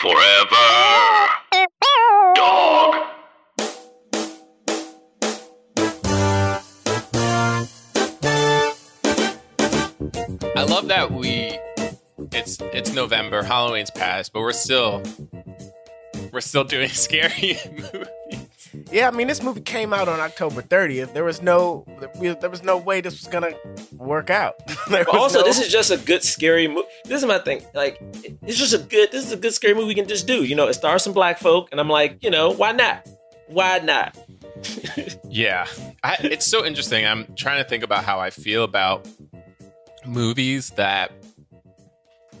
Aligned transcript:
Forever. 0.00 0.14
Dog. 2.36 2.94
I 10.54 10.62
love 10.68 10.86
that 10.86 11.10
we 11.10 11.58
it's 12.30 12.60
it's 12.60 12.92
November, 12.92 13.42
Halloween's 13.42 13.90
passed, 13.90 14.32
but 14.32 14.42
we're 14.42 14.52
still 14.52 15.02
we're 16.32 16.42
still 16.42 16.62
doing 16.62 16.88
scary 16.90 17.58
movies. 17.68 18.37
Yeah, 18.90 19.08
I 19.08 19.10
mean, 19.10 19.26
this 19.26 19.42
movie 19.42 19.60
came 19.60 19.92
out 19.92 20.08
on 20.08 20.18
October 20.20 20.62
30th. 20.62 21.12
There 21.12 21.24
was 21.24 21.42
no, 21.42 21.84
there 22.40 22.48
was 22.48 22.62
no 22.62 22.78
way 22.78 23.00
this 23.02 23.14
was 23.20 23.28
gonna 23.28 23.52
work 23.92 24.30
out. 24.30 24.54
There 24.88 25.04
But 25.04 25.12
was 25.14 25.22
also, 25.22 25.40
no- 25.40 25.44
this 25.44 25.58
is 25.60 25.68
just 25.70 25.90
a 25.90 25.98
good 25.98 26.22
scary 26.22 26.66
movie. 26.68 26.88
This 27.04 27.20
is 27.22 27.26
my 27.28 27.38
thing. 27.38 27.62
Like, 27.74 27.98
it's 28.42 28.56
just 28.56 28.72
a 28.72 28.78
good. 28.78 29.12
This 29.12 29.26
is 29.26 29.32
a 29.32 29.36
good 29.36 29.52
scary 29.52 29.74
movie 29.74 29.88
we 29.88 29.94
can 29.94 30.08
just 30.08 30.26
do. 30.26 30.44
You 30.44 30.54
know, 30.54 30.66
it 30.68 30.74
stars 30.74 31.02
some 31.02 31.12
black 31.12 31.38
folk, 31.38 31.68
and 31.70 31.78
I'm 31.80 31.90
like, 31.90 32.22
you 32.24 32.30
know, 32.30 32.50
why 32.50 32.72
not? 32.72 33.06
Why 33.48 33.78
not? 33.80 34.16
Yeah, 35.30 35.66
I, 36.02 36.16
it's 36.22 36.46
so 36.46 36.64
interesting. 36.64 37.04
I'm 37.06 37.26
trying 37.36 37.62
to 37.62 37.68
think 37.68 37.84
about 37.84 38.02
how 38.02 38.18
I 38.18 38.30
feel 38.30 38.64
about 38.64 39.06
movies 40.06 40.70
that 40.70 41.12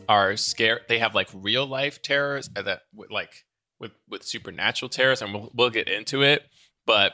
are 0.08 0.36
scare. 0.38 0.80
They 0.88 0.98
have 0.98 1.14
like 1.14 1.28
real 1.34 1.66
life 1.66 2.00
terrors 2.00 2.48
uh, 2.56 2.62
that 2.62 2.80
like 3.10 3.44
with 3.80 3.92
with 4.08 4.22
supernatural 4.22 4.88
terrors, 4.88 5.22
and 5.22 5.32
we'll 5.32 5.50
we'll 5.54 5.70
get 5.70 5.88
into 5.88 6.22
it. 6.22 6.42
But 6.86 7.12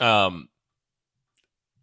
um, 0.00 0.48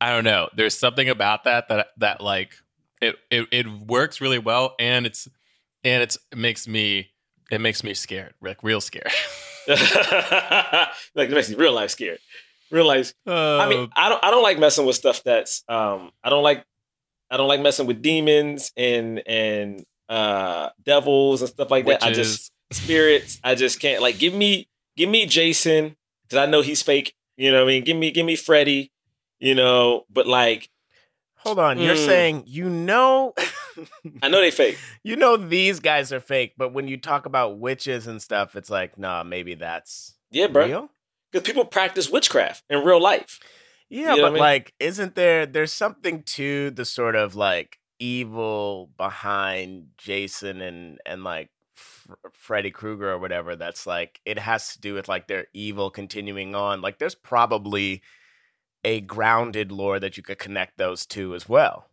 I 0.01 0.11
don't 0.11 0.23
know. 0.23 0.49
There's 0.55 0.77
something 0.77 1.09
about 1.09 1.45
that 1.45 1.69
that 1.69 1.87
that 1.97 2.21
like 2.21 2.55
it 3.01 3.15
it, 3.29 3.47
it 3.51 3.67
works 3.67 4.21
really 4.21 4.39
well, 4.39 4.75
and 4.79 5.05
it's 5.05 5.27
and 5.83 6.03
it's 6.03 6.17
it 6.31 6.37
makes 6.37 6.67
me 6.67 7.11
it 7.51 7.61
makes 7.61 7.83
me 7.83 7.93
scared, 7.93 8.33
like 8.41 8.63
real 8.63 8.81
scared. 8.81 9.11
like, 9.67 9.79
it 11.29 11.31
makes 11.31 11.49
me 11.49 11.55
real 11.55 11.71
life 11.71 11.91
scared. 11.91 12.19
Real 12.71 12.85
life. 12.85 13.13
I 13.25 13.69
mean, 13.69 13.89
I 13.95 14.09
don't. 14.09 14.23
I 14.23 14.31
don't 14.31 14.43
like 14.43 14.59
messing 14.59 14.85
with 14.85 14.95
stuff 14.95 15.23
that's. 15.23 15.63
Um, 15.69 16.11
I 16.23 16.29
don't 16.29 16.43
like. 16.43 16.65
I 17.29 17.37
don't 17.37 17.47
like 17.47 17.61
messing 17.61 17.87
with 17.87 18.01
demons 18.01 18.71
and 18.75 19.21
and 19.27 19.85
uh 20.09 20.69
devils 20.83 21.41
and 21.41 21.49
stuff 21.49 21.71
like 21.71 21.85
that. 21.85 22.03
I 22.03 22.11
just 22.11 22.51
spirits. 22.73 23.39
I 23.43 23.55
just 23.55 23.79
can't. 23.79 24.01
Like, 24.01 24.17
give 24.19 24.33
me 24.33 24.67
give 24.97 25.09
me 25.09 25.25
Jason 25.25 25.95
because 26.23 26.37
I 26.37 26.49
know 26.49 26.61
he's 26.61 26.81
fake. 26.81 27.15
You 27.37 27.51
know 27.51 27.59
what 27.63 27.69
I 27.69 27.73
mean? 27.73 27.83
Give 27.83 27.97
me 27.97 28.11
give 28.11 28.25
me 28.25 28.35
Freddy. 28.35 28.91
You 29.39 29.55
know, 29.55 30.05
but 30.09 30.27
like 30.27 30.69
Hold 31.37 31.59
on, 31.59 31.79
you're 31.79 31.95
Mm. 31.95 32.05
saying 32.05 32.43
you 32.47 32.69
know, 32.69 33.33
I 34.21 34.29
know 34.29 34.39
they 34.39 34.51
fake. 34.51 34.77
you 35.03 35.15
know 35.17 35.35
these 35.35 35.79
guys 35.81 36.13
are 36.13 36.21
fake, 36.21 36.53
but 36.57 36.73
when 36.73 36.87
you 36.87 36.97
talk 36.97 37.25
about 37.25 37.59
witches 37.59 38.07
and 38.07 38.21
stuff, 38.21 38.55
it's 38.55 38.69
like, 38.69 38.97
nah, 38.97 39.23
maybe 39.23 39.55
that's 39.55 40.15
Yeah, 40.31 40.47
bro. 40.47 40.89
Because 41.31 41.45
people 41.45 41.65
practice 41.65 42.09
witchcraft 42.09 42.63
in 42.69 42.83
real 42.85 43.01
life. 43.01 43.39
Yeah, 43.89 44.11
You 44.11 44.15
know 44.17 44.21
but 44.23 44.27
I 44.27 44.29
mean? 44.31 44.39
like, 44.39 44.73
isn't 44.79 45.15
there? 45.15 45.45
There's 45.45 45.73
something 45.73 46.23
to 46.23 46.69
the 46.71 46.85
sort 46.85 47.15
of 47.15 47.35
like 47.35 47.77
evil 47.99 48.89
behind 48.97 49.87
Jason 49.97 50.61
and 50.61 50.99
and 51.05 51.23
like 51.23 51.49
Freddy 52.33 52.71
Krueger 52.71 53.11
or 53.11 53.19
whatever. 53.19 53.55
That's 53.55 53.85
like 53.85 54.19
it 54.25 54.39
has 54.39 54.73
to 54.73 54.81
do 54.81 54.93
with 54.93 55.07
like 55.07 55.27
their 55.27 55.47
evil 55.53 55.89
continuing 55.89 56.55
on. 56.55 56.81
Like, 56.81 56.99
there's 56.99 57.15
probably 57.15 58.01
a 58.83 59.01
grounded 59.01 59.71
lore 59.71 59.99
that 59.99 60.17
you 60.17 60.23
could 60.23 60.39
connect 60.39 60.77
those 60.77 61.05
two 61.05 61.35
as 61.35 61.47
well. 61.47 61.89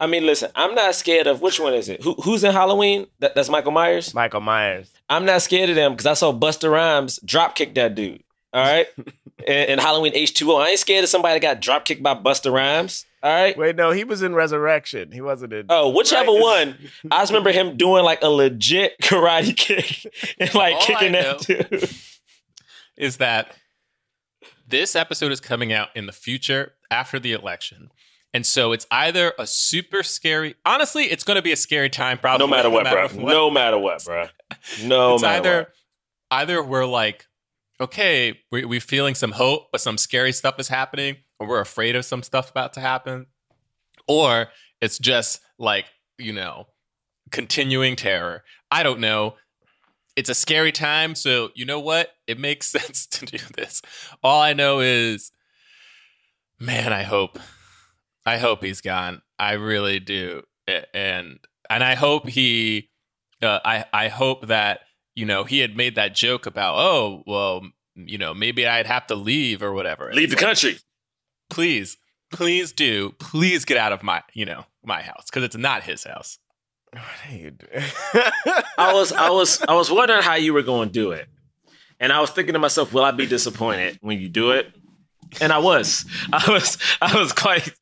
I 0.00 0.06
mean, 0.06 0.26
listen, 0.26 0.50
I'm 0.56 0.74
not 0.74 0.94
scared 0.96 1.26
of 1.26 1.40
which 1.40 1.60
one 1.60 1.72
is 1.72 1.88
it? 1.88 2.02
Who, 2.02 2.14
who's 2.14 2.42
in 2.42 2.52
Halloween? 2.52 3.06
That, 3.20 3.34
that's 3.34 3.48
Michael 3.48 3.70
Myers. 3.70 4.12
Michael 4.12 4.40
Myers. 4.40 4.92
I'm 5.08 5.24
not 5.24 5.42
scared 5.42 5.70
of 5.70 5.76
them 5.76 5.92
because 5.92 6.06
I 6.06 6.14
saw 6.14 6.32
Busta 6.32 6.70
Rhymes 6.70 7.20
drop 7.24 7.54
kick 7.54 7.74
that 7.76 7.94
dude. 7.94 8.23
All 8.54 8.62
right, 8.62 8.86
in, 9.46 9.54
in 9.70 9.78
Halloween 9.80 10.14
H2O, 10.14 10.62
I 10.64 10.68
ain't 10.70 10.78
scared 10.78 11.02
of 11.04 11.10
somebody 11.10 11.34
that 11.34 11.42
got 11.42 11.60
drop 11.60 11.84
kicked 11.84 12.02
by 12.04 12.14
Busta 12.14 12.52
Rhymes. 12.52 13.04
All 13.22 13.32
right. 13.32 13.56
Wait, 13.58 13.74
no, 13.74 13.90
he 13.90 14.04
was 14.04 14.22
in 14.22 14.34
Resurrection. 14.34 15.10
He 15.10 15.20
wasn't 15.20 15.52
in. 15.54 15.66
Oh, 15.70 15.88
whichever 15.88 16.30
Right. 16.30 16.40
one. 16.40 16.78
I 17.10 17.20
just 17.22 17.32
remember 17.32 17.50
him 17.52 17.76
doing 17.76 18.04
like 18.04 18.22
a 18.22 18.28
legit 18.28 18.96
karate 19.02 19.56
kick 19.56 20.06
and 20.38 20.54
like 20.54 20.74
All 20.74 20.82
I 20.82 20.84
kicking 20.84 21.12
know- 21.12 21.38
that 21.38 21.70
dude. 21.70 21.90
is 22.96 23.16
that 23.16 23.56
this 24.68 24.94
episode 24.94 25.32
is 25.32 25.40
coming 25.40 25.72
out 25.72 25.88
in 25.96 26.06
the 26.06 26.12
future 26.12 26.74
after 26.90 27.18
the 27.18 27.32
election. 27.32 27.90
And 28.32 28.44
so 28.44 28.72
it's 28.72 28.86
either 28.90 29.32
a 29.38 29.46
super 29.46 30.02
scary, 30.02 30.54
honestly, 30.66 31.04
it's 31.04 31.24
going 31.24 31.36
to 31.36 31.42
be 31.42 31.52
a 31.52 31.56
scary 31.56 31.88
time 31.88 32.18
probably 32.18 32.46
No 32.46 32.50
matter 32.50 32.68
what, 32.70 32.84
bro. 32.90 33.02
what. 33.08 33.14
No 33.32 33.50
matter 33.50 33.78
what, 33.78 34.04
bro. 34.04 34.26
No 34.84 35.14
it's 35.14 35.22
matter 35.22 35.38
either 35.48 35.58
what. 35.58 35.68
either 36.30 36.62
we're 36.62 36.84
like, 36.86 37.26
okay, 37.80 38.40
we, 38.50 38.64
we're 38.64 38.80
feeling 38.80 39.14
some 39.14 39.32
hope, 39.32 39.68
but 39.72 39.80
some 39.80 39.98
scary 39.98 40.32
stuff 40.32 40.58
is 40.58 40.68
happening, 40.68 41.16
or 41.38 41.48
we're 41.48 41.60
afraid 41.60 41.96
of 41.96 42.04
some 42.04 42.22
stuff 42.22 42.50
about 42.50 42.72
to 42.74 42.80
happen, 42.80 43.26
or 44.06 44.48
it's 44.80 44.98
just 44.98 45.40
like, 45.58 45.86
you 46.18 46.32
know, 46.32 46.66
continuing 47.30 47.96
terror. 47.96 48.44
I 48.70 48.82
don't 48.82 49.00
know. 49.00 49.36
It's 50.16 50.28
a 50.28 50.34
scary 50.34 50.70
time, 50.70 51.14
so 51.14 51.50
you 51.54 51.64
know 51.64 51.80
what? 51.80 52.10
It 52.26 52.38
makes 52.38 52.66
sense 52.68 53.06
to 53.06 53.26
do 53.26 53.38
this. 53.56 53.82
All 54.22 54.40
I 54.40 54.52
know 54.52 54.80
is, 54.80 55.32
man, 56.60 56.92
I 56.92 57.02
hope, 57.02 57.38
I 58.24 58.38
hope 58.38 58.62
he's 58.62 58.80
gone. 58.80 59.22
I 59.38 59.52
really 59.52 59.98
do, 59.98 60.42
and 60.66 61.40
and 61.68 61.82
I 61.82 61.94
hope 61.94 62.28
he, 62.28 62.90
uh, 63.42 63.58
I 63.64 63.84
I 63.92 64.08
hope 64.08 64.46
that 64.46 64.80
you 65.14 65.24
know 65.24 65.44
he 65.44 65.60
had 65.60 65.76
made 65.76 65.94
that 65.96 66.14
joke 66.14 66.46
about, 66.46 66.76
oh 66.78 67.22
well, 67.26 67.62
you 67.94 68.18
know 68.18 68.34
maybe 68.34 68.66
I'd 68.66 68.86
have 68.86 69.06
to 69.08 69.14
leave 69.14 69.62
or 69.62 69.72
whatever. 69.72 70.12
Leave 70.12 70.30
the 70.30 70.36
like, 70.36 70.44
country. 70.44 70.78
please, 71.50 71.96
please 72.32 72.72
do, 72.72 73.14
please 73.18 73.64
get 73.64 73.76
out 73.76 73.92
of 73.92 74.02
my 74.02 74.22
you 74.32 74.44
know 74.44 74.64
my 74.84 75.02
house 75.02 75.26
because 75.26 75.44
it's 75.44 75.56
not 75.56 75.82
his 75.82 76.04
house. 76.04 76.38
What 76.92 77.02
are 77.28 77.36
you 77.36 77.50
doing? 77.50 77.84
I 78.78 78.92
was 78.94 79.12
I 79.12 79.30
was 79.30 79.60
I 79.66 79.74
was 79.74 79.90
wondering 79.90 80.22
how 80.22 80.34
you 80.34 80.54
were 80.54 80.62
going 80.62 80.88
to 80.88 80.92
do 80.92 81.10
it, 81.12 81.28
and 82.00 82.12
I 82.12 82.20
was 82.20 82.30
thinking 82.30 82.52
to 82.52 82.58
myself, 82.58 82.92
will 82.92 83.04
I 83.04 83.10
be 83.10 83.26
disappointed 83.26 83.98
when 84.00 84.20
you 84.20 84.28
do 84.28 84.52
it? 84.52 84.72
And 85.40 85.52
I 85.52 85.58
was, 85.58 86.04
I 86.32 86.44
was, 86.50 86.78
I 87.00 87.18
was 87.18 87.32
quite, 87.32 87.72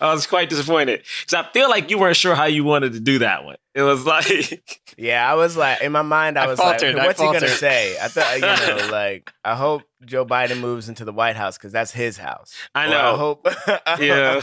I 0.00 0.12
was 0.12 0.26
quite 0.26 0.50
disappointed 0.50 1.02
because 1.20 1.34
I 1.34 1.50
feel 1.52 1.68
like 1.70 1.90
you 1.90 1.98
weren't 1.98 2.16
sure 2.16 2.34
how 2.34 2.44
you 2.44 2.64
wanted 2.64 2.92
to 2.94 3.00
do 3.00 3.20
that 3.20 3.44
one. 3.44 3.56
It 3.74 3.82
was 3.82 4.04
like, 4.04 4.62
Yeah, 4.98 5.30
I 5.30 5.34
was 5.34 5.56
like, 5.56 5.80
in 5.80 5.92
my 5.92 6.02
mind, 6.02 6.38
I 6.38 6.44
I 6.44 6.46
was 6.48 6.58
faltered, 6.58 6.94
like, 6.94 7.06
what's 7.06 7.20
he 7.20 7.26
gonna 7.26 7.48
say? 7.48 7.96
I 8.00 8.08
thought, 8.08 8.34
you 8.34 8.40
know, 8.84 8.88
like, 8.92 9.32
I 9.44 9.54
hope 9.54 9.82
Joe 10.04 10.26
Biden 10.26 10.60
moves 10.60 10.88
into 10.90 11.04
the 11.06 11.12
White 11.12 11.36
House 11.36 11.56
because 11.56 11.72
that's 11.72 11.90
his 11.90 12.18
house. 12.18 12.52
I 12.74 12.86
Or 12.86 12.90
know. 12.90 13.14
I 13.14 13.16
hope. 13.16 13.48
Yeah. 14.00 14.40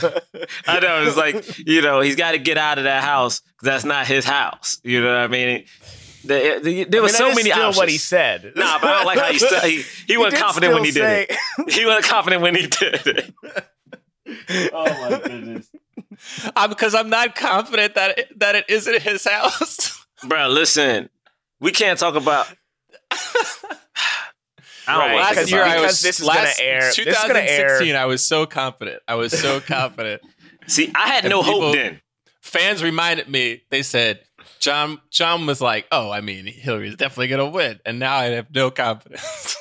I 0.68 0.80
know 0.80 1.04
it's 1.04 1.18
like 1.18 1.68
you 1.68 1.82
know 1.82 2.02
he's 2.02 2.16
got 2.16 2.32
to 2.32 2.40
get 2.40 2.58
out 2.58 2.78
of 2.80 2.86
that 2.86 3.04
house 3.04 3.42
because 3.42 3.66
that's 3.66 3.86
not 3.86 4.08
his 4.08 4.26
house. 4.26 4.80
You 4.84 5.02
know 5.02 5.08
what 5.14 5.18
I 5.22 5.28
mean? 5.28 5.66
There, 6.26 6.60
there, 6.60 6.86
there 6.86 7.00
I 7.00 7.04
were 7.04 7.08
mean, 7.08 7.14
so 7.16 7.24
that 7.26 7.30
is 7.32 7.36
many 7.38 7.50
still 7.52 7.64
options. 7.64 7.78
what 7.78 7.90
he 7.90 7.98
said. 7.98 8.52
Nah, 8.56 8.80
but 8.80 8.90
I 8.90 8.94
don't 8.98 9.06
like 9.06 9.20
how 9.20 9.32
he 9.32 9.40
st- 9.40 9.64
he, 9.64 9.84
he 10.14 10.18
wasn't 10.18 10.36
did 10.36 10.44
confident 10.44 10.74
when 10.74 10.84
he 10.84 10.92
still 10.92 11.06
did 11.06 11.30
it. 11.30 11.72
He 11.74 11.86
wasn't 11.86 12.06
confident 12.06 12.42
when 12.42 12.56
he 12.56 12.68
did 12.68 13.08
it. 13.08 13.34
Oh 14.50 15.10
my 15.10 15.20
goodness. 15.24 15.70
I'm 16.56 16.70
because 16.70 16.96
I'm 16.96 17.10
not 17.10 17.36
confident 17.36 17.96
that 17.96 18.18
it, 18.20 18.40
that 18.40 18.56
it 18.56 18.66
isn't 18.70 19.02
his 19.02 19.26
house. 19.26 20.06
Bro, 20.28 20.50
listen, 20.50 21.10
we 21.60 21.72
can't 21.72 21.98
talk 22.00 22.16
about. 22.16 22.48
I 23.12 24.94
don't 24.94 25.00
Right, 25.00 25.14
want 25.14 25.24
to 25.26 25.30
because 25.30 25.46
think 25.46 25.50
you're- 25.56 25.62
about 25.62 25.78
it. 25.78 25.82
because 25.82 26.02
this 26.02 26.20
is 26.20 26.28
gonna 26.28 26.50
air- 26.60 26.80
this 26.82 26.98
gonna 27.22 27.40
air- 27.40 27.80
2016, 27.80 27.96
I 27.96 28.06
was 28.06 28.26
so 28.26 28.46
confident. 28.46 29.02
I 29.08 29.16
was 29.16 29.32
so 29.38 29.60
confident. 29.68 30.22
See, 30.68 30.92
I 30.96 31.08
had 31.10 31.26
And 31.26 31.32
no 31.32 31.44
people- 31.44 31.62
hope 31.62 31.76
then. 31.76 32.02
Fans 32.42 32.82
reminded 32.82 33.30
me. 33.30 33.62
They 33.70 33.84
said 33.84 34.22
John. 34.60 35.00
John 35.12 35.46
was 35.46 35.62
like, 35.62 35.86
"Oh, 35.92 36.10
I 36.10 36.22
mean, 36.22 36.48
Hillary's 36.48 36.96
definitely 36.96 37.28
gonna 37.28 37.50
win," 37.50 37.80
and 37.86 38.00
now 38.00 38.16
I 38.16 38.26
have 38.26 38.48
no 38.54 38.72
confidence. 38.72 39.56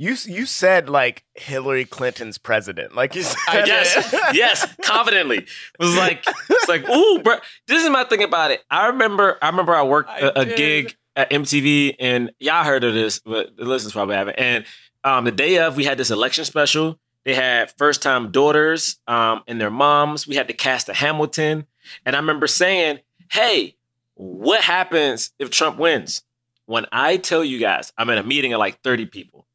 You 0.00 0.14
you 0.26 0.46
said 0.46 0.88
like 0.88 1.24
Hillary 1.34 1.84
Clinton's 1.84 2.38
president, 2.38 2.94
like 2.94 3.16
you 3.16 3.22
said. 3.22 3.36
I 3.48 3.56
did. 3.62 3.68
Yes, 3.68 4.14
yes, 4.32 4.74
confidently. 4.82 5.38
It 5.38 5.48
was 5.80 5.96
like 5.96 6.24
it's 6.50 6.68
like, 6.68 6.88
ooh, 6.88 7.20
bro. 7.20 7.36
This 7.66 7.82
is 7.82 7.90
my 7.90 8.04
thing 8.04 8.22
about 8.22 8.52
it. 8.52 8.62
I 8.70 8.86
remember, 8.88 9.38
I 9.42 9.48
remember, 9.48 9.74
I 9.74 9.82
worked 9.82 10.10
I 10.10 10.20
a, 10.20 10.32
a 10.36 10.44
gig 10.46 10.96
at 11.16 11.30
MTV, 11.30 11.96
and 11.98 12.30
y'all 12.38 12.62
heard 12.62 12.84
of 12.84 12.94
this, 12.94 13.18
but 13.18 13.56
the 13.56 13.64
listeners 13.64 13.92
probably 13.92 14.14
haven't. 14.14 14.36
And 14.36 14.64
um, 15.02 15.24
the 15.24 15.32
day 15.32 15.58
of, 15.58 15.76
we 15.76 15.84
had 15.84 15.98
this 15.98 16.12
election 16.12 16.44
special. 16.44 17.00
They 17.24 17.34
had 17.34 17.72
first 17.76 18.00
time 18.00 18.30
daughters 18.30 19.00
um, 19.08 19.42
and 19.48 19.60
their 19.60 19.70
moms. 19.70 20.28
We 20.28 20.36
had 20.36 20.46
to 20.46 20.54
cast 20.54 20.88
a 20.88 20.94
Hamilton, 20.94 21.66
and 22.06 22.14
I 22.14 22.20
remember 22.20 22.46
saying, 22.46 23.00
"Hey, 23.32 23.74
what 24.14 24.62
happens 24.62 25.32
if 25.40 25.50
Trump 25.50 25.76
wins?" 25.76 26.22
When 26.66 26.86
I 26.92 27.16
tell 27.16 27.42
you 27.42 27.58
guys, 27.58 27.92
I'm 27.98 28.08
in 28.10 28.18
a 28.18 28.22
meeting 28.22 28.52
of 28.52 28.60
like 28.60 28.80
30 28.82 29.06
people. 29.06 29.46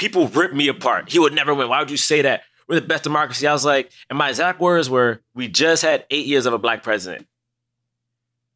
People 0.00 0.28
rip 0.28 0.54
me 0.54 0.66
apart. 0.68 1.10
He 1.10 1.18
would 1.18 1.34
never 1.34 1.52
win. 1.54 1.68
Why 1.68 1.78
would 1.78 1.90
you 1.90 1.98
say 1.98 2.22
that? 2.22 2.42
We're 2.66 2.80
the 2.80 2.86
best 2.86 3.04
democracy. 3.04 3.46
I 3.46 3.52
was 3.52 3.66
like, 3.66 3.90
and 4.08 4.16
my 4.18 4.30
exact 4.30 4.58
words 4.58 4.88
were, 4.88 5.20
"We 5.34 5.46
just 5.48 5.82
had 5.82 6.06
eight 6.10 6.24
years 6.26 6.46
of 6.46 6.54
a 6.54 6.58
black 6.58 6.82
president." 6.82 7.26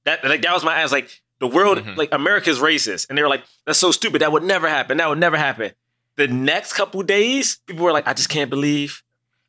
That 0.05 0.25
like 0.25 0.43
that 0.43 0.53
was 0.53 0.65
my. 0.65 0.75
I 0.75 0.83
was 0.83 0.93
like, 0.93 1.21
The 1.41 1.49
world, 1.49 1.79
Mhm. 1.79 1.97
like 1.97 2.11
America's 2.13 2.61
racist, 2.61 3.09
and 3.09 3.19
they 3.19 3.23
were 3.23 3.29
like, 3.29 3.45
"That's 3.67 3.79
so 3.79 3.91
stupid. 3.91 4.23
That 4.23 4.33
would 4.33 4.45
never 4.45 4.69
happen. 4.69 4.97
That 4.99 5.09
would 5.11 5.19
never 5.19 5.37
happen." 5.37 5.73
The 6.17 6.29
next 6.29 6.73
couple 6.75 7.03
days, 7.03 7.59
people 7.67 7.85
were 7.85 7.93
like, 7.93 8.07
"I 8.09 8.15
just 8.15 8.29
can't 8.31 8.49
believe. 8.49 9.03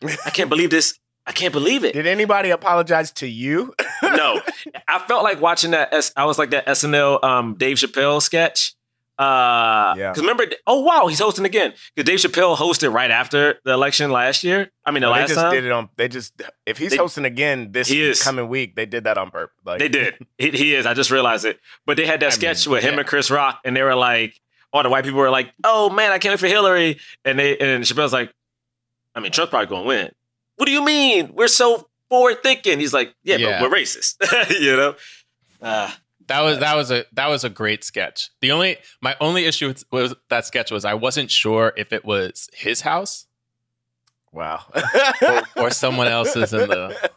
I 0.03 0.31
can't 0.31 0.49
believe 0.49 0.71
this. 0.71 0.99
I 1.27 1.31
can't 1.31 1.53
believe 1.53 1.85
it." 1.85 1.93
Did 1.93 2.07
anybody 2.07 2.49
apologize 2.49 3.11
to 3.13 3.27
you? 3.27 3.73
no, 4.03 4.41
I 4.87 4.99
felt 5.07 5.23
like 5.23 5.39
watching 5.39 5.71
that. 5.71 5.93
I 6.17 6.25
was 6.25 6.37
like 6.39 6.49
that 6.49 6.65
SNL 6.67 7.23
um, 7.23 7.53
Dave 7.53 7.77
Chappelle 7.77 8.21
sketch. 8.21 8.73
Uh, 9.17 9.93
Yeah. 9.97 10.09
Because 10.11 10.21
remember, 10.21 10.45
oh 10.67 10.81
wow, 10.81 11.07
he's 11.07 11.19
hosting 11.19 11.45
again. 11.45 11.73
Because 11.95 12.07
Dave 12.09 12.19
Chappelle 12.19 12.55
hosted 12.57 12.91
right 12.93 13.11
after 13.11 13.59
the 13.63 13.71
election 13.73 14.11
last 14.11 14.43
year. 14.43 14.71
I 14.85 14.91
mean, 14.91 15.01
the 15.01 15.07
No, 15.07 15.13
they 15.13 15.19
last 15.21 15.29
just 15.29 15.39
time 15.39 15.51
did 15.53 15.63
it 15.65 15.71
on. 15.71 15.89
They 15.95 16.07
just 16.07 16.41
if 16.65 16.77
he's 16.77 16.91
They- 16.91 16.97
hosting 16.97 17.25
again 17.25 17.71
this 17.71 17.89
is. 17.89 18.21
coming 18.21 18.47
week, 18.49 18.75
they 18.75 18.85
did 18.85 19.05
that 19.05 19.17
on 19.17 19.31
purpose. 19.31 19.55
Like 19.65 19.79
they 19.79 19.87
did. 19.89 20.15
He, 20.37 20.51
he 20.51 20.75
is. 20.75 20.85
I 20.85 20.93
just 20.93 21.11
realized 21.11 21.45
it. 21.45 21.59
But 21.85 21.95
they 21.97 22.05
had 22.05 22.19
that 22.19 22.27
I 22.27 22.29
sketch 22.31 22.67
mean, 22.67 22.73
with 22.73 22.83
him 22.83 22.99
and 22.99 23.07
Chris 23.07 23.31
Rock, 23.31 23.61
and 23.63 23.75
they 23.75 23.83
were 23.83 23.95
like, 23.95 24.39
all 24.73 24.83
the 24.83 24.89
white 24.89 25.05
people 25.05 25.19
were 25.21 25.29
like, 25.29 25.51
"Oh 25.63 25.89
man, 25.89 26.11
I 26.11 26.17
can't 26.19 26.33
wait 26.33 26.39
for 26.41 26.47
Hillary," 26.47 26.99
and 27.23 27.39
they 27.39 27.57
and 27.57 27.83
Chappelle's 27.85 28.11
like, 28.11 28.33
"I 29.15 29.21
mean, 29.21 29.31
Trump's 29.31 29.49
probably 29.51 29.67
going 29.67 29.83
to 29.83 29.87
win." 29.87 30.11
What 30.57 30.65
do 30.65 30.71
you 30.73 30.83
mean? 30.83 31.31
We're 31.33 31.47
so 31.47 31.87
forward 32.09 32.43
thinking. 32.43 32.79
He's 32.81 32.93
like, 32.93 33.15
"Yeah, 33.23 33.37
Yeah. 33.37 33.61
but 33.61 33.71
we're 33.71 33.77
racist," 33.77 34.15
you 34.59 34.75
know. 34.75 34.95
Uh, 35.61 35.89
That 36.27 36.41
was 36.41 36.59
that 36.59 36.75
was 36.75 36.91
a 36.91 37.05
that 37.13 37.27
was 37.27 37.43
a 37.43 37.49
great 37.49 37.83
sketch. 37.83 38.31
The 38.41 38.51
only 38.51 38.77
my 39.01 39.15
only 39.21 39.45
issue 39.45 39.67
with, 39.67 39.83
with 39.91 40.13
that 40.29 40.45
sketch 40.45 40.71
was 40.71 40.83
I 40.85 40.95
wasn't 40.95 41.29
sure 41.29 41.71
if 41.77 41.93
it 41.93 42.03
was 42.03 42.49
his 42.53 42.81
house 42.81 43.27
Wow. 44.31 44.63
or, 45.21 45.41
or 45.65 45.69
someone 45.71 46.07
else's 46.07 46.51
in 46.51 46.67
the 46.67 47.09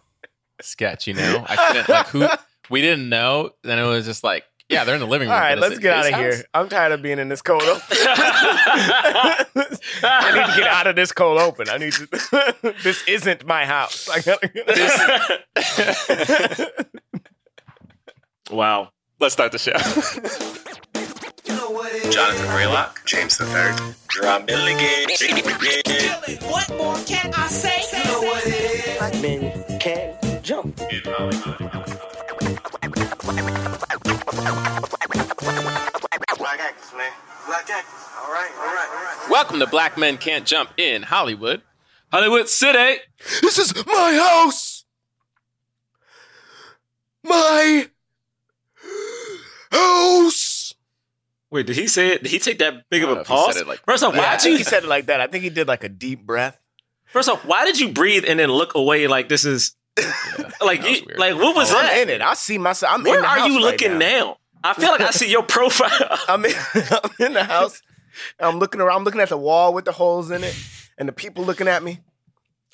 sketch. 0.60 1.06
You 1.08 1.14
know, 1.14 1.44
I 1.49 1.56
couldn't 1.56 1.88
like 1.88 2.06
who 2.08 2.28
we 2.70 2.81
didn't 2.81 3.08
know. 3.08 3.50
Then 3.64 3.78
it 3.81 3.87
was 3.88 4.05
just 4.05 4.22
like, 4.22 4.44
yeah, 4.69 4.84
they're 4.84 4.94
in 4.94 5.00
the 5.00 5.06
living 5.06 5.26
room. 5.28 5.34
All 5.34 5.40
right, 5.40 5.58
let's 5.58 5.78
get 5.81 5.94
out 5.94 6.04
his 6.04 6.12
of 6.14 6.20
house? 6.20 6.34
here. 6.37 6.44
I'm 6.54 6.69
tired 6.69 6.93
of 6.93 7.02
being 7.02 7.19
in 7.19 7.28
this 7.28 7.43
cold 7.43 7.62
open. 7.62 7.82
I 7.90 9.37
need 10.34 10.46
to 10.54 10.61
get 10.61 10.69
out 10.69 10.87
of 10.87 10.94
this 10.94 11.11
cold 11.11 11.40
open. 11.40 11.69
I 11.70 11.78
need 11.78 11.94
to. 11.94 12.75
this 12.84 13.02
isn't 13.08 13.44
my 13.46 13.64
house. 13.64 14.08
I 14.08 14.20
gotta 14.20 14.46
get 14.49 14.66
this. 14.69 16.61
wow. 18.50 18.90
Let's 19.20 19.35
start 19.35 19.50
the 19.50 19.59
show. 19.59 19.73
Jonathan 22.11 22.47
Braylock, 22.47 23.05
James 23.05 23.37
the 23.37 23.47
Third, 23.47 23.75
Drum 24.06 24.44
Milligan. 24.44 25.09
What 26.49 26.70
more 26.76 26.94
can 27.05 27.35
I 27.35 27.49
say? 27.49 27.82
You 27.99 28.05
know 28.05 28.20
what 28.23 28.47
it 28.47 28.55
is. 28.55 28.97
Black 28.99 29.20
men 29.20 29.65
can't 29.81 30.15
jump. 30.44 30.76
Black 30.76 31.05
actors, 36.61 36.93
man. 36.97 37.11
Black 37.47 37.69
actors. 37.71 38.05
All 38.23 38.32
right, 38.32 38.50
all 38.56 38.67
right, 38.67 38.88
all 38.88 39.03
right. 39.03 39.17
Welcome 39.31 39.59
to 39.59 39.67
Black 39.67 39.99
Men 39.99 40.17
Can't 40.19 40.47
Jump 40.47 40.71
in 40.76 41.03
Hollywood. 41.03 41.62
Hollywood 42.12 42.49
City. 42.49 43.00
This 43.43 43.59
is 43.59 43.75
my 43.85 44.12
house. 44.14 44.85
My 47.25 47.88
house. 49.70 50.75
Wait, 51.50 51.67
did 51.67 51.76
he 51.76 51.87
say 51.88 52.09
it? 52.09 52.23
Did 52.23 52.31
he 52.32 52.38
take 52.38 52.59
that 52.59 52.88
big 52.91 53.03
of 53.03 53.11
a 53.11 53.15
know 53.15 53.19
he 53.20 53.25
pause? 53.25 53.55
said 53.55 53.62
it 53.62 53.69
like- 53.69 53.85
first 53.87 54.03
off, 54.05 54.15
why'd 54.15 54.41
think 54.41 54.53
you? 54.53 54.59
he 54.59 54.65
said 54.65 54.85
it 54.85 54.88
like 54.88 55.06
that. 55.06 55.20
I 55.20 55.26
think 55.29 55.44
he 55.44 55.50
did 55.50 55.67
like 55.67 55.82
a 55.85 55.88
deep 55.88 56.23
breath. 56.26 56.61
First 57.06 57.29
off, 57.31 57.44
why 57.47 57.65
did 57.65 57.81
you 57.81 57.88
breathe 57.91 58.25
and 58.29 58.38
then 58.38 58.50
look 58.50 58.75
away 58.75 59.06
like 59.06 59.29
this 59.31 59.44
is 59.47 59.75
like 60.61 60.82
you, 60.82 61.06
like 61.17 61.35
what 61.37 61.56
was 61.56 61.73
I'm 61.75 61.99
in 62.03 62.09
it. 62.11 62.20
I 62.20 62.35
see 62.35 62.59
myself. 62.59 62.93
I'm 62.93 63.00
in 63.00 63.11
Where 63.12 63.20
the 63.23 63.26
are 63.26 63.38
house 63.38 63.49
you 63.49 63.55
right 63.56 63.62
looking 63.62 63.99
now. 63.99 64.19
now? 64.19 64.38
I 64.62 64.75
feel 64.75 64.91
like 64.91 65.00
I 65.00 65.11
see 65.11 65.31
your 65.31 65.43
profile. 65.56 66.19
I'm 66.29 66.44
in, 66.44 66.53
I'm 66.75 67.11
in 67.26 67.32
the 67.32 67.44
house. 67.44 67.81
I'm 68.38 68.59
looking 68.59 68.81
around. 68.81 68.99
I'm 68.99 69.05
looking 69.05 69.21
at 69.21 69.29
the 69.31 69.38
wall 69.38 69.73
with 69.73 69.85
the 69.87 69.93
holes 69.93 70.31
in 70.31 70.43
it, 70.44 70.55
and 70.99 71.09
the 71.09 71.12
people 71.12 71.44
looking 71.44 71.69
at 71.69 71.82
me. 71.82 72.00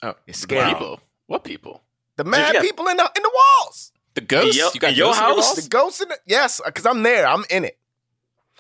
Oh, 0.03 0.15
It's 0.27 0.39
scary. 0.41 0.73
People. 0.73 1.01
What 1.27 1.45
people? 1.45 1.83
The 2.17 2.25
mad 2.25 2.55
Yeah. 2.55 2.61
people 2.63 2.89
in 2.89 2.97
the 2.97 3.05
in 3.17 3.23
the 3.23 3.31
walls. 3.33 3.93
The 4.15 4.21
ghost? 4.21 4.57
Yo- 4.57 4.71
you 4.75 4.81
got 4.81 4.91
in 4.93 4.97
your 4.97 5.13
ghosts 5.13 5.21
in 5.21 5.27
house? 5.37 5.55
The 5.65 5.69
ghost 5.69 6.03
in 6.03 6.09
the 6.09 6.19
yes, 6.27 6.61
because 6.65 6.87
I'm 6.87 7.03
there. 7.03 7.27
I'm 7.27 7.45
in 7.51 7.65
it. 7.65 7.79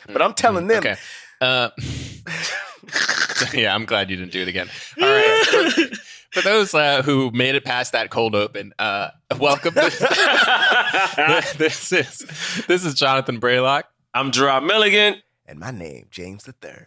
But 0.06 0.20
I'm 0.22 0.34
telling 0.34 0.66
them. 0.66 0.78
Okay. 0.78 0.96
Uh, 1.40 1.70
yeah, 3.54 3.74
I'm 3.74 3.84
glad 3.84 4.10
you 4.10 4.16
didn't 4.16 4.32
do 4.32 4.42
it 4.42 4.48
again. 4.48 4.68
All 5.00 5.08
right. 5.08 5.44
For, 6.34 6.40
for 6.40 6.48
those 6.48 6.74
uh, 6.74 7.02
who 7.02 7.30
made 7.30 7.54
it 7.54 7.64
past 7.64 7.92
that 7.92 8.10
cold 8.10 8.34
open, 8.34 8.74
uh, 8.80 9.10
welcome. 9.38 9.72
To, 9.74 9.80
this 11.58 11.92
is 11.92 12.18
this 12.66 12.84
is 12.84 12.94
Jonathan 12.94 13.40
Braylock. 13.40 13.84
I'm 14.12 14.32
Gerard 14.32 14.64
Milligan. 14.64 15.22
And 15.46 15.60
my 15.60 15.70
name, 15.70 16.08
James 16.10 16.42
the 16.42 16.50
Third. 16.52 16.86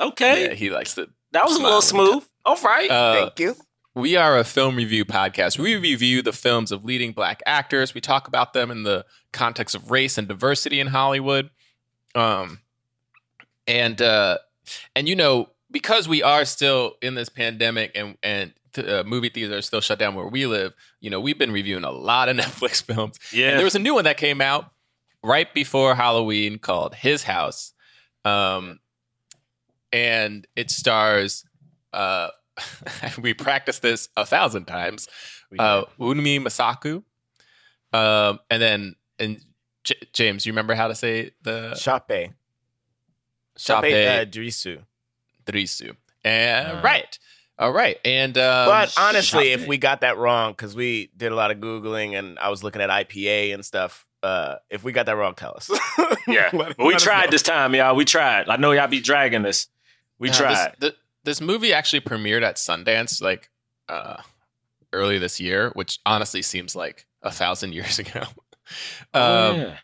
Okay, 0.00 0.46
Yeah, 0.48 0.54
he 0.54 0.70
likes 0.70 0.94
to. 0.94 1.08
that 1.32 1.44
was 1.44 1.56
a 1.56 1.62
little 1.62 1.82
smile 1.82 2.04
when 2.04 2.06
he 2.06 2.20
smooth. 2.20 2.28
All 2.46 2.56
right. 2.64 2.90
Uh, 2.90 3.12
Thank 3.14 3.40
you. 3.40 3.56
We 3.94 4.16
are 4.16 4.38
a 4.38 4.44
film 4.44 4.76
review 4.76 5.04
podcast. 5.04 5.58
We 5.58 5.76
review 5.76 6.22
the 6.22 6.32
films 6.32 6.72
of 6.72 6.84
leading 6.84 7.12
black 7.12 7.42
actors. 7.44 7.92
We 7.92 8.00
talk 8.00 8.26
about 8.26 8.54
them 8.54 8.70
in 8.70 8.84
the 8.84 9.04
context 9.32 9.74
of 9.74 9.90
race 9.90 10.16
and 10.16 10.26
diversity 10.26 10.80
in 10.80 10.86
Hollywood. 10.86 11.50
Um, 12.14 12.60
and 13.66 14.00
uh, 14.00 14.38
and 14.96 15.08
you 15.08 15.16
know, 15.16 15.50
because 15.70 16.08
we 16.08 16.22
are 16.22 16.44
still 16.44 16.94
in 17.02 17.14
this 17.14 17.28
pandemic 17.28 17.92
and 17.94 18.16
and 18.22 18.52
uh, 18.78 19.02
movie 19.04 19.28
theaters 19.28 19.58
are 19.58 19.62
still 19.62 19.80
shut 19.80 19.98
down 19.98 20.14
where 20.14 20.26
we 20.26 20.46
live, 20.46 20.72
you 21.00 21.10
know, 21.10 21.20
we've 21.20 21.38
been 21.38 21.52
reviewing 21.52 21.84
a 21.84 21.90
lot 21.90 22.28
of 22.28 22.36
Netflix 22.38 22.82
films. 22.82 23.18
yeah. 23.32 23.50
And 23.50 23.58
there 23.58 23.64
was 23.64 23.74
a 23.74 23.80
new 23.80 23.94
one 23.94 24.04
that 24.04 24.16
came 24.16 24.40
out 24.40 24.70
right 25.22 25.52
before 25.52 25.94
Halloween 25.94 26.58
called 26.58 26.94
His 26.94 27.24
House. 27.24 27.72
Um, 28.24 28.80
and 29.92 30.46
it 30.56 30.70
stars, 30.70 31.44
uh, 31.92 32.28
we 33.22 33.34
practiced 33.34 33.82
this 33.82 34.08
a 34.16 34.26
thousand 34.26 34.66
times, 34.66 35.08
uh, 35.58 35.84
Wunmi 35.98 36.38
Mosaku. 36.40 37.02
Um, 37.92 38.40
and 38.50 38.62
then, 38.62 38.96
and 39.18 39.40
J- 39.84 39.94
James, 40.12 40.46
you 40.46 40.52
remember 40.52 40.74
how 40.74 40.88
to 40.88 40.94
say 40.94 41.32
the 41.42 41.74
Chape. 41.74 42.32
Shape 43.56 43.82
Chape 43.84 43.94
uh, 44.08 44.24
Drisu. 44.30 44.82
Drisu? 45.46 45.96
And, 46.24 46.78
Uh. 46.78 46.80
right. 46.82 47.18
All 47.58 47.72
right. 47.72 47.98
And, 48.04 48.36
um, 48.38 48.66
But 48.68 48.94
honestly, 48.98 49.50
if 49.52 49.66
we 49.66 49.76
got 49.76 50.00
that 50.00 50.16
wrong, 50.16 50.52
because 50.52 50.74
we 50.74 51.10
did 51.16 51.32
a 51.32 51.34
lot 51.34 51.50
of 51.50 51.58
Googling 51.58 52.18
and 52.18 52.38
I 52.38 52.48
was 52.48 52.64
looking 52.64 52.80
at 52.80 52.88
IPA 52.90 53.54
and 53.54 53.64
stuff, 53.64 54.06
uh, 54.22 54.56
if 54.70 54.82
we 54.84 54.92
got 54.92 55.06
that 55.06 55.16
wrong, 55.16 55.34
tell 55.34 55.54
us. 55.56 55.70
yeah. 56.26 56.48
Let- 56.54 56.78
we 56.78 56.92
let 56.92 56.98
tried 57.00 57.24
know. 57.26 57.30
this 57.32 57.42
time, 57.42 57.74
y'all. 57.74 57.94
We 57.94 58.04
tried. 58.04 58.48
I 58.48 58.56
know 58.56 58.72
y'all 58.72 58.88
be 58.88 59.00
dragging 59.00 59.42
this. 59.42 59.68
We 60.18 60.30
Uh, 60.30 60.34
tried. 60.34 60.74
This, 60.78 60.90
th- 60.92 61.01
this 61.24 61.40
movie 61.40 61.72
actually 61.72 62.00
premiered 62.00 62.42
at 62.42 62.56
Sundance 62.56 63.22
like 63.22 63.50
uh, 63.88 64.22
early 64.92 65.18
this 65.18 65.40
year, 65.40 65.70
which 65.74 65.98
honestly 66.06 66.42
seems 66.42 66.74
like 66.76 67.06
a 67.22 67.30
thousand 67.30 67.72
years 67.74 67.98
ago. 67.98 68.24
Oh, 69.14 69.50
um, 69.50 69.56
yeah. 69.56 69.76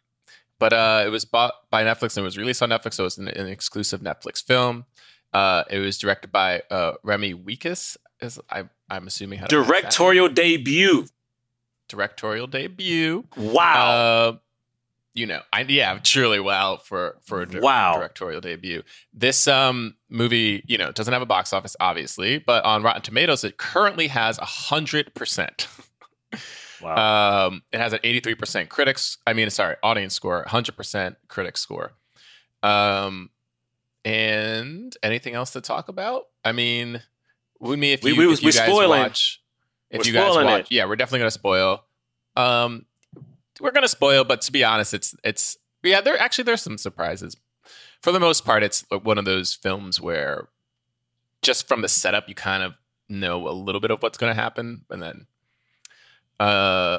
But 0.58 0.72
uh, 0.72 1.02
it 1.06 1.10
was 1.10 1.24
bought 1.24 1.54
by 1.70 1.84
Netflix 1.84 2.16
and 2.16 2.24
it 2.24 2.26
was 2.26 2.36
released 2.36 2.62
on 2.62 2.70
Netflix, 2.70 2.94
so 2.94 3.04
it's 3.04 3.16
an, 3.18 3.28
an 3.28 3.46
exclusive 3.46 4.00
Netflix 4.00 4.42
film. 4.42 4.86
Uh, 5.32 5.62
it 5.70 5.78
was 5.78 5.98
directed 5.98 6.32
by 6.32 6.62
uh, 6.70 6.94
Remi 7.02 7.34
Weekes. 7.34 7.96
Is 8.20 8.40
I, 8.50 8.64
I'm 8.90 9.06
assuming 9.06 9.38
how 9.38 9.46
to. 9.46 9.64
Directorial 9.64 10.28
debut. 10.28 11.06
directorial 11.88 12.48
debut. 12.48 13.24
Wow. 13.36 14.40
You 15.18 15.26
know, 15.26 15.40
I 15.52 15.62
yeah, 15.62 15.98
truly 16.02 16.38
wow 16.38 16.76
for 16.76 17.18
for 17.24 17.42
a 17.42 17.46
dir- 17.46 17.60
Wow. 17.60 17.94
directorial 17.96 18.40
debut. 18.40 18.84
This 19.12 19.48
um 19.48 19.96
movie, 20.08 20.62
you 20.68 20.78
know, 20.78 20.92
doesn't 20.92 21.12
have 21.12 21.22
a 21.22 21.26
box 21.26 21.52
office, 21.52 21.74
obviously, 21.80 22.38
but 22.38 22.64
on 22.64 22.84
Rotten 22.84 23.02
Tomatoes, 23.02 23.42
it 23.42 23.56
currently 23.56 24.06
has 24.06 24.38
a 24.38 24.44
hundred 24.44 25.12
percent. 25.14 25.66
wow. 26.80 27.46
Um, 27.48 27.62
it 27.72 27.80
has 27.80 27.92
an 27.92 27.98
eighty-three 28.04 28.36
percent 28.36 28.68
critics. 28.68 29.18
I 29.26 29.32
mean, 29.32 29.50
sorry, 29.50 29.74
audience 29.82 30.14
score, 30.14 30.44
hundred 30.46 30.76
percent 30.76 31.16
critics 31.26 31.60
score. 31.60 31.94
Um, 32.62 33.30
and 34.04 34.96
anything 35.02 35.34
else 35.34 35.50
to 35.52 35.60
talk 35.60 35.88
about? 35.88 36.26
I 36.44 36.52
mean, 36.52 37.02
with 37.58 37.78
me, 37.78 37.92
if 37.92 38.04
We- 38.04 38.12
you, 38.12 38.16
we- 38.28 38.32
if 38.32 38.42
you 38.42 38.52
guys 38.52 38.68
spoiling. 38.68 39.00
watch, 39.00 39.42
if 39.90 39.98
We're 40.00 40.06
you 40.06 40.12
guys 40.12 40.36
watch, 40.36 40.60
it. 40.70 40.72
yeah, 40.72 40.84
we're 40.84 40.96
definitely 40.96 41.20
gonna 41.20 41.30
spoil. 41.32 41.84
Um, 42.36 42.86
we're 43.60 43.72
gonna 43.72 43.88
spoil, 43.88 44.24
but 44.24 44.40
to 44.42 44.52
be 44.52 44.64
honest, 44.64 44.94
it's 44.94 45.14
it's 45.24 45.56
yeah. 45.82 46.00
There 46.00 46.18
actually 46.18 46.44
there's 46.44 46.62
some 46.62 46.78
surprises. 46.78 47.36
For 48.02 48.12
the 48.12 48.20
most 48.20 48.44
part, 48.44 48.62
it's 48.62 48.84
one 49.02 49.18
of 49.18 49.24
those 49.24 49.54
films 49.54 50.00
where 50.00 50.48
just 51.42 51.66
from 51.68 51.82
the 51.82 51.88
setup, 51.88 52.28
you 52.28 52.34
kind 52.34 52.62
of 52.62 52.74
know 53.08 53.48
a 53.48 53.50
little 53.52 53.80
bit 53.80 53.90
of 53.90 54.02
what's 54.02 54.18
going 54.18 54.30
to 54.34 54.40
happen, 54.40 54.82
and 54.90 55.02
then 55.02 55.26
uh, 56.40 56.98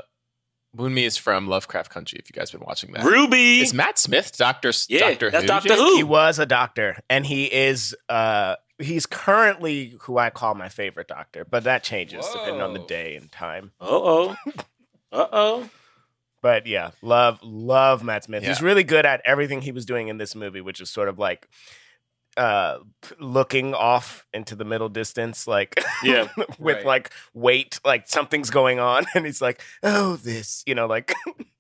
Wunmi 0.76 1.04
is 1.04 1.18
from 1.18 1.48
Lovecraft 1.48 1.90
Country. 1.90 2.20
If 2.22 2.30
you 2.30 2.34
guys 2.38 2.52
been 2.52 2.62
watching 2.62 2.92
that, 2.94 3.04
Ruby. 3.06 3.62
is 3.62 3.74
Matt 3.74 3.98
Smith 3.98 4.36
Doctor 4.38 4.72
Yeah, 4.88 5.00
Doctor 5.12 5.32
that's 5.32 5.44
Who? 5.44 5.48
Doctor 5.48 5.74
Who. 5.76 5.96
He 5.98 6.04
was 6.04 6.40
a 6.40 6.46
doctor, 6.46 6.98
and 7.10 7.26
he 7.26 7.46
is 7.46 7.96
uh 8.10 8.56
he's 8.78 9.06
currently 9.06 9.98
who 10.02 10.18
I 10.18 10.30
call 10.30 10.56
my 10.56 10.70
favorite 10.70 11.08
doctor, 11.08 11.46
but 11.46 11.64
that 11.64 11.84
changes 11.84 12.28
depending 12.34 12.62
on 12.62 12.74
the 12.74 12.80
day 12.80 13.16
and 13.16 13.32
time. 13.32 13.72
Uh 13.80 13.86
oh. 13.90 14.36
Uh 15.12 15.26
oh. 15.32 15.70
But 16.42 16.68
yeah, 16.68 16.92
love 17.02 17.40
love 17.44 18.04
Matt 18.04 18.24
Smith. 18.26 18.44
He's 18.44 18.62
really 18.62 18.84
good 18.84 19.06
at 19.06 19.22
everything 19.26 19.62
he 19.62 19.72
was 19.72 19.86
doing 19.86 20.08
in 20.08 20.18
this 20.18 20.36
movie, 20.36 20.62
which 20.62 20.80
is 20.82 20.90
sort 20.90 21.10
of 21.10 21.20
like 21.20 21.48
uh 22.38 22.78
looking 23.20 23.74
off 23.74 24.26
into 24.34 24.56
the 24.56 24.64
middle 24.64 24.88
distance 24.88 25.48
like 25.48 25.84
Yeah. 26.04 26.28
with 26.60 26.78
Right. 26.78 26.86
like 26.86 27.12
weight 27.34 27.80
like 27.84 28.08
something's 28.08 28.50
going 28.52 28.80
on 28.80 29.06
and 29.16 29.26
he's 29.26 29.42
like 29.42 29.62
oh 29.84 30.16
this 30.18 30.64
you 30.68 30.76
know 30.76 30.86
like 30.86 31.14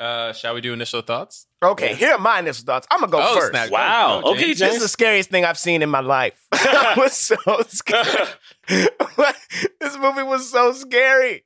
Uh, 0.00 0.32
shall 0.32 0.54
we 0.54 0.60
do 0.60 0.72
initial 0.72 1.02
thoughts? 1.02 1.46
okay 1.60 1.92
here 1.94 2.12
are 2.12 2.18
my 2.18 2.38
initial 2.38 2.64
thoughts 2.64 2.86
i'm 2.88 3.00
gonna 3.00 3.10
go 3.10 3.18
Oh, 3.20 3.34
first 3.34 3.50
snap. 3.50 3.68
Wow. 3.70 4.22
Oh, 4.24 4.30
okay, 4.32 4.54
James. 4.54 4.58
this 4.60 4.74
is 4.76 4.82
the 4.82 4.88
scariest 4.88 5.28
thing 5.28 5.44
I've 5.44 5.58
seen 5.58 5.82
in 5.82 5.90
my 5.90 5.98
life. 6.00 6.40
I 6.52 6.94
was 6.96 7.14
so 7.14 7.36
scared. 7.66 8.28
this 8.68 9.98
movie 9.98 10.22
was 10.22 10.50
so 10.50 10.72
scary. 10.72 11.42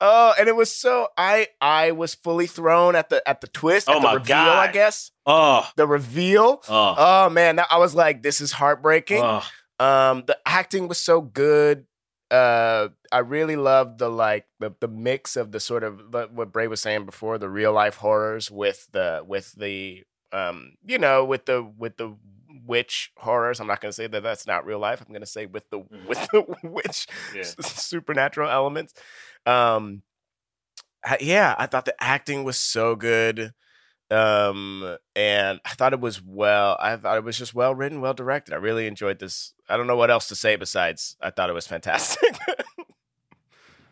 Oh, 0.00 0.34
and 0.38 0.48
it 0.48 0.54
was 0.56 0.70
so 0.74 1.08
I 1.18 1.48
I 1.60 1.90
was 1.92 2.14
fully 2.14 2.46
thrown 2.46 2.94
at 2.94 3.08
the 3.10 3.26
at 3.28 3.40
the 3.40 3.48
twist, 3.48 3.88
Oh 3.88 3.94
at 3.94 4.00
the 4.02 4.06
my 4.06 4.14
reveal, 4.14 4.36
I 4.36 4.70
guess. 4.72 5.10
oh, 5.26 5.68
The 5.76 5.86
reveal. 5.86 6.62
oh, 6.68 6.94
Oh 6.96 7.28
man, 7.30 7.58
I 7.70 7.78
was 7.78 7.94
like, 7.94 8.22
this 8.22 8.40
is 8.40 8.52
heartbreaking. 8.52 9.22
oh. 9.22 9.44
Um, 9.78 10.24
the 10.26 10.38
acting 10.46 10.88
was 10.88 10.96
so 10.98 11.20
good. 11.20 11.86
Uh, 12.30 12.88
I 13.12 13.18
really 13.18 13.54
loved 13.56 13.98
the 13.98 14.08
like 14.08 14.46
the 14.58 14.74
the 14.80 14.88
mix 14.88 15.36
of 15.36 15.52
the 15.52 15.60
sort 15.60 15.84
of 15.84 16.10
the- 16.10 16.28
what 16.32 16.52
Bray 16.52 16.66
was 16.66 16.80
saying 16.80 17.04
before, 17.06 17.38
the 17.38 17.48
real 17.48 17.72
life 17.72 17.96
horrors 17.96 18.50
with 18.50 18.88
the 18.92 19.22
with 19.26 19.52
the 19.52 20.02
um, 20.32 20.72
you 20.84 20.98
know, 20.98 21.24
with 21.24 21.46
the 21.46 21.62
with 21.62 21.96
the 21.98 22.16
witch 22.66 23.12
horrors. 23.16 23.60
I'm 23.60 23.68
not 23.68 23.80
going 23.80 23.90
to 23.90 23.96
say 23.96 24.08
that 24.08 24.22
that's 24.24 24.46
not 24.46 24.66
real 24.66 24.80
life. 24.80 25.00
I'm 25.00 25.12
going 25.12 25.20
to 25.20 25.26
say 25.26 25.46
with 25.46 25.70
the 25.70 25.78
with 26.08 26.26
the 26.32 26.44
witch 26.64 27.06
Yeah. 27.34 27.42
supernatural 27.60 28.50
elements. 28.50 28.92
Um, 29.46 30.02
I- 31.04 31.18
yeah, 31.20 31.54
I 31.58 31.66
thought 31.66 31.84
the 31.84 31.94
acting 32.02 32.42
was 32.42 32.56
so 32.58 32.96
good 32.96 33.52
um 34.10 34.96
and 35.16 35.60
i 35.64 35.70
thought 35.70 35.92
it 35.92 36.00
was 36.00 36.22
well 36.22 36.76
i 36.80 36.94
thought 36.96 37.16
it 37.16 37.24
was 37.24 37.36
just 37.36 37.54
well 37.54 37.74
written 37.74 38.00
well 38.00 38.14
directed 38.14 38.54
i 38.54 38.56
really 38.56 38.86
enjoyed 38.86 39.18
this 39.18 39.52
i 39.68 39.76
don't 39.76 39.88
know 39.88 39.96
what 39.96 40.10
else 40.10 40.28
to 40.28 40.36
say 40.36 40.54
besides 40.54 41.16
i 41.20 41.28
thought 41.30 41.50
it 41.50 41.54
was 41.54 41.66
fantastic 41.66 42.36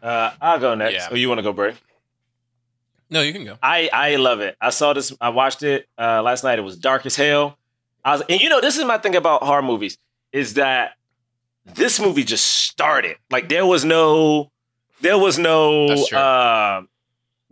Uh, 0.04 0.30
I'll 0.38 0.58
go 0.60 0.74
next. 0.74 0.92
Yeah. 0.94 1.08
Oh, 1.10 1.14
you 1.14 1.28
want 1.28 1.38
to 1.38 1.42
go, 1.42 1.54
Bray? 1.54 1.74
No, 3.08 3.22
you 3.22 3.32
can 3.32 3.44
go. 3.44 3.56
I 3.62 3.88
I 3.90 4.16
love 4.16 4.40
it. 4.40 4.54
I 4.60 4.68
saw 4.68 4.92
this. 4.92 5.14
I 5.18 5.30
watched 5.30 5.62
it 5.62 5.88
uh, 5.98 6.20
last 6.22 6.44
night. 6.44 6.58
It 6.58 6.62
was 6.62 6.76
dark 6.76 7.06
as 7.06 7.16
hell. 7.16 7.56
I 8.04 8.12
was, 8.12 8.22
and 8.28 8.38
you 8.38 8.50
know, 8.50 8.60
this 8.60 8.76
is 8.76 8.84
my 8.84 8.98
thing 8.98 9.16
about 9.16 9.42
horror 9.42 9.62
movies 9.62 9.96
is 10.30 10.54
that 10.54 10.92
this 11.64 11.98
movie 11.98 12.22
just 12.24 12.44
started. 12.44 13.16
Like 13.30 13.48
there 13.48 13.64
was 13.64 13.84
no, 13.86 14.50
there 15.00 15.16
was 15.16 15.38
no. 15.38 15.88
That's 15.88 16.08
true. 16.08 16.18
Uh, 16.18 16.82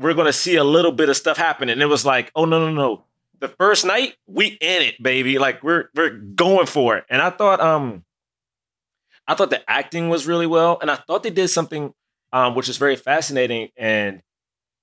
we're 0.03 0.15
gonna 0.15 0.33
see 0.33 0.57
a 0.57 0.65
little 0.65 0.93
bit 0.93 1.09
of 1.09 1.17
stuff 1.17 1.37
happen, 1.37 1.69
and 1.69 1.81
it 1.81 1.87
was 1.87 2.05
like, 2.05 2.31
oh 2.35 2.45
no 2.45 2.59
no 2.59 2.73
no. 2.73 3.05
The 3.39 3.49
first 3.49 3.85
night 3.85 4.15
we 4.27 4.47
in 4.47 4.83
it, 4.83 5.03
baby. 5.03 5.39
Like 5.39 5.63
we're 5.63 5.89
we're 5.95 6.11
going 6.11 6.67
for 6.67 6.97
it. 6.97 7.05
And 7.09 7.21
I 7.21 7.31
thought 7.31 7.61
um, 7.61 8.05
I 9.27 9.35
thought 9.35 9.51
the 9.51 9.69
acting 9.71 10.09
was 10.09 10.27
really 10.27 10.47
well, 10.47 10.79
and 10.81 10.91
I 10.91 10.97
thought 10.97 11.23
they 11.23 11.31
did 11.31 11.49
something 11.49 11.93
um, 12.33 12.55
which 12.55 12.69
is 12.69 12.77
very 12.77 12.97
fascinating 12.97 13.69
and 13.77 14.23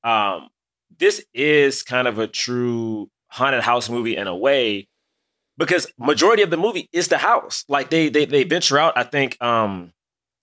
um 0.04 0.50
this 0.98 1.24
is 1.34 1.84
kind 1.84 2.08
of 2.08 2.20
a 2.20 2.28
true 2.28 3.10
haunted 3.28 3.62
house 3.62 3.90
movie 3.90 4.16
in 4.16 4.28
a 4.28 4.36
way 4.36 4.88
because 5.58 5.92
majority 5.98 6.42
of 6.42 6.50
the 6.50 6.58
movie 6.58 6.90
is 6.94 7.10
the 7.10 7.18
house 7.18 7.66
like 7.68 7.90
they 7.90 8.08
they, 8.10 8.26
they 8.26 8.44
venture 8.44 8.78
out 8.78 8.98
i 8.98 9.04
think 9.04 9.42
um 9.44 9.92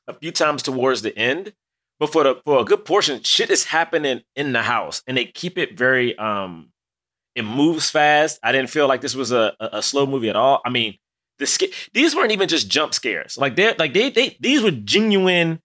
a 0.08 0.12
few 0.12 0.30
times 0.30 0.62
towards 0.62 1.02
the 1.02 1.16
end 1.16 1.54
but 1.98 2.12
for 2.12 2.24
the 2.24 2.40
for 2.44 2.60
a 2.60 2.64
good 2.64 2.84
portion 2.84 3.22
shit 3.22 3.50
is 3.50 3.64
happening 3.64 4.22
in 4.34 4.52
the 4.52 4.62
house 4.62 5.02
and 5.06 5.16
they 5.16 5.24
keep 5.24 5.58
it 5.58 5.76
very 5.76 6.16
um 6.18 6.70
it 7.34 7.42
moves 7.42 7.90
fast 7.90 8.38
i 8.42 8.52
didn't 8.52 8.70
feel 8.70 8.88
like 8.88 9.00
this 9.00 9.14
was 9.14 9.32
a 9.32 9.54
a, 9.60 9.68
a 9.74 9.82
slow 9.82 10.06
movie 10.06 10.28
at 10.28 10.36
all 10.36 10.60
i 10.64 10.70
mean 10.70 10.96
the 11.38 11.46
sca- 11.46 11.68
these 11.92 12.14
weren't 12.14 12.32
even 12.32 12.48
just 12.48 12.68
jump 12.68 12.94
scares 12.94 13.36
like 13.36 13.56
they're 13.56 13.74
like 13.78 13.92
they 13.92 14.10
they 14.10 14.36
these 14.40 14.62
were 14.62 14.70
genuine 14.70 15.60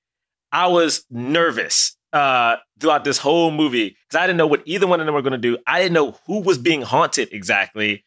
i 0.52 0.68
was 0.68 1.06
nervous 1.10 1.96
uh 2.14 2.58
throughout 2.82 3.04
this 3.04 3.18
whole 3.18 3.52
movie 3.52 3.90
because 3.90 4.22
I 4.22 4.28
didn't 4.28 4.38
know 4.38 4.48
what 4.48 4.64
either 4.66 4.88
one 4.88 5.00
of 5.00 5.06
them 5.06 5.16
were 5.16 5.22
going 5.22 5.32
to 5.34 5.38
do. 5.38 5.58
I 5.66 5.80
didn't 5.80 5.94
know 5.94 6.18
who 6.26 6.42
was 6.42 6.58
being 6.58 6.82
haunted 6.82 7.30
exactly. 7.32 8.04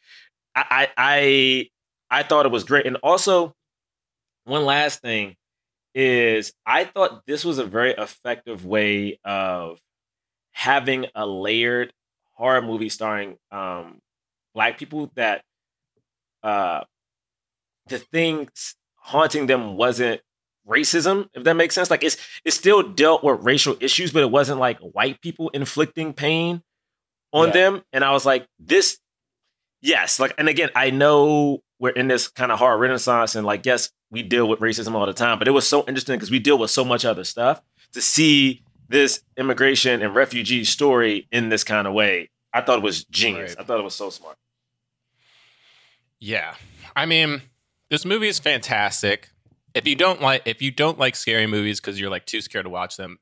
I, 0.55 0.89
I 0.99 1.71
I 2.11 2.19
I 2.19 2.23
thought 2.25 2.45
it 2.45 2.53
was 2.53 2.65
great, 2.65 2.87
and 2.87 2.97
also 2.97 3.55
one 4.45 4.65
last 4.65 5.01
thing 5.01 5.37
is 5.95 6.53
I 6.67 6.85
thought 6.85 7.25
this 7.27 7.45
was 7.45 7.59
a 7.59 7.65
very 7.65 7.93
effective 7.93 8.65
way 8.67 9.19
of 9.25 9.79
having 10.53 11.07
a 11.15 11.27
layered 11.27 11.93
horror 12.33 12.63
movie 12.63 12.89
starring 12.89 13.37
um 13.53 14.01
black 14.55 14.79
people 14.79 15.11
that 15.15 15.43
uh 16.43 16.83
the 17.89 17.99
things 17.99 18.75
haunting 18.97 19.47
them 19.47 19.77
wasn't 19.77 20.21
racism, 20.67 21.29
if 21.35 21.45
that 21.45 21.55
makes 21.55 21.75
sense. 21.75 21.91
Like 21.91 22.03
it's 22.03 22.17
it 22.45 22.53
still 22.53 22.83
dealt 22.83 23.23
with 23.23 23.41
racial 23.45 23.77
issues, 23.81 24.13
but 24.13 24.23
it 24.23 24.31
wasn't 24.31 24.61
like 24.61 24.79
white 24.81 25.21
people 25.21 25.51
inflicting 25.51 26.13
pain 26.15 26.63
on 27.33 27.49
Yeah. 27.49 27.53
them. 27.55 27.83
And 27.93 28.03
I 28.05 28.13
was 28.13 28.25
like, 28.25 28.47
this, 28.59 28.99
yes. 29.83 30.19
Like, 30.19 30.35
and 30.39 30.49
again, 30.49 30.71
I 30.75 30.91
know 30.91 31.61
we're 31.85 31.91
in 31.91 32.09
this 32.09 32.29
kind 32.29 32.51
of 32.51 32.59
horror 32.59 32.79
renaissance, 32.79 33.35
and 33.35 33.47
like, 33.47 33.67
yes, 33.67 33.91
we 34.11 34.23
deal 34.23 34.49
with 34.49 34.61
racism 34.61 34.95
all 34.95 35.05
the 35.05 35.13
time, 35.13 35.39
but 35.39 35.47
it 35.47 35.51
was 35.51 35.69
so 35.69 35.85
interesting 35.87 36.17
because 36.17 36.31
we 36.31 36.39
deal 36.39 36.57
with 36.57 36.71
so 36.71 36.83
much 36.83 37.05
other 37.05 37.25
stuff 37.25 37.61
to 37.93 38.01
see 38.01 38.63
this 38.89 39.21
immigration 39.37 40.01
and 40.01 40.15
refugee 40.15 40.65
story 40.65 41.29
in 41.31 41.51
this 41.51 41.63
kind 41.63 41.87
of 41.87 41.93
way. 41.93 42.31
I 42.55 42.63
thought 42.63 42.79
it 42.79 42.83
was 42.83 43.05
genius. 43.05 43.51
Right. 43.51 43.63
I 43.63 43.67
thought 43.67 43.81
it 43.81 43.83
was 43.83 43.95
so 43.95 44.09
smart. 44.09 44.39
Yeah. 46.21 46.55
I 46.97 47.05
mean, 47.05 47.43
this 47.91 48.07
movie 48.07 48.29
is 48.29 48.39
fantastic. 48.39 49.29
If 49.75 49.87
you 49.87 49.95
don't 49.95 50.23
like 50.23 50.41
if 50.47 50.63
you 50.63 50.71
don't 50.71 50.99
like 50.99 51.15
scary 51.15 51.47
movies 51.47 51.83
because 51.83 52.01
you're 52.01 52.09
like 52.09 52.25
too 52.25 52.41
scared 52.41 52.65
to 52.65 52.71
watch 52.71 52.97
them, 52.97 53.19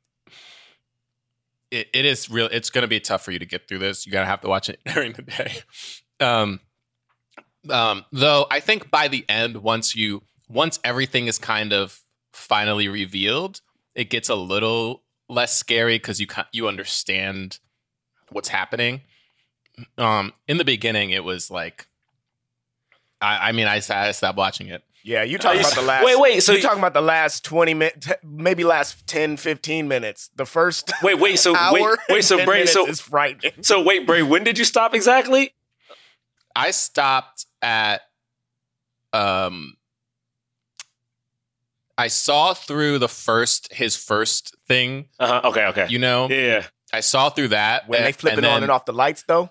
it, 1.73 1.89
it 1.93 2.05
is 2.05 2.31
real 2.31 2.47
it's 2.53 2.71
gonna 2.71 2.87
be 2.87 3.01
tough 3.01 3.25
for 3.25 3.33
you 3.33 3.41
to 3.41 3.47
get 3.47 3.67
through 3.67 3.81
this. 3.81 4.07
You 4.07 4.13
gotta 4.13 4.27
have 4.27 4.43
to 4.43 4.49
watch 4.49 4.69
it 4.69 4.79
during 4.95 5.15
the 5.15 5.23
day. 5.23 5.53
Um 6.21 6.61
um 7.71 8.05
though 8.13 8.47
I 8.51 8.61
think 8.61 8.91
by 8.91 9.09
the 9.09 9.25
end, 9.29 9.59
once 9.59 9.95
you 9.95 10.23
once 10.49 10.79
everything 10.85 11.27
is 11.27 11.39
kind 11.39 11.73
of 11.73 12.01
finally 12.33 12.89
revealed, 12.89 13.61
it 13.95 14.11
gets 14.11 14.29
a 14.29 14.35
little 14.35 15.03
less 15.29 15.57
scary 15.57 15.97
because 15.97 16.21
you 16.21 16.27
you 16.53 16.69
understand 16.69 17.59
what's 18.31 18.49
happening. 18.49 19.03
Um, 19.97 20.33
in 20.47 20.59
the 20.59 20.65
beginning, 20.65 21.11
it 21.11 21.25
was 21.25 21.51
like, 21.51 21.87
I, 23.23 23.49
I 23.49 23.53
mean, 23.53 23.67
I, 23.67 23.77
I 23.89 24.11
stopped 24.13 24.37
watching 24.37 24.69
it. 24.69 24.83
yeah 25.03 25.23
you 25.23 25.39
talking 25.39 25.61
about 25.61 25.75
the 25.75 25.83
last 25.93 26.05
Wait, 26.05 26.19
wait, 26.19 26.43
so 26.43 26.53
you 26.53 26.59
you- 26.59 26.63
talking 26.63 26.79
about 26.79 26.93
the 26.93 27.01
last 27.01 27.45
20 27.45 27.75
minutes 27.75 28.09
maybe 28.23 28.65
last 28.65 29.07
10 29.07 29.37
15 29.39 29.89
minutes 29.89 30.31
the 30.37 30.45
first 30.45 30.93
Wait, 31.03 31.19
wait, 31.19 31.39
so 31.39 31.57
hour 31.57 31.73
wait, 31.73 31.99
wait, 32.09 32.25
so 32.25 32.35
and 32.39 32.41
10 32.41 32.47
Bray, 32.47 32.67
so 32.67 32.87
is 32.87 33.01
frightening 33.01 33.63
so 33.63 33.83
wait, 33.83 34.07
Bray, 34.07 34.23
when 34.23 34.45
did 34.45 34.59
you 34.59 34.65
stop 34.65 34.95
exactly? 34.95 35.55
I 36.55 36.71
stopped 36.71 37.47
at, 37.63 38.03
um, 39.13 39.77
I 41.97 42.09
saw 42.09 42.55
through 42.55 42.99
the 42.99 43.09
first 43.09 43.73
his 43.73 43.97
first 43.97 44.57
thing. 44.67 45.09
Uh 45.19 45.41
huh. 45.41 45.49
Okay, 45.51 45.67
okay. 45.67 45.87
You 45.89 45.99
know, 45.99 46.29
yeah. 46.29 46.67
I 46.93 47.01
saw 47.01 47.31
through 47.31 47.49
that 47.49 47.89
when 47.89 48.03
they 48.03 48.09
and- 48.09 48.17
flip 48.17 48.35
it 48.35 48.39
and 48.39 48.47
on 48.47 48.63
and 48.63 48.73
off 48.73 48.85
the 48.85 48.93
lights 48.93 49.25
though 49.27 49.51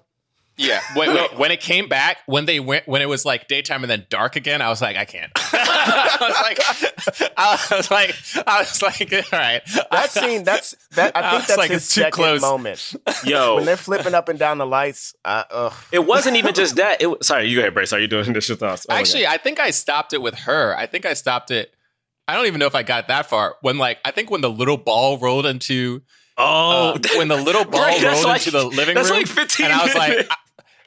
Yeah, 0.57 0.81
when, 0.95 1.13
when, 1.13 1.25
when 1.37 1.51
it 1.51 1.59
came 1.59 1.87
back, 1.87 2.17
when 2.27 2.45
they 2.45 2.59
went, 2.59 2.87
when 2.87 3.01
it 3.01 3.09
was 3.09 3.25
like 3.25 3.47
daytime 3.47 3.83
and 3.83 3.89
then 3.89 4.05
dark 4.09 4.35
again, 4.35 4.61
I 4.61 4.69
was 4.69 4.81
like, 4.81 4.95
I 4.95 5.05
can't. 5.05 5.31
I 5.35 6.17
was 6.21 6.39
like, 6.41 7.31
I 7.37 7.75
was 7.75 7.91
like, 7.91 8.15
I 8.47 8.59
was 8.59 8.81
like, 8.81 9.13
all 9.33 9.39
right. 9.39 9.61
that 9.91 10.11
scene 10.11 10.43
that's 10.43 10.75
that 10.91 11.15
i 11.15 11.19
I 11.19 11.23
think 11.23 11.33
was 11.39 11.47
that's 11.47 11.57
like, 11.57 11.71
his 11.71 11.83
it's 11.85 11.95
too 11.95 12.01
second 12.01 12.11
close. 12.11 12.41
moment 12.41 12.95
Yo, 13.23 13.55
when 13.55 13.65
they're 13.65 13.77
flipping 13.77 14.13
up 14.13 14.29
and 14.29 14.37
down 14.37 14.57
the 14.57 14.67
lights 14.67 15.15
uh, 15.25 15.43
ugh. 15.49 15.73
it 15.91 16.05
wasn't 16.05 16.37
even 16.37 16.53
just 16.53 16.75
that. 16.75 17.01
It 17.01 17.07
was, 17.07 17.25
sorry, 17.25 17.47
you 17.47 17.55
go 17.55 17.61
ahead, 17.61 17.73
Brace. 17.73 17.93
Are 17.93 17.99
you 17.99 18.07
doing 18.07 18.21
this 18.21 18.27
initial 18.29 18.55
thoughts? 18.57 18.85
Oh 18.89 18.93
Actually, 18.93 19.25
I 19.25 19.37
think 19.37 19.59
I 19.59 19.71
stopped 19.71 20.13
it 20.13 20.21
with 20.21 20.35
her. 20.35 20.75
I 20.77 20.85
think 20.85 21.05
I 21.05 21.13
stopped 21.13 21.49
it. 21.49 21.73
I 22.27 22.35
don't 22.35 22.45
even 22.45 22.59
know 22.59 22.67
if 22.67 22.75
I 22.75 22.83
got 22.83 23.07
that 23.07 23.25
far. 23.25 23.55
When 23.61 23.77
like, 23.77 23.97
I 24.05 24.11
think 24.11 24.29
when 24.29 24.41
the 24.41 24.49
little 24.49 24.77
ball 24.77 25.17
rolled 25.17 25.45
into, 25.45 26.01
God. 26.41 27.05
uh, 27.05 27.09
oh, 27.13 27.17
when 27.17 27.27
the 27.27 27.37
little 27.37 27.65
ball 27.71 27.81
Right, 27.81 28.01
rolled 28.03 28.23
like- 28.25 28.45
into 28.45 28.51
the 28.51 28.65
living 28.65 28.95
that's 28.95 29.09
room, 29.09 29.19
like 29.19 29.27
15 29.27 29.65
and 29.65 29.73
I 29.73 29.83
was 29.85 29.95
like. 29.95 30.27
I, 30.29 30.35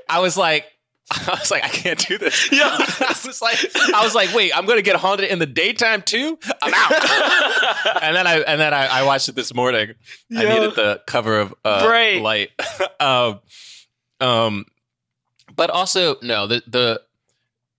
I 0.08 0.20
was 0.20 0.36
like. 0.36 0.66
I 1.10 1.36
was 1.38 1.50
like, 1.50 1.62
I 1.62 1.68
can't 1.68 1.98
do 2.08 2.16
this. 2.16 2.48
Yeah. 2.52 2.64
I 2.78 3.14
was 3.26 3.42
like, 3.42 3.58
I 3.94 4.02
was 4.02 4.14
like, 4.14 4.32
wait, 4.34 4.56
I'm 4.56 4.64
gonna 4.64 4.80
get 4.80 4.96
haunted 4.96 5.28
in 5.30 5.38
the 5.38 5.44
daytime 5.46 6.00
too. 6.00 6.38
I'm 6.62 6.72
out. 6.74 8.02
and 8.02 8.16
then 8.16 8.26
I 8.26 8.38
and 8.40 8.58
then 8.58 8.72
I, 8.72 8.86
I 8.86 9.02
watched 9.02 9.28
it 9.28 9.34
this 9.34 9.52
morning. 9.54 9.92
I 10.34 10.44
needed 10.44 10.74
the 10.76 11.02
cover 11.06 11.40
of 11.40 11.54
uh, 11.62 11.86
Right. 11.88 12.22
light. 12.22 12.50
um, 13.00 13.40
um, 14.20 14.64
but 15.54 15.68
also 15.68 16.16
no, 16.22 16.46
the 16.46 16.62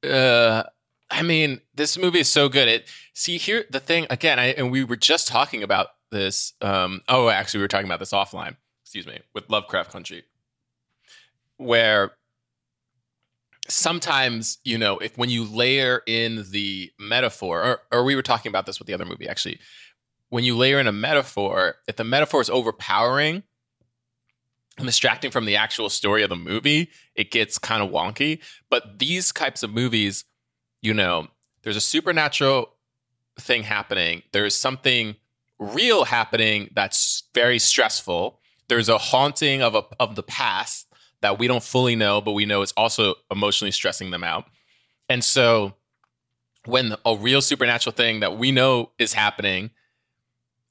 the 0.04 0.14
uh, 0.14 0.64
I 1.10 1.24
mean, 1.24 1.62
this 1.74 1.98
movie 1.98 2.20
is 2.20 2.30
so 2.32 2.48
good. 2.48 2.68
It 2.68 2.88
see 3.14 3.38
here 3.38 3.66
the 3.72 3.80
thing 3.80 4.06
again, 4.12 4.38
I, 4.38 4.48
and 4.50 4.70
we 4.72 4.84
were 4.84 4.96
just 4.98 5.28
talking 5.28 5.64
about 5.64 5.88
this. 6.12 6.54
Um, 6.62 7.02
oh, 7.08 7.30
actually, 7.30 7.60
we 7.60 7.64
were 7.64 7.70
talking 7.70 7.88
about 7.88 8.00
this 8.00 8.12
offline. 8.12 8.56
excuse 8.84 9.08
me, 9.08 9.20
with 9.34 9.50
Lovecraft 9.50 9.92
Country, 9.92 10.24
where 11.58 12.12
sometimes 13.68 14.60
you 14.64 14.78
know 14.78 15.00
if 15.00 15.18
when 15.18 15.30
you 15.30 15.44
layer 15.44 16.02
in 16.06 16.46
the 16.52 16.92
metaphor, 17.00 17.64
or, 17.64 17.82
or 17.92 18.04
we 18.04 18.16
were 18.16 18.22
talking 18.22 18.50
about 18.50 18.66
this 18.66 18.80
with 18.80 18.88
the 18.88 18.94
other 18.94 19.06
movie 19.06 19.28
actually, 19.28 19.60
when 20.30 20.44
you 20.44 20.56
layer 20.56 20.80
in 20.80 20.88
a 20.88 20.92
metaphor, 20.92 21.76
if 21.88 21.96
the 21.96 22.04
metaphor 22.04 22.42
is 22.42 22.50
overpowering 22.50 23.44
and 24.78 24.86
distracting 24.86 25.32
from 25.32 25.46
the 25.46 25.56
actual 25.56 25.90
story 25.90 26.24
of 26.24 26.30
the 26.30 26.36
movie, 26.36 26.90
it 27.16 27.32
gets 27.32 27.58
kind 27.58 27.82
of 27.82 27.90
wonky. 27.90 28.40
But 28.70 29.00
these 29.00 29.32
types 29.32 29.64
of 29.64 29.72
movies, 29.72 30.26
you 30.82 30.94
know, 30.94 31.28
there's 31.64 31.78
a 31.78 31.82
supernatural 31.82 32.74
thing 33.40 33.64
happening. 33.64 34.24
There's 34.34 34.56
something 34.56 35.16
real 35.60 36.06
happening 36.06 36.70
that's 36.74 37.24
very 37.34 37.60
stressful. 37.60 38.40
There's 38.68 38.90
a 38.90 38.98
haunting 38.98 39.62
of 39.62 39.76
a, 39.76 39.84
of 40.00 40.16
the 40.16 40.24
past 40.24 40.88
that 41.22 41.40
we 41.40 41.48
don't 41.48 41.64
fully 41.64 41.96
know, 41.96 42.22
but 42.22 42.34
we 42.34 42.46
know 42.46 42.62
it's 42.62 42.74
also 42.74 43.16
emotionally 43.32 43.72
stressing 43.72 44.12
them 44.12 44.24
out. 44.24 44.46
And 45.10 45.24
so 45.24 45.76
when 46.66 46.96
a 47.06 47.16
real 47.16 47.42
supernatural 47.42 47.94
thing 47.94 48.20
that 48.22 48.38
we 48.38 48.52
know 48.52 48.92
is 48.98 49.14
happening 49.14 49.70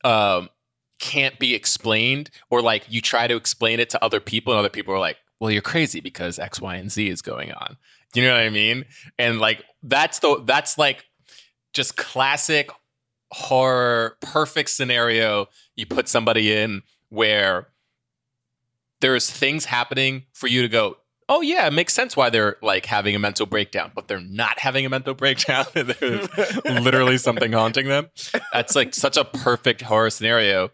um 0.02 0.50
can't 0.98 1.38
be 1.38 1.54
explained 1.54 2.30
or 2.50 2.62
like 2.62 2.84
you 2.88 3.00
try 3.00 3.26
to 3.26 3.36
explain 3.36 3.80
it 3.80 3.90
to 3.90 4.04
other 4.04 4.20
people 4.20 4.52
and 4.52 4.58
other 4.58 4.68
people 4.68 4.94
are 4.94 4.98
like, 4.98 5.16
"Well, 5.40 5.50
you're 5.50 5.62
crazy 5.62 6.00
because 6.00 6.38
X, 6.38 6.60
Y, 6.60 6.76
and 6.76 6.90
Z 6.90 7.08
is 7.08 7.20
going 7.22 7.52
on." 7.52 7.76
You 8.14 8.22
know 8.22 8.32
what 8.32 8.42
I 8.42 8.50
mean? 8.50 8.84
And 9.18 9.40
like 9.40 9.64
that's 9.82 10.20
the 10.20 10.42
that's 10.44 10.78
like 10.78 11.04
just 11.72 11.96
classic 11.96 12.70
horror 13.34 14.16
perfect 14.20 14.70
scenario 14.70 15.46
you 15.74 15.84
put 15.84 16.08
somebody 16.08 16.52
in 16.52 16.82
where 17.08 17.66
there's 19.00 19.28
things 19.30 19.64
happening 19.64 20.24
for 20.32 20.46
you 20.46 20.62
to 20.62 20.68
go 20.68 20.96
oh 21.28 21.40
yeah 21.40 21.66
it 21.66 21.72
makes 21.72 21.92
sense 21.92 22.16
why 22.16 22.30
they're 22.30 22.56
like 22.62 22.86
having 22.86 23.14
a 23.16 23.18
mental 23.18 23.44
breakdown 23.46 23.90
but 23.94 24.06
they're 24.08 24.20
not 24.20 24.58
having 24.60 24.86
a 24.86 24.88
mental 24.88 25.14
breakdown. 25.22 25.64
There's 25.74 26.28
literally 26.64 27.18
something 27.18 27.52
haunting 27.52 27.88
them. 27.88 28.08
That's 28.52 28.76
like 28.76 28.94
such 28.94 29.16
a 29.16 29.24
perfect 29.24 29.80
horror 29.82 30.10
scenario. 30.10 30.70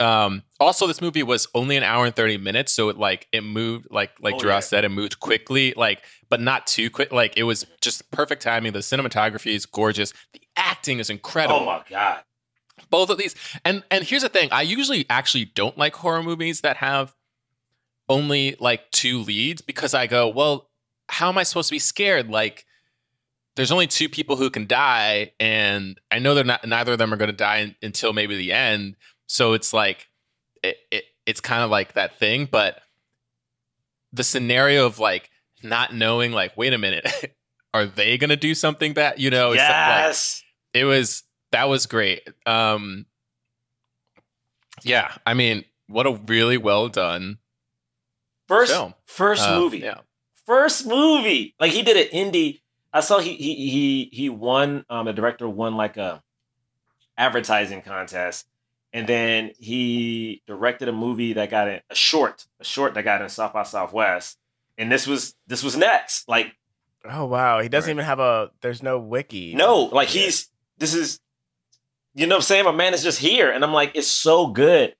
Um 0.00 0.42
also 0.58 0.86
this 0.86 1.00
movie 1.00 1.22
was 1.22 1.46
only 1.54 1.76
an 1.76 1.82
hour 1.84 2.04
and 2.06 2.16
30 2.16 2.38
minutes 2.38 2.72
so 2.72 2.88
it 2.88 2.96
like 2.98 3.28
it 3.32 3.42
moved 3.42 3.86
like 3.90 4.10
like 4.20 4.34
Oh, 4.42 4.48
yeah. 4.48 4.60
said 4.60 4.84
it 4.84 4.88
moved 4.88 5.20
quickly 5.20 5.74
like 5.76 6.02
but 6.30 6.40
not 6.40 6.66
too 6.66 6.90
quick 6.90 7.12
like 7.12 7.34
it 7.36 7.44
was 7.44 7.66
just 7.80 8.10
perfect 8.10 8.42
timing. 8.42 8.72
The 8.72 8.80
cinematography 8.80 9.54
is 9.54 9.66
gorgeous. 9.66 10.12
The 10.32 10.40
acting 10.56 10.98
is 10.98 11.10
oh 11.10 11.14
incredible. 11.14 11.60
Oh 11.60 11.64
my 11.66 11.82
god. 11.88 12.20
both 12.90 13.10
of 13.10 13.18
these 13.18 13.34
and 13.64 13.82
and 13.90 14.04
here's 14.04 14.22
the 14.22 14.28
thing 14.28 14.48
i 14.52 14.62
usually 14.62 15.06
actually 15.08 15.44
don't 15.44 15.78
like 15.78 15.94
horror 15.96 16.22
movies 16.22 16.60
that 16.62 16.76
have 16.78 17.14
only 18.08 18.56
like 18.60 18.90
two 18.90 19.18
leads 19.18 19.62
because 19.62 19.94
i 19.94 20.06
go 20.06 20.28
well 20.28 20.68
how 21.08 21.28
am 21.28 21.38
i 21.38 21.42
supposed 21.42 21.68
to 21.68 21.74
be 21.74 21.78
scared? 21.78 22.30
Like 22.30 22.64
there's 23.56 23.70
only 23.72 23.86
two 23.86 24.08
people 24.08 24.36
who 24.36 24.48
can 24.48 24.66
die 24.66 25.32
and 25.38 26.00
i 26.10 26.18
know 26.18 26.34
they're 26.34 26.42
not 26.44 26.66
neither 26.66 26.92
of 26.92 26.98
them 26.98 27.12
are 27.12 27.18
going 27.18 27.30
to 27.30 27.36
die 27.36 27.62
un- 27.62 27.76
until 27.82 28.12
maybe 28.14 28.36
the 28.36 28.52
end. 28.52 28.96
So 29.26 29.52
it's 29.52 29.72
like 29.74 30.08
it, 30.62 30.76
it 30.90 31.04
it's 31.26 31.40
kind 31.40 31.62
of 31.62 31.70
like 31.70 31.92
that 31.94 32.18
thing 32.18 32.48
but 32.50 32.80
the 34.12 34.24
scenario 34.24 34.86
of 34.86 34.98
like 34.98 35.28
not 35.62 35.94
knowing 35.94 36.32
like 36.32 36.56
wait 36.56 36.72
a 36.72 36.78
minute 36.78 37.06
are 37.74 37.86
they 37.86 38.18
going 38.18 38.30
to 38.30 38.36
do 38.36 38.54
something 38.54 38.92
bad? 38.92 39.18
you 39.20 39.30
know 39.30 39.52
it's 39.52 39.60
like- 39.60 39.68
yes. 39.68 40.42
it 40.74 40.84
was 40.84 41.22
that 41.52 41.68
was 41.68 41.86
great 41.86 42.26
um 42.46 43.06
yeah 44.82 45.12
i 45.26 45.34
mean 45.34 45.64
what 45.86 46.06
a 46.06 46.12
really 46.26 46.56
well 46.56 46.88
done 46.88 47.38
First 48.48 48.72
film. 48.72 48.94
first 49.06 49.46
uh, 49.48 49.58
movie. 49.58 49.78
yeah 49.78 49.98
First 50.44 50.86
movie. 50.88 51.54
Like 51.60 51.70
he 51.70 51.82
did 51.82 51.96
an 51.96 52.08
indie. 52.32 52.60
I 52.92 52.98
saw 53.00 53.20
he 53.20 53.36
he 53.36 53.54
he 53.70 54.10
he 54.12 54.28
won 54.28 54.84
um 54.90 55.06
the 55.06 55.12
director 55.12 55.48
won 55.48 55.76
like 55.76 55.96
a 55.96 56.20
advertising 57.16 57.80
contest. 57.80 58.46
And 58.92 59.06
then 59.06 59.52
he 59.58 60.42
directed 60.48 60.88
a 60.88 60.92
movie 60.92 61.34
that 61.34 61.48
got 61.48 61.68
in 61.68 61.80
a 61.88 61.94
short, 61.94 62.44
a 62.60 62.64
short 62.64 62.92
that 62.94 63.04
got 63.04 63.22
in 63.22 63.28
South 63.28 63.52
by 63.52 63.62
Southwest. 63.62 64.36
And 64.76 64.90
this 64.90 65.06
was 65.06 65.34
this 65.46 65.62
was 65.62 65.76
next. 65.76 66.28
Like 66.28 66.54
Oh 67.04 67.24
wow, 67.26 67.60
he 67.60 67.68
doesn't 67.68 67.88
Right. 67.88 67.94
even 67.94 68.04
have 68.04 68.20
a. 68.20 68.50
There's 68.60 68.82
no 68.82 68.98
wiki. 68.98 69.54
No, 69.54 69.82
like 69.84 70.08
he's 70.08 70.48
this 70.78 70.94
is 70.94 71.20
you 72.14 72.26
know 72.26 72.34
what 72.36 72.40
I'm 72.40 72.42
saying? 72.42 72.64
My 72.66 72.72
man 72.72 72.92
is 72.94 73.02
just 73.02 73.18
here. 73.18 73.50
And 73.50 73.64
I'm 73.64 73.72
like, 73.72 73.92
it's 73.94 74.06
so 74.06 74.46
good. 74.48 74.90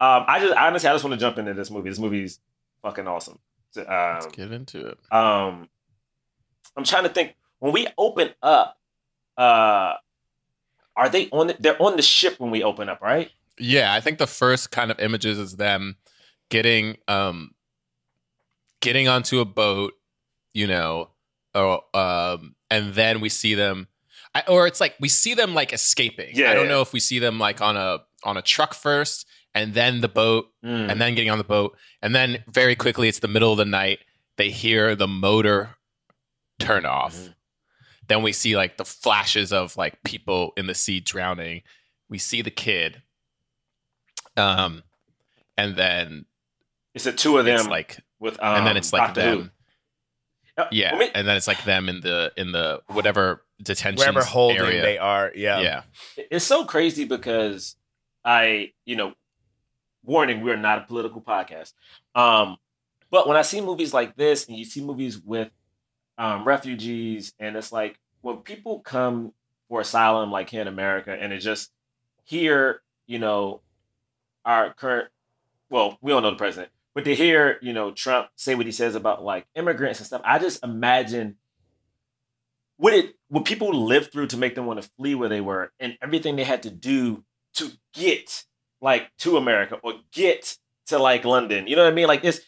Um, 0.00 0.24
I 0.28 0.38
just 0.40 0.54
honestly 0.56 0.88
I 0.88 0.92
just 0.92 1.04
want 1.04 1.14
to 1.14 1.20
jump 1.20 1.38
into 1.38 1.54
this 1.54 1.70
movie. 1.70 1.88
This 1.88 1.98
movie's 1.98 2.38
fucking 2.82 3.06
awesome. 3.06 3.38
So, 3.72 3.82
let's 3.88 4.26
Um, 4.26 4.32
get 4.32 4.50
into 4.52 4.84
it 4.86 4.98
um 5.12 5.68
I'm 6.76 6.82
trying 6.84 7.04
to 7.04 7.08
think 7.08 7.34
when 7.60 7.72
we 7.72 7.86
open 7.96 8.30
up, 8.42 8.78
uh 9.36 9.94
are 10.96 11.08
they 11.08 11.28
on 11.30 11.46
the, 11.48 11.56
they're 11.60 11.80
on 11.80 11.96
the 11.96 12.02
ship 12.02 12.40
when 12.40 12.50
we 12.50 12.62
open 12.64 12.88
up, 12.88 13.00
right? 13.00 13.30
yeah 13.58 13.92
i 13.92 14.00
think 14.00 14.18
the 14.18 14.26
first 14.26 14.70
kind 14.70 14.90
of 14.90 14.98
images 15.00 15.38
is 15.38 15.56
them 15.56 15.96
getting 16.48 16.96
um 17.08 17.52
getting 18.80 19.06
onto 19.06 19.38
a 19.40 19.44
boat 19.44 19.92
you 20.54 20.66
know 20.66 21.10
or 21.54 21.82
um 21.96 22.54
and 22.70 22.94
then 22.94 23.20
we 23.20 23.28
see 23.28 23.54
them 23.54 23.88
I, 24.34 24.42
or 24.46 24.66
it's 24.66 24.80
like 24.80 24.94
we 25.00 25.08
see 25.08 25.34
them 25.34 25.54
like 25.54 25.72
escaping 25.72 26.30
Yeah, 26.34 26.50
i 26.50 26.54
don't 26.54 26.64
yeah. 26.66 26.70
know 26.72 26.80
if 26.82 26.92
we 26.92 27.00
see 27.00 27.18
them 27.18 27.38
like 27.38 27.60
on 27.60 27.76
a 27.76 27.98
on 28.24 28.36
a 28.36 28.42
truck 28.42 28.74
first 28.74 29.26
and 29.54 29.74
then 29.74 30.00
the 30.00 30.08
boat 30.08 30.46
Mm. 30.64 30.90
and 30.90 31.00
then 31.00 31.14
getting 31.14 31.30
on 31.30 31.38
the 31.38 31.44
boat 31.44 31.76
and 32.02 32.14
then 32.14 32.44
very 32.46 32.76
quickly 32.76 33.08
it's 33.08 33.20
the 33.20 33.28
middle 33.28 33.50
of 33.50 33.56
the 33.58 33.64
night 33.64 34.00
they 34.36 34.50
hear 34.50 34.94
the 34.94 35.08
motor 35.08 35.76
turn 36.58 36.84
off 36.86 37.14
Mhm. 37.16 37.34
then 38.08 38.22
we 38.22 38.32
see 38.32 38.56
like 38.56 38.76
the 38.76 38.84
flashes 38.84 39.52
of 39.52 39.76
like 39.76 40.02
people 40.04 40.52
in 40.58 40.66
the 40.66 40.74
sea 40.74 41.00
drowning 41.00 41.62
we 42.08 42.18
see 42.18 42.42
the 42.42 42.50
kid 42.50 43.02
um 44.36 44.82
and 45.56 45.76
then 45.76 46.26
It's 46.94 47.04
the 47.04 47.12
two 47.12 47.38
of 47.38 47.44
them 47.44 47.66
like 47.66 47.98
with 48.18 48.38
um, 48.42 48.56
and 48.58 48.66
then 48.66 48.76
it's 48.76 48.92
like 48.92 49.08
Doctor 49.14 49.20
them 49.22 49.52
Uh, 50.60 50.68
yeah 50.72 50.96
me- 50.96 51.10
and 51.14 51.26
then 51.26 51.36
it's 51.36 51.46
like 51.46 51.62
them 51.64 51.88
in 51.88 52.00
the 52.00 52.32
in 52.36 52.52
the 52.52 52.82
whatever 52.88 53.44
detention 53.62 53.98
wherever 53.98 54.22
holding 54.24 54.58
area 54.58 54.82
they 54.82 54.98
are. 54.98 55.32
Yeah. 55.34 55.60
yeah 55.60 55.82
it's 56.16 56.44
so 56.44 56.64
crazy 56.64 57.04
because 57.04 57.76
I, 58.24 58.72
you 58.84 58.96
know, 58.96 59.14
warning, 60.04 60.42
we're 60.42 60.56
not 60.56 60.78
a 60.78 60.86
political 60.86 61.20
podcast. 61.20 61.72
Um, 62.14 62.56
but 63.10 63.26
when 63.26 63.36
I 63.36 63.42
see 63.42 63.60
movies 63.60 63.92
like 63.92 64.16
this 64.16 64.46
and 64.46 64.56
you 64.56 64.64
see 64.64 64.82
movies 64.82 65.18
with 65.18 65.50
um, 66.18 66.44
refugees, 66.44 67.32
and 67.38 67.56
it's 67.56 67.72
like 67.72 67.98
when 68.20 68.38
people 68.38 68.80
come 68.80 69.32
for 69.68 69.80
asylum, 69.80 70.30
like 70.30 70.50
here 70.50 70.60
in 70.60 70.68
America, 70.68 71.16
and 71.18 71.32
it 71.32 71.38
just 71.38 71.70
here, 72.24 72.82
you 73.06 73.18
know, 73.18 73.60
our 74.44 74.72
current, 74.74 75.08
well, 75.70 75.98
we 76.00 76.12
don't 76.12 76.22
know 76.22 76.30
the 76.30 76.36
president, 76.36 76.70
but 76.94 77.04
to 77.04 77.14
hear, 77.14 77.58
you 77.62 77.72
know, 77.72 77.92
Trump 77.92 78.28
say 78.36 78.54
what 78.54 78.66
he 78.66 78.72
says 78.72 78.94
about 78.94 79.22
like 79.22 79.46
immigrants 79.54 80.00
and 80.00 80.06
stuff, 80.06 80.22
I 80.24 80.38
just 80.38 80.62
imagine 80.64 81.36
what 82.76 82.94
it 82.94 83.14
what 83.28 83.44
people 83.44 83.72
lived 83.72 84.12
through 84.12 84.26
to 84.28 84.36
make 84.36 84.54
them 84.54 84.66
want 84.66 84.82
to 84.82 84.90
flee 84.96 85.14
where 85.14 85.28
they 85.28 85.40
were 85.40 85.70
and 85.78 85.96
everything 86.02 86.36
they 86.36 86.44
had 86.44 86.62
to 86.62 86.70
do 86.70 87.24
to 87.54 87.70
get 87.92 88.44
like 88.80 89.10
to 89.18 89.36
America 89.36 89.78
or 89.82 89.94
get 90.12 90.56
to 90.86 90.98
like 90.98 91.24
London. 91.24 91.66
You 91.66 91.76
know 91.76 91.84
what 91.84 91.92
I 91.92 91.94
mean? 91.94 92.08
Like 92.08 92.22
this 92.22 92.40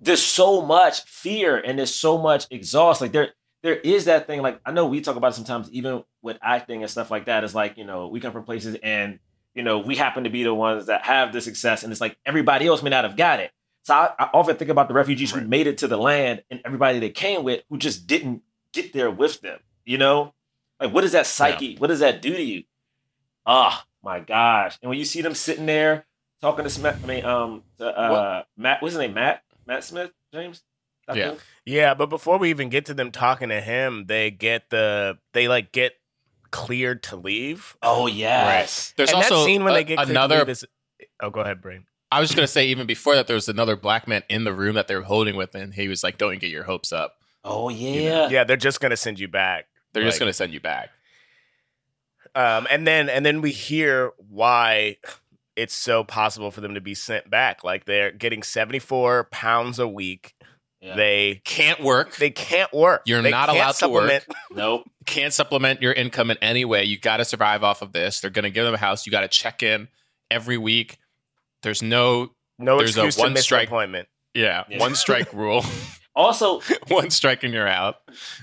there's 0.00 0.22
so 0.22 0.62
much 0.62 1.02
fear 1.02 1.56
and 1.56 1.78
there's 1.78 1.94
so 1.94 2.18
much 2.18 2.46
exhaust. 2.50 3.00
Like 3.00 3.12
there 3.12 3.30
there 3.62 3.76
is 3.76 4.04
that 4.04 4.26
thing 4.26 4.40
like 4.40 4.60
I 4.64 4.72
know 4.72 4.86
we 4.86 5.00
talk 5.00 5.16
about 5.16 5.32
it 5.32 5.34
sometimes 5.34 5.70
even 5.72 6.04
with 6.22 6.38
acting 6.40 6.82
and 6.82 6.90
stuff 6.90 7.10
like 7.10 7.26
that. 7.26 7.44
It's 7.44 7.54
like, 7.54 7.76
you 7.76 7.84
know, 7.84 8.08
we 8.08 8.20
come 8.20 8.32
from 8.32 8.44
places 8.44 8.76
and 8.82 9.18
you 9.56 9.62
know, 9.62 9.78
we 9.78 9.96
happen 9.96 10.24
to 10.24 10.30
be 10.30 10.44
the 10.44 10.54
ones 10.54 10.86
that 10.86 11.04
have 11.06 11.32
the 11.32 11.40
success 11.40 11.82
and 11.82 11.90
it's 11.90 12.00
like 12.00 12.16
everybody 12.26 12.66
else 12.66 12.82
may 12.82 12.90
not 12.90 13.04
have 13.04 13.16
got 13.16 13.40
it. 13.40 13.50
So 13.84 13.94
I, 13.94 14.10
I 14.18 14.30
often 14.34 14.56
think 14.56 14.70
about 14.70 14.88
the 14.88 14.94
refugees 14.94 15.32
who 15.32 15.40
made 15.40 15.66
it 15.66 15.78
to 15.78 15.88
the 15.88 15.96
land 15.96 16.42
and 16.50 16.60
everybody 16.64 16.98
they 16.98 17.10
came 17.10 17.42
with 17.42 17.62
who 17.70 17.78
just 17.78 18.06
didn't 18.06 18.42
get 18.72 18.92
there 18.92 19.10
with 19.10 19.40
them. 19.40 19.58
You 19.86 19.96
know, 19.96 20.34
like 20.78 20.92
what 20.92 21.00
does 21.00 21.12
that 21.12 21.26
psyche? 21.26 21.76
What 21.76 21.86
does 21.86 22.00
that 22.00 22.20
do 22.20 22.34
to 22.34 22.42
you? 22.42 22.64
Ah, 23.46 23.86
my 24.02 24.20
gosh! 24.20 24.76
And 24.82 24.90
when 24.90 24.98
you 24.98 25.04
see 25.04 25.22
them 25.22 25.34
sitting 25.34 25.66
there 25.66 26.04
talking 26.40 26.64
to 26.64 26.70
Smith, 26.70 27.00
I 27.02 27.06
mean, 27.06 27.24
um, 27.24 27.62
to, 27.78 27.86
uh, 27.86 28.42
Matt, 28.56 28.82
what's 28.82 28.94
his 28.94 29.00
name? 29.00 29.14
Matt, 29.14 29.42
Matt 29.66 29.84
Smith, 29.84 30.10
James. 30.34 30.62
Dr. 31.06 31.18
Yeah. 31.18 31.30
Who? 31.30 31.38
Yeah, 31.64 31.94
but 31.94 32.06
before 32.06 32.38
we 32.38 32.50
even 32.50 32.68
get 32.68 32.86
to 32.86 32.94
them 32.94 33.12
talking 33.12 33.50
to 33.50 33.60
him, 33.60 34.06
they 34.06 34.32
get 34.32 34.70
the 34.70 35.18
they 35.32 35.46
like 35.46 35.70
get 35.70 35.94
cleared 36.50 37.02
to 37.04 37.16
leave. 37.16 37.76
Oh 37.82 38.06
yes. 38.06 38.92
there's 38.96 39.10
and 39.10 39.16
also 39.16 39.40
that 39.40 39.44
scene 39.44 39.64
when 39.64 39.72
a- 39.72 39.76
they 39.76 39.84
get 39.84 39.96
cleared 39.98 40.10
another 40.10 40.34
to 40.36 40.40
leave 40.42 40.48
is, 40.50 40.64
Oh, 41.20 41.30
go 41.30 41.40
ahead, 41.40 41.60
Brain. 41.62 41.84
I 42.12 42.20
was 42.20 42.28
just 42.28 42.36
gonna 42.36 42.46
say 42.46 42.66
even 42.66 42.86
before 42.86 43.14
that 43.16 43.26
there 43.26 43.34
was 43.34 43.48
another 43.48 43.76
black 43.76 44.06
man 44.08 44.22
in 44.28 44.44
the 44.44 44.52
room 44.52 44.74
that 44.76 44.86
they 44.88 44.94
were 44.94 45.02
holding 45.02 45.36
with 45.36 45.54
and 45.54 45.74
he 45.74 45.88
was 45.88 46.02
like 46.02 46.18
don't 46.18 46.38
get 46.40 46.50
your 46.50 46.64
hopes 46.64 46.92
up 46.92 47.16
Oh 47.44 47.68
yeah. 47.68 48.28
Yeah, 48.28 48.44
they're 48.44 48.56
just 48.56 48.80
gonna 48.80 48.96
send 48.96 49.18
you 49.18 49.28
back. 49.28 49.66
they're 49.92 50.02
just 50.04 50.18
gonna 50.18 50.32
send 50.32 50.52
you 50.52 50.60
back 50.60 50.90
Um, 52.34 52.66
and 52.70 52.86
then 52.86 53.08
and 53.08 53.24
then 53.24 53.40
we 53.40 53.50
hear 53.50 54.12
why 54.28 54.96
it's 55.56 55.74
so 55.74 56.04
possible 56.04 56.50
for 56.50 56.60
them 56.60 56.74
to 56.74 56.82
be 56.82 56.94
sent 56.94 57.30
back. 57.30 57.64
Like 57.64 57.86
they're 57.86 58.12
getting 58.12 58.42
74 58.42 59.24
pounds 59.30 59.78
a 59.78 59.88
week. 59.88 60.34
Yeah. 60.86 60.94
They 60.96 61.40
Can't 61.44 61.80
work. 61.80 62.14
they 62.16 62.30
can't 62.30 62.72
work. 62.72 63.02
You're 63.06 63.20
They 63.22 63.30
not 63.30 63.46
can't 63.48 63.58
allowed 63.58 63.74
to 63.76 63.88
work. 63.88 64.04
supplement- 64.10 64.24
Nope. 64.54 64.90
can't 65.06 65.32
supplement 65.32 65.82
your 65.82 65.92
income 65.92 66.30
in 66.30 66.36
any 66.40 66.64
way. 66.64 66.84
You 66.84 66.98
got 66.98 67.16
to 67.18 67.24
survive 67.24 67.64
off 67.64 67.82
of 67.82 67.92
this. 67.92 68.20
They're 68.20 68.30
going 68.30 68.44
to 68.44 68.50
give 68.50 68.64
them 68.64 68.74
a 68.74 68.78
house. 68.78 69.04
You 69.06 69.10
got 69.12 69.22
to 69.22 69.28
check 69.28 69.62
in 69.62 69.88
every 70.30 70.58
week. 70.58 70.98
There's 71.62 71.82
no, 71.82 72.30
No 72.58 72.78
There's 72.78 72.96
a 72.96 73.00
excuse 73.00 73.16
to 73.16 73.20
one 73.22 73.32
miss 73.32 73.42
strike- 73.42 73.62
an 73.62 73.66
appointment. 73.68 74.08
yeah, 74.34 74.64
Yeah. 74.68 74.78
one 74.78 74.94
strike 74.94 75.32
rule. 75.34 75.64
Also, 76.14 76.60
one 76.88 77.10
strike 77.10 77.42
and 77.42 77.52
you're 77.52 77.66
out. 77.68 77.96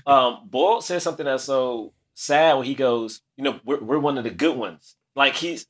um, 0.06 0.40
Boyle 0.44 0.80
says 0.82 1.02
something 1.02 1.24
that's 1.26 1.44
so 1.44 1.92
sad 2.14 2.54
when 2.58 2.66
he 2.66 2.74
goes, 2.74 3.22
you 3.36 3.44
know, 3.44 3.58
we're, 3.64 3.80
we're 3.80 3.98
one 3.98 4.18
of 4.18 4.24
the 4.24 4.30
good 4.30 4.56
ones. 4.56 4.96
Like 5.16 5.34
he's 5.34 5.66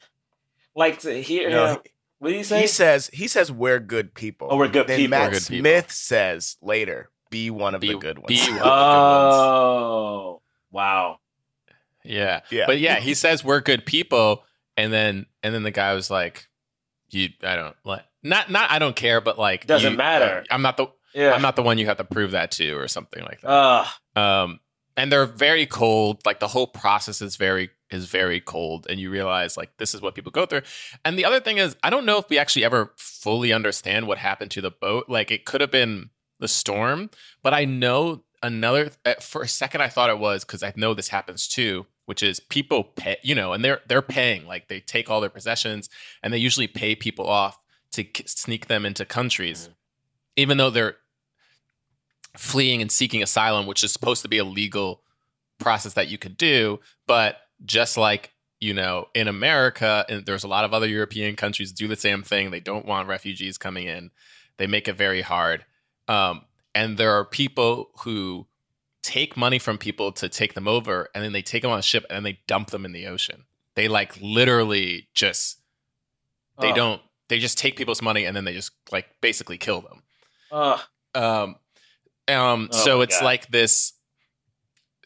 like 0.74 0.98
to 1.00 1.22
hear 1.22 1.50
No, 1.50 1.66
him. 1.66 1.78
What 2.24 2.30
did 2.30 2.36
he 2.38 2.42
say? 2.42 2.62
He 2.62 2.66
says 2.68 3.10
he 3.12 3.28
says 3.28 3.52
we're 3.52 3.78
good 3.78 4.14
people. 4.14 4.48
Oh, 4.50 4.56
we're 4.56 4.68
good 4.68 4.86
then 4.86 4.96
people. 4.96 5.10
Matt 5.10 5.24
We're 5.24 5.38
good 5.40 5.46
people. 5.46 5.60
Smith 5.60 5.92
says 5.92 6.56
later, 6.62 7.10
be 7.28 7.50
one 7.50 7.74
of 7.74 7.82
Be- 7.82 7.88
the 7.92 7.98
good 7.98 8.18
ones. 8.18 8.28
be 8.28 8.38
one 8.50 8.60
of 8.60 8.64
the 8.64 8.64
good 8.64 8.70
oh, 8.70 10.42
wow. 10.70 11.18
Yeah. 12.02 12.40
Yeah. 12.50 12.64
But 12.66 12.78
yeah, 12.78 12.98
he 12.98 13.12
says 13.12 13.44
we're 13.44 13.60
good 13.60 13.84
people. 13.84 14.42
And 14.74 14.90
then, 14.90 15.26
and 15.42 15.54
then 15.54 15.64
the 15.64 15.70
guy 15.70 15.92
was 15.92 16.10
like, 16.10 16.48
you, 17.10 17.28
I 17.42 17.56
don't 17.56 17.76
like, 17.84 18.04
not, 18.22 18.50
not, 18.50 18.70
I 18.70 18.78
don't 18.78 18.96
care, 18.96 19.20
but 19.20 19.38
like, 19.38 19.66
Doesn't 19.66 19.92
you- 19.92 19.98
matter. 19.98 20.46
I'm 20.50 20.62
not 20.62 20.78
the, 20.78 20.86
Yeah. 21.12 21.34
I'm 21.34 21.42
not 21.42 21.56
the 21.56 21.62
one 21.62 21.76
you 21.76 21.84
have 21.84 21.98
to 21.98 22.04
prove 22.04 22.30
that 22.30 22.52
to 22.52 22.72
or 22.72 22.88
something 22.88 23.22
like 23.22 23.42
that. 23.42 23.50
Uh, 23.50 23.86
um 24.18 24.60
and 24.96 25.12
they're 25.12 25.26
very 25.26 25.66
cold 25.66 26.24
like 26.24 26.40
the 26.40 26.48
whole 26.48 26.68
process 26.68 27.20
is 27.20 27.36
very 27.36 27.68
is 27.94 28.06
very 28.06 28.40
cold 28.40 28.86
and 28.90 29.00
you 29.00 29.10
realize 29.10 29.56
like 29.56 29.76
this 29.78 29.94
is 29.94 30.02
what 30.02 30.14
people 30.14 30.32
go 30.32 30.46
through. 30.46 30.62
And 31.04 31.18
the 31.18 31.24
other 31.24 31.40
thing 31.40 31.58
is 31.58 31.76
i 31.82 31.90
don't 31.90 32.06
know 32.06 32.18
if 32.18 32.28
we 32.28 32.38
actually 32.38 32.64
ever 32.64 32.92
fully 32.96 33.52
understand 33.52 34.06
what 34.06 34.18
happened 34.18 34.50
to 34.52 34.60
the 34.60 34.70
boat. 34.70 35.08
Like 35.08 35.30
it 35.30 35.44
could 35.44 35.60
have 35.60 35.70
been 35.70 36.10
the 36.40 36.48
storm 36.48 37.10
but 37.42 37.54
i 37.54 37.64
know 37.64 38.22
another 38.42 38.90
uh, 39.06 39.14
for 39.20 39.42
a 39.42 39.48
second 39.48 39.80
i 39.80 39.88
thought 39.88 40.10
it 40.10 40.18
was 40.18 40.44
because 40.44 40.64
i 40.64 40.72
know 40.76 40.92
this 40.92 41.08
happens 41.08 41.46
too 41.46 41.86
which 42.06 42.22
is 42.22 42.40
people 42.40 42.84
pay 42.84 43.16
you 43.22 43.34
know 43.34 43.52
and 43.52 43.64
they're 43.64 43.80
they're 43.88 44.02
paying. 44.02 44.46
Like 44.46 44.68
they 44.68 44.80
take 44.80 45.10
all 45.10 45.20
their 45.20 45.30
possessions 45.30 45.88
and 46.22 46.32
they 46.32 46.38
usually 46.38 46.66
pay 46.66 46.94
people 46.94 47.26
off 47.26 47.58
to 47.92 48.04
k- 48.04 48.24
sneak 48.26 48.66
them 48.66 48.84
into 48.84 49.04
countries. 49.04 49.68
Even 50.36 50.58
though 50.58 50.70
they're 50.70 50.96
fleeing 52.36 52.82
and 52.82 52.90
seeking 52.90 53.22
asylum, 53.22 53.66
which 53.66 53.84
is 53.84 53.92
supposed 53.92 54.22
to 54.22 54.28
be 54.28 54.38
a 54.38 54.44
legal 54.44 55.02
process 55.58 55.94
that 55.94 56.08
you 56.08 56.18
could 56.18 56.36
do. 56.36 56.80
But 57.06 57.36
just 57.64 57.96
like, 57.96 58.32
you 58.60 58.74
know, 58.74 59.08
in 59.14 59.28
America, 59.28 60.04
and 60.08 60.24
there's 60.24 60.44
a 60.44 60.48
lot 60.48 60.64
of 60.64 60.72
other 60.72 60.86
European 60.86 61.36
countries 61.36 61.72
do 61.72 61.88
the 61.88 61.96
same 61.96 62.22
thing. 62.22 62.50
They 62.50 62.60
don't 62.60 62.86
want 62.86 63.08
refugees 63.08 63.58
coming 63.58 63.86
in, 63.86 64.10
they 64.56 64.66
make 64.66 64.88
it 64.88 64.96
very 64.96 65.22
hard. 65.22 65.64
Um, 66.08 66.42
and 66.74 66.96
there 66.96 67.12
are 67.12 67.24
people 67.24 67.90
who 68.00 68.46
take 69.02 69.36
money 69.36 69.58
from 69.58 69.78
people 69.78 70.12
to 70.12 70.28
take 70.28 70.54
them 70.54 70.66
over, 70.68 71.08
and 71.14 71.22
then 71.22 71.32
they 71.32 71.42
take 71.42 71.62
them 71.62 71.70
on 71.70 71.78
a 71.78 71.82
ship 71.82 72.04
and 72.08 72.16
then 72.16 72.22
they 72.22 72.40
dump 72.46 72.70
them 72.70 72.84
in 72.84 72.92
the 72.92 73.06
ocean. 73.06 73.44
They 73.74 73.88
like 73.88 74.16
literally 74.20 75.08
just, 75.14 75.60
they 76.60 76.72
oh, 76.72 76.74
don't, 76.74 77.02
they 77.28 77.38
just 77.38 77.58
take 77.58 77.76
people's 77.76 78.02
money 78.02 78.24
and 78.24 78.36
then 78.36 78.44
they 78.44 78.52
just 78.52 78.72
like 78.92 79.06
basically 79.20 79.58
kill 79.58 79.80
them. 79.80 80.02
Uh, 80.50 80.78
Um, 81.14 81.56
um, 82.28 82.68
Oh 82.72 82.76
so 82.84 83.00
it's 83.00 83.18
God. 83.18 83.24
like 83.24 83.50
this. 83.50 83.92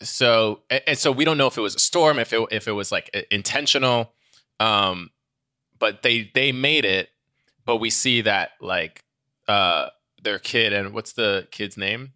So 0.02 0.62
and, 0.70 0.96
so 0.98 1.10
we 1.10 1.24
don't 1.24 1.38
know 1.38 1.46
if 1.46 1.58
it 1.58 1.60
was 1.60 1.74
a 1.74 1.80
storm, 1.80 2.18
if 2.18 2.32
it 2.32 2.46
if 2.50 2.68
it 2.68 2.72
was 2.72 2.92
like 2.92 3.08
intentional. 3.30 4.12
Um, 4.60 5.10
but 5.78 6.02
they 6.02 6.30
they 6.34 6.52
made 6.52 6.84
it. 6.84 7.08
But 7.64 7.76
we 7.78 7.90
see 7.90 8.22
that 8.22 8.52
like 8.60 9.04
uh 9.46 9.88
their 10.22 10.38
kid 10.38 10.72
and 10.72 10.92
what's 10.94 11.12
the 11.12 11.46
kid's 11.50 11.76
name? 11.76 12.12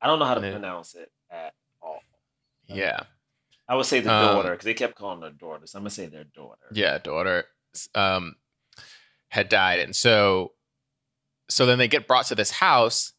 I 0.00 0.06
don't 0.06 0.18
know 0.18 0.24
how 0.26 0.34
to 0.34 0.40
pronounce 0.40 0.94
it 0.94 1.10
at 1.30 1.54
all. 1.82 2.00
Yeah, 2.68 3.00
I 3.68 3.74
would 3.74 3.86
say 3.86 4.00
the 4.00 4.12
Um, 4.12 4.34
daughter 4.34 4.50
because 4.50 4.64
they 4.64 4.74
kept 4.74 4.94
calling 4.94 5.22
her 5.22 5.30
daughter. 5.30 5.66
So 5.66 5.78
I'm 5.78 5.82
gonna 5.82 5.90
say 5.90 6.06
their 6.06 6.24
daughter. 6.24 6.66
yeah, 6.72 6.98
daughter 6.98 7.44
um 7.94 8.36
had 9.28 9.48
died, 9.48 9.80
and 9.80 9.96
so 9.96 10.52
so 11.48 11.66
then 11.66 11.78
they 11.78 11.88
get 11.88 12.06
brought 12.06 12.26
to 12.26 12.34
this 12.34 12.50
house. 12.50 13.13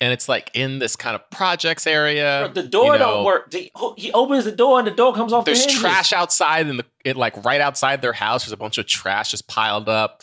And 0.00 0.12
it's 0.12 0.28
like 0.28 0.50
in 0.54 0.78
this 0.78 0.94
kind 0.94 1.16
of 1.16 1.28
projects 1.30 1.86
area. 1.86 2.50
Bro, 2.52 2.62
the 2.62 2.68
door 2.68 2.92
you 2.92 2.98
know, 2.98 2.98
don't 2.98 3.24
work. 3.24 3.52
He 3.96 4.12
opens 4.12 4.44
the 4.44 4.52
door 4.52 4.78
and 4.78 4.86
the 4.86 4.92
door 4.92 5.12
comes 5.12 5.32
off. 5.32 5.44
There's 5.44 5.66
the 5.66 5.72
trash 5.72 6.12
outside 6.12 6.68
in 6.68 6.76
the 6.76 6.84
it 7.04 7.16
like 7.16 7.44
right 7.44 7.60
outside 7.60 8.00
their 8.00 8.12
house. 8.12 8.44
There's 8.44 8.52
a 8.52 8.56
bunch 8.56 8.78
of 8.78 8.86
trash 8.86 9.32
just 9.32 9.48
piled 9.48 9.88
up. 9.88 10.22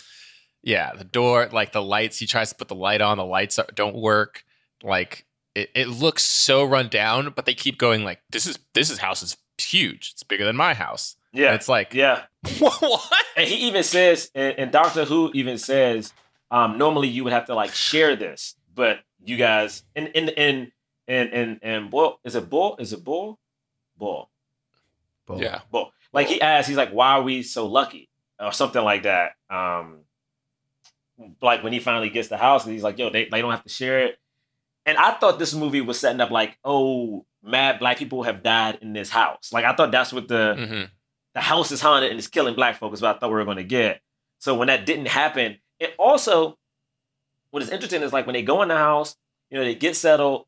Yeah, 0.63 0.93
the 0.95 1.03
door, 1.03 1.49
like 1.51 1.73
the 1.73 1.81
lights. 1.81 2.17
He 2.17 2.25
tries 2.25 2.49
to 2.49 2.55
put 2.55 2.69
the 2.69 2.75
light 2.75 3.01
on. 3.01 3.17
The 3.17 3.25
lights 3.25 3.59
are, 3.59 3.67
don't 3.75 3.95
work. 3.95 4.43
Like 4.81 5.25
it, 5.55 5.69
it 5.75 5.87
looks 5.89 6.23
so 6.23 6.63
run 6.63 6.87
down. 6.87 7.33
But 7.35 7.45
they 7.45 7.53
keep 7.53 7.77
going 7.77 8.03
like 8.03 8.21
this 8.29 8.47
is 8.47 8.57
this 8.73 8.89
is 8.89 8.99
house 8.99 9.21
is 9.23 9.35
huge. 9.57 10.11
It's 10.13 10.23
bigger 10.23 10.45
than 10.45 10.55
my 10.55 10.73
house. 10.73 11.15
Yeah, 11.33 11.47
And 11.47 11.55
it's 11.55 11.67
like 11.67 11.93
yeah. 11.93 12.23
what? 12.59 13.11
And 13.35 13.47
he 13.47 13.67
even 13.67 13.83
says, 13.83 14.31
and, 14.33 14.57
and 14.57 14.71
Doctor 14.71 15.03
Who 15.03 15.31
even 15.33 15.57
says, 15.57 16.13
um, 16.49 16.77
normally 16.77 17.09
you 17.09 17.23
would 17.25 17.33
have 17.33 17.45
to 17.45 17.55
like 17.55 17.73
share 17.73 18.15
this, 18.15 18.55
but 18.73 18.99
you 19.25 19.37
guys, 19.37 19.83
and 19.95 20.11
and 20.15 20.29
and 20.31 20.71
and 21.07 21.33
and 21.33 21.59
and 21.61 21.89
bull 21.89 22.19
is 22.23 22.35
it 22.35 22.49
bull? 22.49 22.75
Is 22.79 22.93
it 22.93 23.03
bull? 23.03 23.39
Bol. 23.97 24.29
Yeah, 25.37 25.61
Bol. 25.71 25.91
Like 26.13 26.27
he 26.27 26.39
asked, 26.41 26.67
he's 26.67 26.77
like, 26.77 26.91
why 26.91 27.13
are 27.13 27.21
we 27.21 27.43
so 27.43 27.65
lucky? 27.65 28.09
Or 28.39 28.51
something 28.51 28.83
like 28.83 29.03
that. 29.03 29.31
Um 29.49 29.99
like 31.41 31.63
when 31.63 31.73
he 31.73 31.79
finally 31.79 32.09
gets 32.09 32.27
the 32.27 32.37
house, 32.37 32.65
and 32.65 32.73
he's 32.73 32.83
like, 32.83 32.97
yo, 32.97 33.09
they, 33.09 33.25
they 33.25 33.41
don't 33.41 33.51
have 33.51 33.63
to 33.63 33.69
share 33.69 34.05
it. 34.05 34.17
And 34.85 34.97
I 34.97 35.11
thought 35.13 35.39
this 35.39 35.53
movie 35.53 35.81
was 35.81 35.99
setting 35.99 36.21
up 36.21 36.29
like, 36.29 36.57
oh, 36.63 37.25
mad 37.41 37.79
black 37.79 37.97
people 37.97 38.23
have 38.23 38.43
died 38.43 38.79
in 38.81 38.93
this 38.93 39.09
house. 39.09 39.51
Like 39.51 39.65
I 39.65 39.73
thought 39.73 39.91
that's 39.91 40.13
what 40.13 40.27
the 40.27 40.55
hmm 40.57 40.95
the 41.35 41.41
house 41.41 41.69
is 41.71 41.81
haunted 41.81 42.09
and 42.09 42.17
it's 42.17 42.29
killing 42.29 42.55
black 42.55 42.79
folks. 42.79 43.01
What 43.01 43.17
I 43.17 43.19
thought 43.19 43.29
we 43.29 43.35
were 43.35 43.43
going 43.45 43.57
to 43.57 43.63
get. 43.63 44.01
So 44.39 44.55
when 44.55 44.67
that 44.67 44.85
didn't 44.85 45.09
happen, 45.09 45.57
it 45.79 45.93
also 45.99 46.57
what 47.55 47.63
is 47.63 47.69
interesting 47.69 48.03
is 48.03 48.11
like 48.11 48.27
when 48.27 48.33
they 48.33 48.41
go 48.41 48.63
in 48.63 48.67
the 48.67 48.75
house, 48.75 49.15
you 49.49 49.57
know, 49.57 49.63
they 49.63 49.75
get 49.75 49.95
settled, 49.95 50.45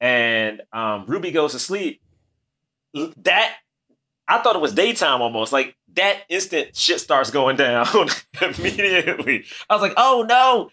and 0.00 0.62
um, 0.72 1.04
Ruby 1.06 1.30
goes 1.30 1.52
to 1.52 1.58
sleep. 1.58 2.00
That 3.18 3.52
I 4.26 4.38
thought 4.38 4.56
it 4.56 4.62
was 4.62 4.72
daytime 4.72 5.20
almost. 5.20 5.52
Like 5.52 5.76
that 5.92 6.22
instant, 6.30 6.74
shit 6.74 6.98
starts 6.98 7.30
going 7.30 7.56
down 7.56 7.86
immediately. 8.40 9.44
I 9.68 9.74
was 9.74 9.82
like, 9.82 9.92
oh 9.98 10.24
no! 10.26 10.70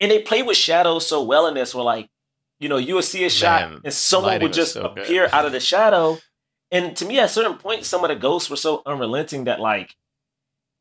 And 0.00 0.10
they 0.10 0.22
play 0.22 0.42
with 0.42 0.56
shadows 0.56 1.06
so 1.06 1.22
well 1.22 1.48
in 1.48 1.52
this. 1.52 1.74
Where 1.74 1.84
like, 1.84 2.08
you 2.58 2.70
know, 2.70 2.78
you 2.78 2.94
will 2.94 3.02
see 3.02 3.26
a 3.26 3.30
shot 3.30 3.70
Man, 3.70 3.80
and 3.84 3.92
someone 3.92 4.40
would 4.40 4.54
just 4.54 4.72
so 4.72 4.88
good. 4.94 5.04
appear 5.04 5.28
out 5.34 5.44
of 5.44 5.52
the 5.52 5.60
shadow. 5.60 6.16
And 6.70 6.96
to 6.96 7.04
me, 7.04 7.18
at 7.18 7.26
a 7.26 7.28
certain 7.28 7.58
point, 7.58 7.84
some 7.84 8.04
of 8.04 8.08
the 8.08 8.16
ghosts 8.16 8.48
were 8.48 8.56
so 8.56 8.80
unrelenting 8.86 9.44
that 9.44 9.60
like, 9.60 9.94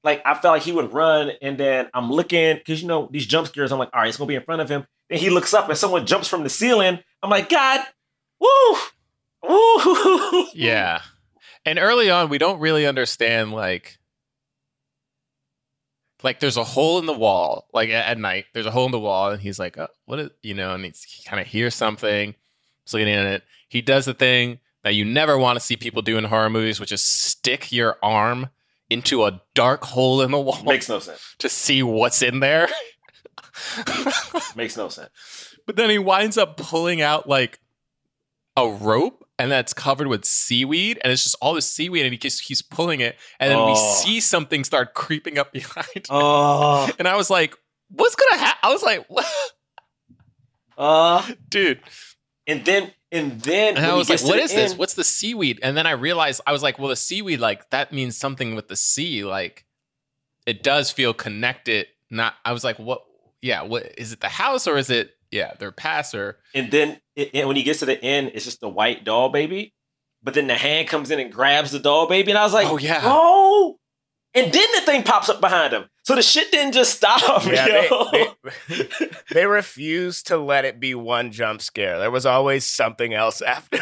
like 0.06 0.22
I 0.24 0.36
felt 0.36 0.54
like 0.54 0.62
he 0.62 0.72
would 0.72 0.94
run, 0.94 1.32
and 1.42 1.58
then 1.58 1.90
I'm 1.94 2.12
looking 2.12 2.56
because 2.56 2.82
you 2.82 2.88
know 2.88 3.10
these 3.12 3.26
jump 3.26 3.48
scares. 3.48 3.72
I'm 3.72 3.80
like, 3.80 3.90
all 3.92 4.02
right, 4.02 4.08
it's 4.08 4.18
gonna 4.18 4.28
be 4.28 4.36
in 4.36 4.44
front 4.44 4.62
of 4.62 4.70
him. 4.70 4.86
Then 5.10 5.20
he 5.20 5.30
looks 5.32 5.54
up 5.54 5.68
and 5.68 5.78
someone 5.78 6.06
jumps 6.06 6.28
from 6.28 6.44
the 6.44 6.50
ceiling. 6.50 7.00
I'm 7.22 7.30
like, 7.30 7.50
God, 7.50 7.82
woo, 8.40 8.78
woo, 9.44 10.48
yeah. 10.54 11.02
And 11.66 11.80
early 11.80 12.12
on, 12.12 12.30
we 12.30 12.38
don't 12.38 12.60
really 12.60 12.86
understand 12.86 13.52
like 13.52 13.98
like 16.24 16.40
there's 16.40 16.58
a 16.58 16.64
hole 16.64 16.98
in 16.98 17.06
the 17.06 17.14
wall 17.14 17.68
like 17.72 17.90
at, 17.90 18.08
at 18.08 18.18
night 18.18 18.46
there's 18.54 18.66
a 18.66 18.72
hole 18.72 18.88
in 18.88 18.92
the 18.92 19.00
wall 19.00 19.30
and 19.30 19.42
he's 19.42 19.60
like 19.60 19.78
oh, 19.78 19.88
what 20.06 20.20
is 20.20 20.30
you 20.42 20.56
know 20.56 20.74
and 20.74 20.84
he 20.84 21.24
kind 21.24 21.40
of 21.40 21.46
hears 21.46 21.76
something 21.76 22.34
he's 22.84 22.94
looking 22.94 23.08
in 23.08 23.28
it 23.28 23.44
he 23.70 23.80
does 23.80 24.06
the 24.06 24.14
thing 24.14 24.58
that 24.84 24.96
you 24.96 25.06
never 25.06 25.38
want 25.38 25.56
to 25.56 25.64
see 25.64 25.76
people 25.76 26.02
do 26.02 26.18
in 26.18 26.24
horror 26.24 26.50
movies 26.50 26.80
which 26.80 26.92
is 26.92 27.02
stick 27.02 27.72
your 27.72 27.98
arm 28.02 28.50
into 28.90 29.24
a 29.26 29.42
dark 29.54 29.84
hole 29.84 30.22
in 30.22 30.32
the 30.32 30.40
wall 30.40 30.64
Makes 30.64 30.90
no 30.90 31.00
sense. 31.00 31.36
to 31.40 31.50
see 31.50 31.82
what's 31.84 32.22
in 32.22 32.40
there 32.40 32.68
Makes 34.56 34.78
no 34.78 34.90
sense. 34.90 35.56
but 35.66 35.76
then 35.76 35.90
he 35.90 35.98
winds 36.00 36.38
up 36.38 36.58
pulling 36.58 37.02
out 37.02 37.28
like 37.28 37.60
a 38.58 38.68
rope 38.68 39.26
and 39.38 39.52
that's 39.52 39.74
covered 39.74 40.08
with 40.08 40.24
seaweed 40.24 41.00
and 41.04 41.12
it's 41.12 41.24
just 41.24 41.36
all 41.42 41.54
the 41.54 41.62
seaweed 41.62 42.06
and 42.06 42.14
he 42.14 42.18
just 42.18 42.42
he's 42.48 42.62
pulling 42.62 43.02
it 43.02 43.18
and 43.40 43.52
then 43.52 43.58
we 43.66 43.74
Oh. 43.76 43.94
see 44.04 44.20
something 44.20 44.64
start 44.64 44.94
creeping 44.94 45.38
up 45.38 45.52
behind 45.52 46.06
Oh, 46.10 46.90
and 47.00 47.08
i 47.08 47.16
was 47.18 47.30
like 47.30 47.56
what's 47.90 48.16
gonna 48.16 48.38
happen 48.38 48.60
i 48.64 48.72
was 48.72 48.82
like 48.84 49.06
what? 49.10 49.26
uh, 50.78 51.32
dude 51.50 51.80
and 52.48 52.64
then 52.66 52.92
and 53.16 53.42
then 53.42 53.78
and 53.78 53.86
i 53.86 53.94
was 53.94 54.10
like 54.10 54.22
"What 54.22 54.22
is 54.22 54.22
to 54.22 54.28
what 54.28 54.38
the 54.38 54.44
is 54.44 54.52
this 54.54 54.72
end- 54.72 54.80
what's 54.80 54.94
the 54.96 55.04
seaweed 55.04 55.60
and 55.64 55.76
then 55.78 55.86
i 55.88 55.92
realized 55.92 56.42
i 56.46 56.52
was 56.52 56.62
like 56.64 56.78
well 56.80 56.90
the 56.90 56.96
seaweed 56.96 57.40
like 57.40 57.70
that 57.70 57.92
means 57.94 58.18
something 58.18 58.56
with 58.56 58.68
the 58.68 58.76
sea 58.76 59.24
like 59.24 59.66
it 60.46 60.62
does 60.64 60.92
feel 60.92 61.14
connected 61.14 61.88
not 62.10 62.36
i 62.44 62.52
was 62.52 62.64
like 62.64 62.78
what 62.78 63.04
yeah 63.42 63.62
what 63.62 63.84
is 63.98 64.12
it 64.14 64.22
the 64.22 64.30
house 64.30 64.68
or 64.68 64.78
is 64.78 64.90
it 64.90 65.12
yeah 65.32 65.54
their 65.60 65.72
past 65.72 66.14
or 66.16 66.38
And 66.54 66.72
then 66.72 67.00
it, 67.16 67.32
and 67.34 67.48
when 67.48 67.56
he 67.58 67.64
gets 67.64 67.80
to 67.80 67.86
the 67.86 68.02
end, 68.04 68.32
it's 68.34 68.46
just 68.46 68.62
the 68.62 68.70
white 68.70 69.04
doll 69.04 69.30
baby. 69.30 69.74
But 70.24 70.34
then 70.34 70.48
the 70.48 70.56
hand 70.56 70.88
comes 70.88 71.12
in 71.12 71.20
and 71.20 71.32
grabs 71.32 71.72
the 71.72 71.80
doll 71.80 72.08
baby, 72.08 72.32
and 72.32 72.38
I 72.38 72.44
was 72.44 72.54
like, 72.54 72.68
Oh, 72.68 72.78
yeah. 72.78 73.02
oh, 73.04 73.78
and 74.36 74.52
then 74.54 74.68
the 74.76 74.82
thing 74.82 75.04
pops 75.04 75.30
up 75.30 75.42
behind 75.42 75.74
him. 75.74 75.86
So 76.04 76.14
the 76.16 76.22
shit 76.22 76.52
didn't 76.52 76.74
just 76.74 76.96
stop. 76.96 77.44
Yeah, 77.52 77.66
they, 78.12 78.28
they, 78.70 78.88
they 79.34 79.46
refused 79.48 80.28
to 80.28 80.38
let 80.38 80.66
it 80.66 80.80
be 80.80 80.94
one 80.94 81.32
jump 81.32 81.62
scare. 81.62 81.98
There 81.98 82.12
was 82.12 82.26
always 82.26 82.66
something 82.66 83.14
else 83.14 83.42
after. 83.42 83.80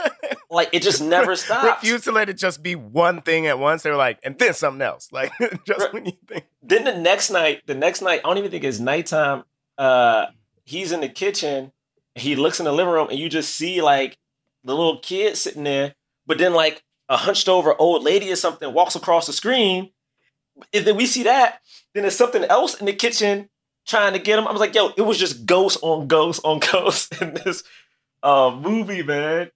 like 0.50 0.68
it 0.72 0.82
just 0.82 1.00
never 1.00 1.34
stopped. 1.36 1.64
refused 1.82 2.04
to 2.04 2.12
let 2.12 2.28
it 2.28 2.36
just 2.36 2.62
be 2.62 2.74
one 2.74 3.22
thing 3.22 3.46
at 3.46 3.58
once. 3.58 3.82
They 3.82 3.90
were 3.90 3.96
like, 3.96 4.18
and 4.22 4.38
then 4.38 4.52
something 4.54 4.82
else. 4.82 5.08
Like 5.12 5.32
just 5.66 5.80
Right. 5.80 5.92
when 5.94 6.04
you 6.06 6.12
think. 6.26 6.44
Then 6.62 6.84
the 6.84 6.96
next 6.98 7.30
night, 7.30 7.62
the 7.66 7.74
next 7.74 8.02
night, 8.02 8.20
I 8.24 8.28
don't 8.28 8.38
even 8.38 8.50
think 8.50 8.64
it's 8.64 8.80
nighttime. 8.80 9.44
Uh, 9.78 10.26
he's 10.64 10.92
in 10.92 11.00
the 11.00 11.08
kitchen. 11.08 11.72
He 12.14 12.36
looks 12.36 12.58
in 12.60 12.64
the 12.64 12.72
living 12.72 12.92
room, 12.92 13.08
and 13.08 13.18
you 13.18 13.28
just 13.30 13.56
see 13.56 13.80
like 13.80 14.18
the 14.64 14.74
little 14.74 14.98
kid 14.98 15.36
sitting 15.36 15.64
there. 15.64 15.94
But 16.26 16.36
then, 16.38 16.52
like 16.52 16.82
a 17.12 17.16
hunched 17.16 17.48
over 17.48 17.74
old 17.78 18.02
lady 18.02 18.32
or 18.32 18.36
something 18.36 18.72
walks 18.72 18.96
across 18.96 19.26
the 19.26 19.32
screen. 19.32 19.90
And 20.72 20.84
then 20.86 20.96
we 20.96 21.06
see 21.06 21.22
that. 21.24 21.60
Then 21.94 22.02
there's 22.04 22.16
something 22.16 22.42
else 22.44 22.74
in 22.74 22.86
the 22.86 22.92
kitchen 22.92 23.48
trying 23.86 24.14
to 24.14 24.18
get 24.18 24.38
him. 24.38 24.48
I 24.48 24.52
was 24.52 24.60
like, 24.60 24.74
yo, 24.74 24.90
it 24.96 25.02
was 25.02 25.18
just 25.18 25.44
ghost 25.46 25.78
on 25.82 26.06
ghost 26.06 26.40
on 26.44 26.58
ghost 26.72 27.20
in 27.20 27.34
this 27.34 27.62
uh, 28.22 28.56
movie, 28.58 29.02
man. 29.02 29.50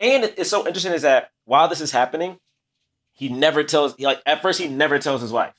And 0.00 0.24
it's 0.24 0.48
so 0.50 0.66
interesting 0.66 0.92
is 0.92 1.02
that 1.02 1.30
while 1.44 1.68
this 1.68 1.80
is 1.80 1.90
happening, 1.90 2.38
he 3.12 3.28
never 3.28 3.64
tells. 3.64 3.94
he, 3.96 4.04
Like 4.06 4.22
at 4.26 4.42
first, 4.42 4.60
he 4.60 4.68
never 4.68 4.98
tells 4.98 5.20
his 5.20 5.32
wife. 5.32 5.54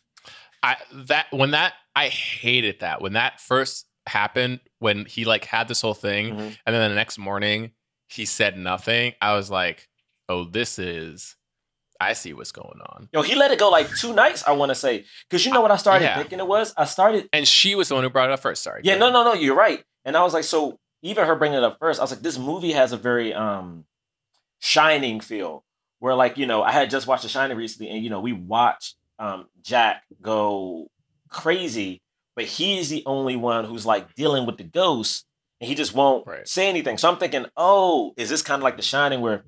I 0.63 0.77
that 0.93 1.27
when 1.31 1.51
that 1.51 1.73
I 1.95 2.07
hated 2.09 2.79
that 2.81 3.01
when 3.01 3.13
that 3.13 3.39
first 3.39 3.85
happened 4.07 4.59
when 4.79 5.05
he 5.05 5.23
like 5.25 5.45
had 5.45 5.67
this 5.67 5.81
whole 5.81 5.93
thing 5.93 6.33
Mhm. 6.35 6.57
and 6.65 6.75
then 6.75 6.89
the 6.89 6.95
next 6.95 7.17
morning 7.17 7.71
he 8.07 8.25
said 8.25 8.57
nothing. 8.57 9.13
I 9.21 9.35
was 9.35 9.49
like, 9.51 9.87
oh, 10.29 10.45
this 10.45 10.79
is. 10.79 11.35
I 12.01 12.13
see 12.13 12.31
what's 12.33 12.53
going 12.53 12.79
on. 12.79 13.09
Yo, 13.11 13.23
he 13.23 13.35
let 13.35 13.51
it 13.51 13.59
go 13.59 13.69
like 13.69 13.93
two 13.93 14.13
nights, 14.13 14.45
I 14.47 14.53
want 14.53 14.69
to 14.69 14.75
say. 14.75 15.03
Because 15.29 15.45
you 15.45 15.51
know 15.51 15.59
what 15.59 15.71
I 15.71 15.75
started 15.75 16.05
Yeah. 16.05 16.15
thinking 16.15 16.39
it 16.39 16.47
was? 16.47 16.73
I 16.77 16.85
started, 16.85 17.27
And 17.33 17.45
she 17.45 17.75
was 17.75 17.89
the 17.89 17.95
one 17.95 18.05
who 18.05 18.09
brought 18.09 18.29
it 18.29 18.33
up 18.33 18.39
first. 18.39 18.63
Sorry. 18.63 18.79
yeah, 18.85 18.95
no, 18.95 19.09
no, 19.11 19.25
no, 19.25 19.33
you're 19.33 19.55
right. 19.55 19.83
And 20.05 20.15
I 20.15 20.23
was 20.23 20.33
like, 20.33 20.45
so 20.45 20.79
even 21.01 21.25
her 21.27 21.35
bringing 21.35 21.57
it 21.57 21.63
up 21.65 21.77
first, 21.77 21.99
I 21.99 22.03
was 22.03 22.11
like, 22.11 22.21
this 22.21 22.37
movie 22.37 22.71
has 22.71 22.93
a 22.93 22.97
very 22.97 23.33
um 23.33 23.83
shining 24.59 25.19
feel 25.19 25.63
where, 25.99 26.15
like, 26.15 26.37
you 26.37 26.45
know, 26.45 26.63
I 26.63 26.71
had 26.71 26.89
just 26.89 27.07
watched 27.07 27.23
The 27.23 27.29
Shining 27.29 27.57
recently, 27.57 27.91
and, 27.91 28.01
you 28.03 28.09
know, 28.09 28.21
we 28.21 28.31
watched 28.33 28.95
um 29.17 29.47
Jack 29.61 30.03
go 30.21 30.87
crazy, 31.29 32.01
but 32.35 32.45
he's 32.45 32.89
the 32.89 33.03
only 33.05 33.35
one 33.35 33.65
who's 33.65 33.85
like 33.85 34.15
dealing 34.15 34.45
with 34.45 34.57
the 34.57 34.63
ghost, 34.63 35.25
and 35.59 35.67
he 35.67 35.75
just 35.75 35.93
won't 35.93 36.25
Right. 36.25 36.47
say 36.47 36.69
anything. 36.69 36.97
So 36.97 37.09
I'm 37.09 37.17
thinking, 37.17 37.45
oh, 37.57 38.13
is 38.15 38.29
this 38.29 38.41
kind 38.41 38.59
of 38.61 38.63
like 38.63 38.77
The 38.77 38.83
Shining 38.83 39.19
where 39.19 39.43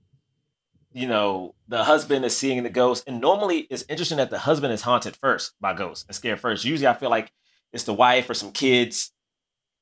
you 0.94 1.08
know, 1.08 1.56
the 1.68 1.84
husband 1.84 2.26
is 2.26 2.36
seeing 2.36 2.64
the 2.64 2.70
ghost. 2.70 3.04
And 3.08 3.22
normally 3.22 3.60
it's 3.70 3.86
interesting 3.90 4.18
that 4.18 4.30
the 4.30 4.40
husband 4.40 4.74
is 4.74 4.82
haunted 4.82 5.16
first 5.16 5.54
by 5.60 5.74
ghosts 5.74 6.06
and 6.08 6.16
scared 6.16 6.40
first. 6.40 6.66
Usually 6.66 6.88
I 6.88 6.94
feel 6.94 7.10
like 7.10 7.32
it's 7.72 7.84
the 7.84 7.94
wife 7.94 8.30
or 8.30 8.34
some 8.34 8.52
kids. 8.52 9.12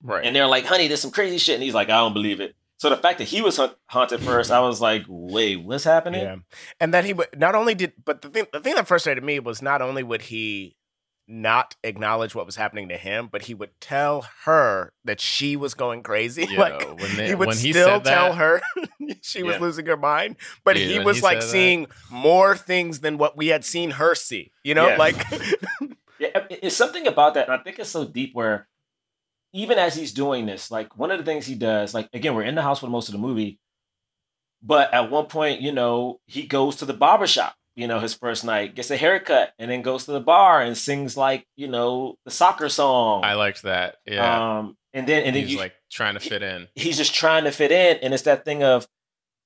Right. 0.02 0.26
And 0.26 0.36
they're 0.36 0.48
like, 0.48 0.66
honey, 0.66 0.88
there's 0.88 1.02
some 1.02 1.12
crazy 1.12 1.38
shit. 1.38 1.56
And 1.56 1.64
he's 1.64 1.74
like, 1.74 1.90
I 1.90 1.98
don't 1.98 2.14
believe 2.14 2.40
it. 2.40 2.56
So 2.78 2.90
the 2.90 2.96
fact 2.96 3.18
that 3.18 3.26
he 3.26 3.42
was 3.42 3.60
haunted 3.88 4.22
first, 4.22 4.52
I 4.52 4.62
was 4.62 4.80
like, 4.80 5.04
wait, 5.10 5.58
what's 5.58 5.84
happening? 5.84 6.22
Yeah, 6.22 6.38
and 6.80 6.94
that 6.94 7.04
he 7.04 7.12
would 7.12 7.28
not 7.36 7.54
only 7.54 7.76
did, 7.76 7.92
but 8.06 8.22
the 8.22 8.30
thing 8.30 8.46
the 8.54 8.62
thing 8.62 8.76
that 8.76 8.88
frustrated 8.88 9.22
me 9.22 9.42
was 9.42 9.62
not 9.62 9.82
only 9.82 10.02
would 10.02 10.22
he 10.22 10.78
not 11.30 11.76
acknowledge 11.84 12.34
what 12.34 12.46
was 12.48 12.56
happening 12.56 12.90
to 12.90 12.98
him, 12.98 13.30
but 13.32 13.44
he 13.44 13.54
would 13.54 13.70
tell 13.80 14.26
her 14.46 14.92
that 15.06 15.22
she 15.22 15.56
was 15.56 15.74
going 15.76 16.02
crazy. 16.04 16.46
Yo, 16.50 16.60
like 16.60 17.00
when 17.00 17.16
they- 17.16 17.28
he 17.28 17.36
would 17.36 17.48
when 17.50 17.58
he 17.58 17.72
still 17.72 17.88
said 17.88 18.04
tell 18.04 18.30
that- 18.30 18.36
her 18.38 18.62
she 19.22 19.44
was 19.44 19.56
Yeah. 19.56 19.62
losing 19.62 19.86
her 19.86 19.96
mind, 19.98 20.38
but 20.64 20.76
Yeah, 20.76 20.88
he 20.88 21.00
was 21.00 21.18
he 21.18 21.22
like 21.22 21.42
said 21.42 21.48
that. 21.48 21.52
seeing 21.52 21.88
more 22.12 22.58
things 22.58 23.00
than 23.02 23.18
what 23.18 23.38
we 23.38 23.48
had 23.48 23.64
seen 23.64 23.92
her 23.92 24.16
see. 24.16 24.52
You 24.64 24.74
know, 24.74 24.88
Yeah. 24.90 24.98
like 24.98 25.16
Yeah, 26.20 26.46
it's 26.50 26.76
something 26.76 27.08
about 27.08 27.36
that, 27.36 27.48
and 27.50 27.58
I 27.58 27.64
think 27.64 27.80
it's 27.80 27.90
so 27.92 28.04
deep 28.06 28.36
where 28.36 28.68
even 29.54 29.78
as 29.80 29.96
he's 29.96 30.12
doing 30.14 30.46
this, 30.46 30.70
like 30.70 30.98
one 30.98 31.12
of 31.12 31.18
the 31.18 31.24
things 31.24 31.46
he 31.46 31.56
does, 31.56 31.94
like 31.94 32.10
again, 32.14 32.36
we're 32.36 32.44
in 32.44 32.56
the 32.56 32.62
house 32.62 32.80
for 32.82 32.88
most 32.88 33.08
of 33.08 33.14
the 33.14 33.20
movie, 33.20 33.58
but 34.62 34.94
at 34.94 35.10
one 35.10 35.28
point, 35.28 35.62
you 35.62 35.72
know, 35.72 36.20
he 36.26 36.44
goes 36.44 36.76
to 36.78 36.86
the 36.86 36.94
barber 36.94 37.26
shop, 37.28 37.56
you 37.76 37.88
know, 37.88 38.00
his 38.00 38.14
first 38.14 38.44
night, 38.44 38.76
gets 38.76 38.92
a 38.92 38.98
haircut, 38.98 39.54
and 39.58 39.70
then 39.72 39.82
goes 39.82 40.06
to 40.06 40.12
the 40.12 40.20
bar 40.20 40.62
and 40.62 40.78
sings 40.78 41.16
like, 41.16 41.46
you 41.56 41.68
know, 41.68 42.16
the 42.26 42.32
soccer 42.32 42.70
song. 42.70 43.24
I 43.24 43.34
liked 43.36 43.64
that. 43.64 43.98
Yeah. 44.06 44.60
Um, 44.60 44.78
and 44.94 45.08
then 45.08 45.24
and 45.24 45.36
then 45.36 45.46
He's 45.46 45.58
like 45.58 45.76
trying 45.92 46.16
to 46.16 46.20
fit 46.20 46.42
in. 46.42 46.68
he's 46.76 46.98
just 46.98 47.14
trying 47.14 47.44
to 47.44 47.52
fit 47.52 47.72
in, 47.72 47.98
and 47.98 48.14
it's 48.14 48.24
that 48.24 48.44
thing 48.44 48.64
of, 48.64 48.88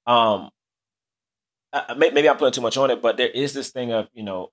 um, 0.07 0.49
uh, 1.73 1.95
maybe 1.97 2.29
I'm 2.29 2.38
putting 2.38 2.53
too 2.53 2.62
much 2.62 2.77
on 2.77 2.91
it, 2.91 3.01
but 3.01 3.17
there 3.17 3.29
is 3.29 3.53
this 3.53 3.71
thing 3.71 3.91
of 3.91 4.07
you 4.13 4.23
know 4.23 4.49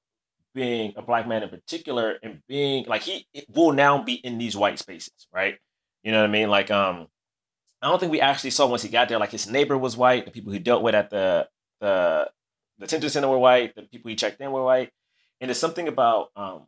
being 0.55 0.93
a 0.97 1.03
black 1.03 1.29
man 1.29 1.43
in 1.43 1.49
particular 1.49 2.17
and 2.23 2.41
being 2.49 2.85
like 2.87 3.03
he 3.03 3.27
will 3.55 3.73
now 3.73 4.03
be 4.03 4.15
in 4.15 4.39
these 4.39 4.57
white 4.57 4.79
spaces, 4.79 5.29
right? 5.33 5.57
You 6.03 6.13
know 6.13 6.21
what 6.21 6.29
I 6.29 6.33
mean? 6.33 6.49
Like, 6.49 6.71
um, 6.71 7.07
I 7.83 7.89
don't 7.89 7.99
think 8.01 8.13
we 8.13 8.21
actually 8.21 8.51
saw 8.51 8.67
once 8.67 8.83
he 8.83 8.89
got 8.89 9.09
there. 9.09 9.19
Like 9.19 9.31
his 9.31 9.49
neighbor 9.49 9.79
was 9.79 9.97
white, 9.97 10.25
the 10.25 10.31
people 10.31 10.53
he 10.53 10.59
dealt 10.59 10.83
with 10.83 10.95
at 10.95 11.11
the 11.11 11.49
the 11.81 12.31
the 12.81 12.87
detention 12.87 13.11
center 13.11 13.29
were 13.29 13.39
white, 13.39 13.75
the 13.77 13.83
people 13.83 14.09
he 14.09 14.17
checked 14.17 14.41
in 14.41 14.51
were 14.51 14.65
white, 14.65 14.91
and 15.41 15.51
it's 15.51 15.61
something 15.61 15.87
about 15.87 16.31
um, 16.35 16.67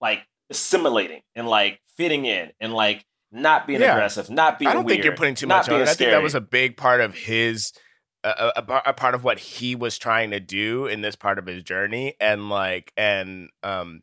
like 0.00 0.20
assimilating 0.50 1.22
and 1.34 1.48
like 1.48 1.80
fitting 1.96 2.24
in 2.26 2.50
and 2.60 2.72
like 2.72 3.04
not 3.32 3.66
being 3.66 3.80
Yeah. 3.80 3.92
aggressive, 3.92 4.30
not 4.30 4.58
being. 4.58 4.68
I 4.70 4.74
don't 4.74 4.86
think 4.88 5.04
you're 5.04 5.16
putting 5.16 5.34
too 5.34 5.46
much 5.46 5.68
on 5.68 5.80
it. 5.80 5.88
I 5.88 5.94
think 5.94 6.10
that 6.10 6.22
was 6.22 6.34
a 6.34 6.40
big 6.40 6.76
part 6.76 7.00
of 7.00 7.14
his, 7.14 7.72
a, 8.24 8.52
a, 8.56 8.82
a 8.86 8.92
part 8.92 9.14
of 9.14 9.24
what 9.24 9.38
he 9.38 9.74
was 9.74 9.98
trying 9.98 10.30
to 10.30 10.40
do 10.40 10.86
in 10.86 11.00
this 11.00 11.16
part 11.16 11.38
of 11.38 11.46
his 11.46 11.62
journey, 11.62 12.14
and 12.20 12.48
like, 12.48 12.92
and 12.96 13.48
um, 13.62 14.02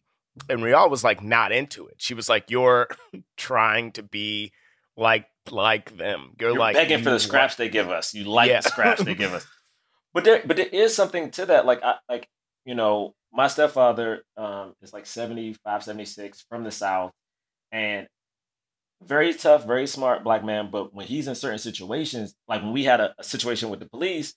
and 0.49 0.63
Rial 0.63 0.89
was 0.89 1.03
like 1.03 1.21
not 1.23 1.51
into 1.51 1.87
it. 1.87 1.95
She 1.97 2.13
was 2.13 2.27
like, 2.29 2.49
"You're 2.49 2.87
trying 3.37 3.91
to 3.93 4.03
be 4.03 4.51
like 4.97 5.25
like 5.51 5.97
them. 5.97 6.33
You're, 6.39 6.51
You're 6.51 6.59
like 6.59 6.75
begging 6.75 7.01
for 7.03 7.09
the 7.11 7.19
scraps 7.19 7.55
they 7.55 7.69
give 7.69 7.89
us. 7.89 8.13
You 8.13 8.25
like 8.25 8.49
Yeah. 8.49 8.61
the 8.61 8.69
scraps 8.69 9.03
they 9.03 9.15
give 9.23 9.33
us. 9.33 9.45
But 10.13 10.23
there, 10.23 10.41
but 10.45 10.57
there 10.57 10.67
is 10.67 10.95
something 10.95 11.31
to 11.31 11.45
that. 11.47 11.65
Like, 11.65 11.83
I, 11.83 11.95
like 12.07 12.27
you 12.65 12.75
know, 12.75 13.13
my 13.31 13.47
stepfather 13.47 14.23
um, 14.37 14.75
is 14.81 14.93
like 14.93 15.05
75, 15.05 15.83
76 15.83 16.45
from 16.49 16.63
the 16.63 16.71
South, 16.71 17.11
and 17.71 18.07
very 19.03 19.33
tough, 19.33 19.65
very 19.65 19.87
smart 19.87 20.23
black 20.23 20.43
man. 20.43 20.69
But 20.71 20.93
when 20.93 21.07
he's 21.07 21.27
in 21.27 21.35
certain 21.35 21.59
situations, 21.59 22.35
like 22.47 22.61
when 22.61 22.73
we 22.73 22.83
had 22.83 23.01
a, 23.01 23.13
a 23.17 23.23
situation 23.23 23.69
with 23.69 23.79
the 23.79 23.89
police, 23.89 24.35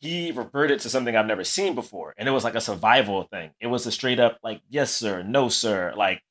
he 0.00 0.32
reverted 0.32 0.80
to 0.80 0.90
something 0.90 1.16
I've 1.16 1.26
never 1.26 1.44
seen 1.44 1.74
before, 1.74 2.14
and 2.18 2.28
it 2.28 2.32
was 2.32 2.44
like 2.44 2.54
a 2.54 2.60
survival 2.60 3.24
thing. 3.24 3.50
It 3.60 3.68
was 3.68 3.86
a 3.86 3.92
straight 3.92 4.20
up 4.20 4.38
like, 4.42 4.60
yes 4.68 4.94
sir, 4.94 5.22
no 5.22 5.48
sir, 5.48 5.94
like 5.96 6.22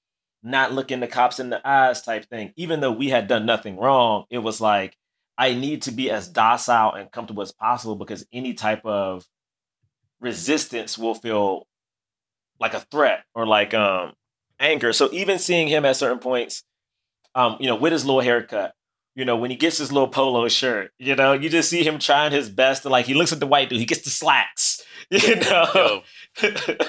not 0.44 0.74
looking 0.74 1.00
the 1.00 1.08
cops 1.08 1.40
in 1.40 1.50
the 1.50 1.66
eyes 1.68 2.02
type 2.02 2.26
thing. 2.26 2.54
Even 2.56 2.82
though 2.82 2.92
we 2.92 3.10
had 3.10 3.28
done 3.28 3.46
nothing 3.46 3.78
wrong, 3.78 4.26
it 4.30 4.40
was 4.40 4.62
like 4.62 4.96
I 5.38 5.54
need 5.54 5.84
to 5.84 5.92
be 5.92 6.12
as 6.12 6.28
docile 6.28 6.94
and 6.94 7.12
comfortable 7.12 7.44
as 7.44 7.52
possible 7.52 7.96
because 7.96 8.26
any 8.32 8.54
type 8.54 8.86
of 8.86 9.26
resistance 10.20 10.98
will 10.98 11.16
feel 11.16 11.68
like 12.60 12.74
a 12.74 12.80
threat 12.80 13.24
or 13.34 13.46
like 13.46 13.74
um 13.74 14.14
anger. 14.60 14.94
So 14.94 15.10
even 15.12 15.40
seeing 15.40 15.68
him 15.68 15.86
at 15.86 15.96
certain 15.96 16.20
points, 16.20 16.64
um, 17.36 17.58
you 17.60 17.68
know, 17.68 17.76
with 17.76 17.92
his 17.92 18.06
little 18.06 18.22
haircut, 18.22 18.74
you 19.16 19.26
know, 19.26 19.36
when 19.36 19.52
he 19.52 19.58
gets 19.58 19.78
his 19.78 19.92
little 19.92 20.08
polo 20.08 20.48
shirt, 20.48 20.92
you 20.98 21.16
know, 21.16 21.34
you 21.34 21.50
just 21.50 21.70
see 21.70 21.86
him 21.86 22.00
trying 22.00 22.32
his 22.32 22.50
best 22.50 22.84
to 22.84 22.90
like 22.90 23.06
he 23.06 23.14
looks 23.14 23.34
at 23.34 23.40
the 23.40 23.48
white 23.48 23.70
dude, 23.70 23.80
he 23.80 23.86
gets 23.86 24.02
the 24.02 24.10
slacks, 24.10 24.82
you 25.10 25.36
know. 25.36 26.04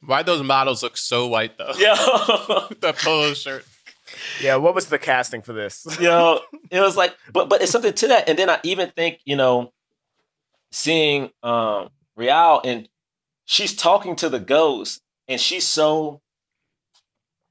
Why 0.00 0.22
those 0.22 0.42
models 0.42 0.82
look 0.82 0.96
so 0.96 1.26
white 1.26 1.58
though? 1.58 1.72
Yeah, 1.76 1.94
the 2.80 2.94
polo 2.96 3.34
shirt. 3.34 3.64
Yeah, 4.40 4.56
what 4.56 4.74
was 4.74 4.86
the 4.86 4.98
casting 4.98 5.42
for 5.42 5.52
this? 5.52 5.86
you 6.00 6.06
know, 6.06 6.40
it 6.70 6.80
was 6.80 6.96
like, 6.96 7.16
but 7.32 7.48
but 7.48 7.62
it's 7.62 7.72
something 7.72 7.92
to 7.92 8.08
that. 8.08 8.28
And 8.28 8.38
then 8.38 8.50
I 8.50 8.60
even 8.62 8.90
think, 8.90 9.20
you 9.24 9.36
know, 9.36 9.72
seeing 10.70 11.30
um 11.42 11.88
Rial 12.16 12.60
and 12.64 12.88
she's 13.44 13.74
talking 13.74 14.16
to 14.16 14.28
the 14.28 14.40
ghost, 14.40 15.00
and 15.26 15.40
she's 15.40 15.66
so. 15.66 16.20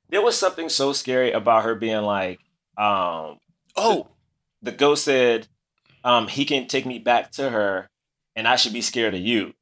There 0.10 0.22
was 0.22 0.38
something 0.38 0.70
so 0.70 0.94
scary 0.94 1.32
about 1.34 1.66
her 1.66 1.76
being 1.76 2.04
like, 2.04 2.40
um, 2.78 3.40
Oh, 3.76 4.08
the 4.62 4.72
ghost 4.72 5.04
said, 5.04 5.48
um, 6.06 6.30
he 6.30 6.46
can 6.46 6.68
take 6.68 6.86
me 6.86 6.98
back 6.98 7.32
to 7.34 7.50
her, 7.50 7.90
and 8.34 8.48
I 8.48 8.56
should 8.56 8.72
be 8.72 8.82
scared 8.82 9.16
of 9.16 9.20
you, 9.20 9.54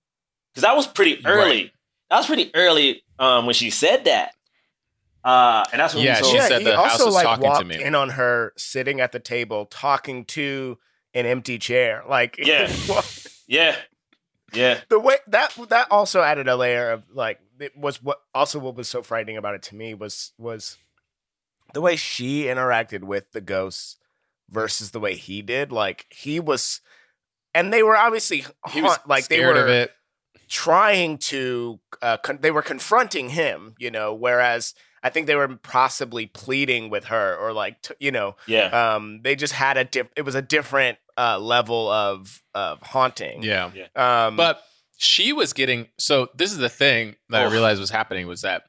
because 0.54 0.62
that 0.62 0.76
was 0.76 0.86
pretty 0.86 1.26
early. 1.26 1.64
Right. 1.64 1.72
That 2.12 2.18
was 2.18 2.28
pretty 2.28 2.52
early 2.54 3.02
um, 3.18 3.48
when 3.48 3.56
she 3.56 3.72
said 3.72 4.06
that. 4.06 4.35
Uh, 5.26 5.66
and 5.72 5.80
that's 5.82 5.96
what 5.96 6.04
Yeah, 6.04 6.22
we 6.22 6.28
she 6.30 6.38
saw, 6.38 6.48
said 6.48 6.64
the 6.64 6.76
house 6.78 7.04
was 7.04 7.16
talking 7.22 7.44
to 7.44 7.50
walked 7.50 7.66
me. 7.66 7.84
in 7.84 7.96
on 7.96 8.12
her 8.12 8.54
sitting 8.58 9.02
at 9.02 9.12
the 9.12 9.20
table 9.20 9.66
talking 9.66 10.24
to 10.26 10.78
an 11.16 11.26
empty 11.26 11.58
chair. 11.58 12.04
Like, 12.08 12.38
Yeah. 12.38 12.72
yeah, 13.48 13.76
yeah. 14.54 14.82
the 14.90 15.00
way 15.00 15.18
that 15.28 15.56
that 15.70 15.88
also 15.92 16.22
added 16.22 16.48
a 16.48 16.56
layer 16.56 16.92
of 16.92 17.04
like 17.12 17.40
it 17.60 17.76
was 17.76 18.04
what 18.04 18.20
also 18.36 18.60
what 18.60 18.76
was 18.76 18.88
so 18.88 19.02
frightening 19.02 19.36
about 19.38 19.56
it 19.56 19.64
to 19.64 19.76
me 19.76 19.96
was 19.96 20.32
was 20.38 20.78
the 21.74 21.82
way 21.82 21.96
she 21.96 22.44
interacted 22.44 23.04
with 23.04 23.32
the 23.32 23.42
ghosts 23.42 23.98
versus 24.50 24.92
the 24.92 25.00
way 25.00 25.16
he 25.16 25.42
did. 25.42 25.72
Like 25.72 26.06
he 26.12 26.40
was, 26.40 26.82
and 27.56 27.74
they 27.74 27.82
were 27.82 27.98
obviously 27.98 28.46
he 28.72 28.82
was 28.84 28.98
haunt- 28.98 29.08
like 29.10 29.28
they 29.28 29.44
were 29.44 29.56
of 29.56 29.70
it. 29.70 29.92
trying 30.48 31.18
to 31.18 31.80
uh, 32.02 32.18
con- 32.18 32.40
they 32.42 32.52
were 32.52 32.62
confronting 32.62 33.30
him, 33.30 33.74
you 33.80 33.90
know, 33.90 34.14
whereas 34.14 34.74
I 35.06 35.10
think 35.12 35.28
they 35.28 35.36
were 35.36 35.48
possibly 35.58 36.26
pleading 36.26 36.90
with 36.90 37.06
her 37.06 37.36
or 37.38 37.54
like 37.54 37.80
t- 37.84 37.94
you 38.00 38.10
know, 38.12 38.36
Yeah. 38.48 38.96
um, 38.96 39.22
they 39.22 39.36
just 39.36 39.54
had 39.54 39.78
a 39.78 39.84
diff- 39.84 40.10
it 40.16 40.24
was 40.24 40.34
a 40.34 40.42
different 40.42 40.98
uh, 41.18 41.38
level 41.38 41.90
of 41.90 42.42
of 42.56 42.82
haunting. 42.82 43.44
Yeah. 43.44 43.70
Um, 43.96 44.36
But 44.36 44.64
she 44.98 45.32
was 45.32 45.54
getting 45.54 45.90
so 46.00 46.30
this 46.36 46.52
is 46.52 46.58
the 46.58 46.70
thing 46.70 47.16
that 47.30 47.44
I 47.48 47.52
realized 47.52 47.80
was 47.80 47.92
happening 47.92 48.26
was 48.28 48.42
that 48.42 48.64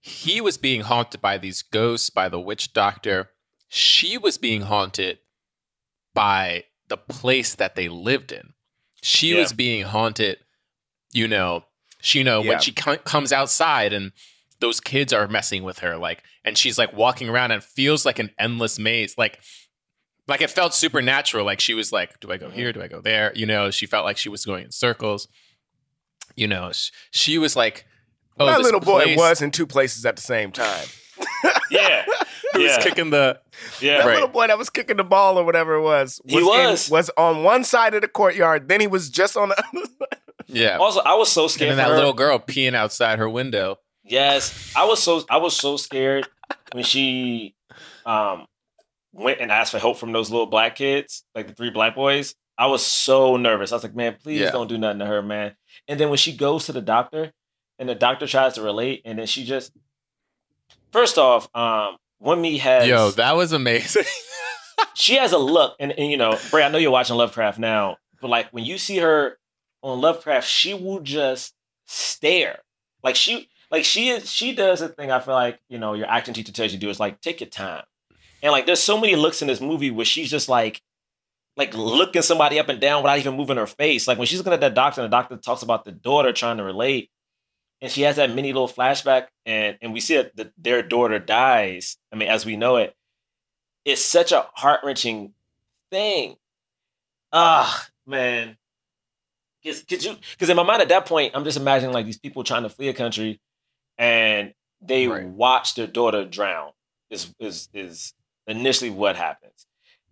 he 0.00 0.40
was 0.40 0.58
being 0.58 0.80
haunted 0.82 1.20
by 1.20 1.38
these 1.38 1.62
ghosts, 1.62 2.10
by 2.10 2.28
the 2.28 2.40
witch 2.40 2.72
doctor. 2.72 3.30
She 3.68 4.18
was 4.18 4.38
being 4.38 4.62
haunted 4.62 5.18
by 6.14 6.64
the 6.88 6.96
place 6.96 7.54
that 7.54 7.76
they 7.76 7.88
lived 7.88 8.32
in. 8.32 8.54
She 9.02 9.34
Yeah. 9.34 9.40
was 9.40 9.52
being 9.52 9.84
haunted, 9.84 10.38
you 11.12 11.28
know, 11.28 11.64
she 12.00 12.18
you 12.18 12.24
know 12.24 12.42
Yeah. 12.42 12.48
when 12.50 12.60
she 12.60 12.72
co- 12.72 12.96
comes 12.98 13.30
outside 13.32 13.92
and 13.92 14.12
those 14.60 14.80
kids 14.80 15.12
are 15.12 15.26
messing 15.28 15.62
with 15.62 15.78
her 15.80 15.96
like 15.96 16.22
and 16.44 16.56
she's 16.58 16.78
like 16.78 16.92
walking 16.92 17.28
around 17.28 17.50
and 17.50 17.62
feels 17.62 18.04
like 18.06 18.18
an 18.18 18.30
endless 18.38 18.78
maze 18.78 19.16
like 19.18 19.40
like 20.28 20.40
it 20.40 20.50
felt 20.50 20.74
supernatural 20.74 21.44
like 21.44 21.60
she 21.60 21.74
was 21.74 21.92
like 21.92 22.18
do 22.20 22.30
i 22.30 22.36
go 22.36 22.50
here 22.50 22.72
do 22.72 22.82
i 22.82 22.86
go 22.88 23.00
there 23.00 23.32
you 23.34 23.46
know 23.46 23.70
she 23.70 23.86
felt 23.86 24.04
like 24.04 24.16
she 24.16 24.28
was 24.28 24.44
going 24.44 24.64
in 24.64 24.70
circles 24.70 25.26
you 26.36 26.46
know 26.46 26.70
sh- 26.72 26.90
she 27.10 27.38
was 27.38 27.56
like 27.56 27.86
oh 28.38 28.46
my 28.46 28.56
this 28.56 28.62
little 28.64 28.80
boy 28.80 29.02
place- 29.04 29.18
was 29.18 29.42
in 29.42 29.50
two 29.50 29.66
places 29.66 30.04
at 30.06 30.16
the 30.16 30.22
same 30.22 30.52
time. 30.52 30.86
Yeah. 31.70 32.04
he 32.56 32.64
was 32.64 32.78
kicking 32.78 33.10
the 33.10 33.38
Yeah. 33.80 33.98
That 33.98 34.06
Right. 34.06 34.14
little 34.14 34.28
boy 34.28 34.48
that 34.48 34.58
was 34.58 34.70
kicking 34.70 34.96
the 34.96 35.04
ball 35.04 35.38
or 35.38 35.44
whatever 35.44 35.74
it 35.74 35.82
was, 35.82 36.20
He 36.26 36.38
in- 36.38 36.44
was. 36.44 36.90
was 36.90 37.08
on 37.16 37.44
one 37.44 37.62
side 37.62 37.94
of 37.94 38.02
the 38.02 38.08
courtyard. 38.08 38.68
Then 38.68 38.80
he 38.80 38.88
was 38.88 39.08
just 39.08 39.36
on 39.36 39.50
the 39.50 39.58
other 39.72 39.86
side. 39.86 40.18
yeah 40.48 40.76
Also, 40.78 40.98
I 41.00 41.14
was 41.14 41.30
so 41.30 41.42
and 41.42 41.50
scared 41.52 41.70
then 41.70 41.76
for 41.76 41.82
that 41.82 41.88
her. 41.90 41.94
little 41.96 42.12
girl 42.12 42.40
peeing 42.40 42.74
outside 42.74 43.20
her 43.20 43.28
window 43.30 43.78
Yes, 44.10 44.72
I 44.76 44.84
was 44.86 45.02
so 45.02 45.22
I 45.30 45.36
was 45.38 45.56
so 45.56 45.76
scared 45.76 46.28
when 46.72 46.84
she 46.84 47.54
um 48.04 48.46
went 49.12 49.40
and 49.40 49.50
asked 49.50 49.72
for 49.72 49.78
help 49.78 49.98
from 49.98 50.12
those 50.12 50.30
little 50.30 50.46
black 50.46 50.76
kids, 50.76 51.24
like 51.34 51.46
the 51.46 51.54
three 51.54 51.70
black 51.70 51.94
boys. 51.94 52.34
I 52.58 52.66
was 52.66 52.84
so 52.84 53.36
nervous. 53.36 53.72
I 53.72 53.76
was 53.76 53.84
like, 53.84 53.94
man, 53.94 54.16
please 54.22 54.40
Yeah. 54.40 54.50
don't 54.50 54.68
do 54.68 54.76
nothing 54.78 54.98
to 54.98 55.06
her, 55.06 55.22
man. 55.22 55.54
And 55.88 55.98
then 55.98 56.08
when 56.10 56.18
she 56.18 56.36
goes 56.36 56.66
to 56.66 56.72
the 56.72 56.82
doctor 56.82 57.32
and 57.78 57.88
the 57.88 57.94
doctor 57.94 58.26
tries 58.26 58.54
to 58.54 58.62
relate, 58.62 59.02
and 59.04 59.18
then 59.18 59.26
she 59.26 59.44
just 59.44 59.72
first 60.92 61.16
off, 61.16 61.48
um, 61.54 61.96
Wunmi 62.22 62.58
has 62.58 62.86
yo 62.88 63.10
that 63.12 63.36
was 63.36 63.52
amazing 63.52 64.04
she 64.94 65.16
has 65.16 65.32
a 65.32 65.38
look, 65.38 65.76
and, 65.78 65.92
and 65.92 66.10
you 66.10 66.16
know, 66.16 66.38
Bray, 66.50 66.64
I 66.64 66.68
know 66.68 66.78
you're 66.78 66.90
watching 66.90 67.16
Lovecraft 67.16 67.58
now, 67.58 67.96
but 68.20 68.28
like 68.28 68.48
when 68.50 68.64
you 68.64 68.76
see 68.76 68.98
her 68.98 69.38
on 69.82 70.00
Lovecraft, 70.00 70.46
she 70.48 70.74
will 70.74 71.00
just 71.00 71.54
stare. 71.86 72.58
Like 73.02 73.16
she 73.16 73.48
like 73.70 73.84
she 73.84 74.08
is 74.08 74.30
she 74.30 74.54
does 74.54 74.80
a 74.80 74.88
thing 74.88 75.10
I 75.10 75.20
feel 75.20 75.34
like, 75.34 75.60
you 75.68 75.78
know, 75.78 75.94
your 75.94 76.08
acting 76.08 76.34
teacher 76.34 76.52
tells 76.52 76.72
you 76.72 76.78
to 76.78 76.84
do 76.84 76.90
is 76.90 77.00
like 77.00 77.20
take 77.20 77.40
your 77.40 77.50
time. 77.50 77.84
And 78.42 78.52
like 78.52 78.66
there's 78.66 78.80
so 78.82 78.98
many 79.00 79.16
looks 79.16 79.42
in 79.42 79.48
this 79.48 79.60
movie 79.60 79.90
where 79.90 80.06
she's 80.06 80.30
just 80.30 80.48
like 80.48 80.82
like 81.56 81.74
looking 81.74 82.22
somebody 82.22 82.58
up 82.58 82.68
and 82.68 82.80
down 82.80 83.02
without 83.02 83.18
even 83.18 83.36
moving 83.36 83.56
her 83.56 83.66
face. 83.66 84.08
Like 84.08 84.18
when 84.18 84.26
she's 84.26 84.38
looking 84.38 84.52
at 84.52 84.60
that 84.60 84.74
doctor 84.74 85.02
and 85.02 85.12
the 85.12 85.16
doctor 85.16 85.36
talks 85.36 85.62
about 85.62 85.84
the 85.84 85.92
daughter 85.92 86.32
trying 86.32 86.56
to 86.56 86.64
relate, 86.64 87.10
and 87.80 87.90
she 87.90 88.02
has 88.02 88.16
that 88.16 88.34
mini 88.34 88.52
little 88.52 88.68
flashback, 88.68 89.26
and 89.44 89.76
and 89.82 89.92
we 89.92 90.00
see 90.00 90.16
that 90.16 90.34
the, 90.36 90.52
their 90.58 90.82
daughter 90.82 91.18
dies. 91.18 91.96
I 92.12 92.16
mean, 92.16 92.28
as 92.28 92.46
we 92.46 92.56
know 92.56 92.76
it, 92.76 92.94
it's 93.84 94.02
such 94.02 94.32
a 94.32 94.48
heart 94.54 94.80
wrenching 94.84 95.34
thing. 95.90 96.36
Ah, 97.32 97.88
man. 98.06 98.56
Cause, 99.64 99.84
cause 99.88 100.04
you, 100.04 100.16
because 100.32 100.48
in 100.48 100.56
my 100.56 100.62
mind 100.62 100.80
at 100.80 100.88
that 100.88 101.04
point, 101.04 101.32
I'm 101.34 101.44
just 101.44 101.58
imagining 101.58 101.92
like 101.92 102.06
these 102.06 102.18
people 102.18 102.42
trying 102.44 102.62
to 102.62 102.70
flee 102.70 102.88
a 102.88 102.94
country, 102.94 103.40
and 103.98 104.54
they 104.80 105.06
Right. 105.08 105.26
watch 105.26 105.74
their 105.74 105.86
daughter 105.86 106.24
drown. 106.24 106.72
Is 107.10 107.34
is 107.40 107.68
is 107.74 108.14
initially 108.46 108.90
what 108.90 109.16
happens, 109.16 109.66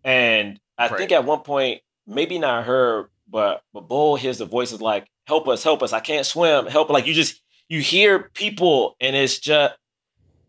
and 0.04 0.58
I 0.76 0.88
think 0.88 1.12
at 1.12 1.24
one 1.24 1.40
point, 1.40 1.80
maybe 2.06 2.38
not 2.38 2.64
her, 2.64 3.08
but 3.28 3.62
but 3.72 3.82
Bol 3.88 4.16
hears 4.16 4.38
the 4.38 4.46
voices 4.46 4.80
like, 4.82 5.06
"Help 5.26 5.46
us, 5.48 5.62
help 5.62 5.82
us! 5.82 5.92
I 5.92 6.00
can't 6.00 6.26
swim, 6.26 6.66
help!" 6.66 6.90
Like 6.90 7.06
you 7.06 7.14
just 7.14 7.40
you 7.68 7.80
hear 7.80 8.30
people, 8.34 8.96
and 9.00 9.14
it's 9.14 9.38
just 9.38 9.76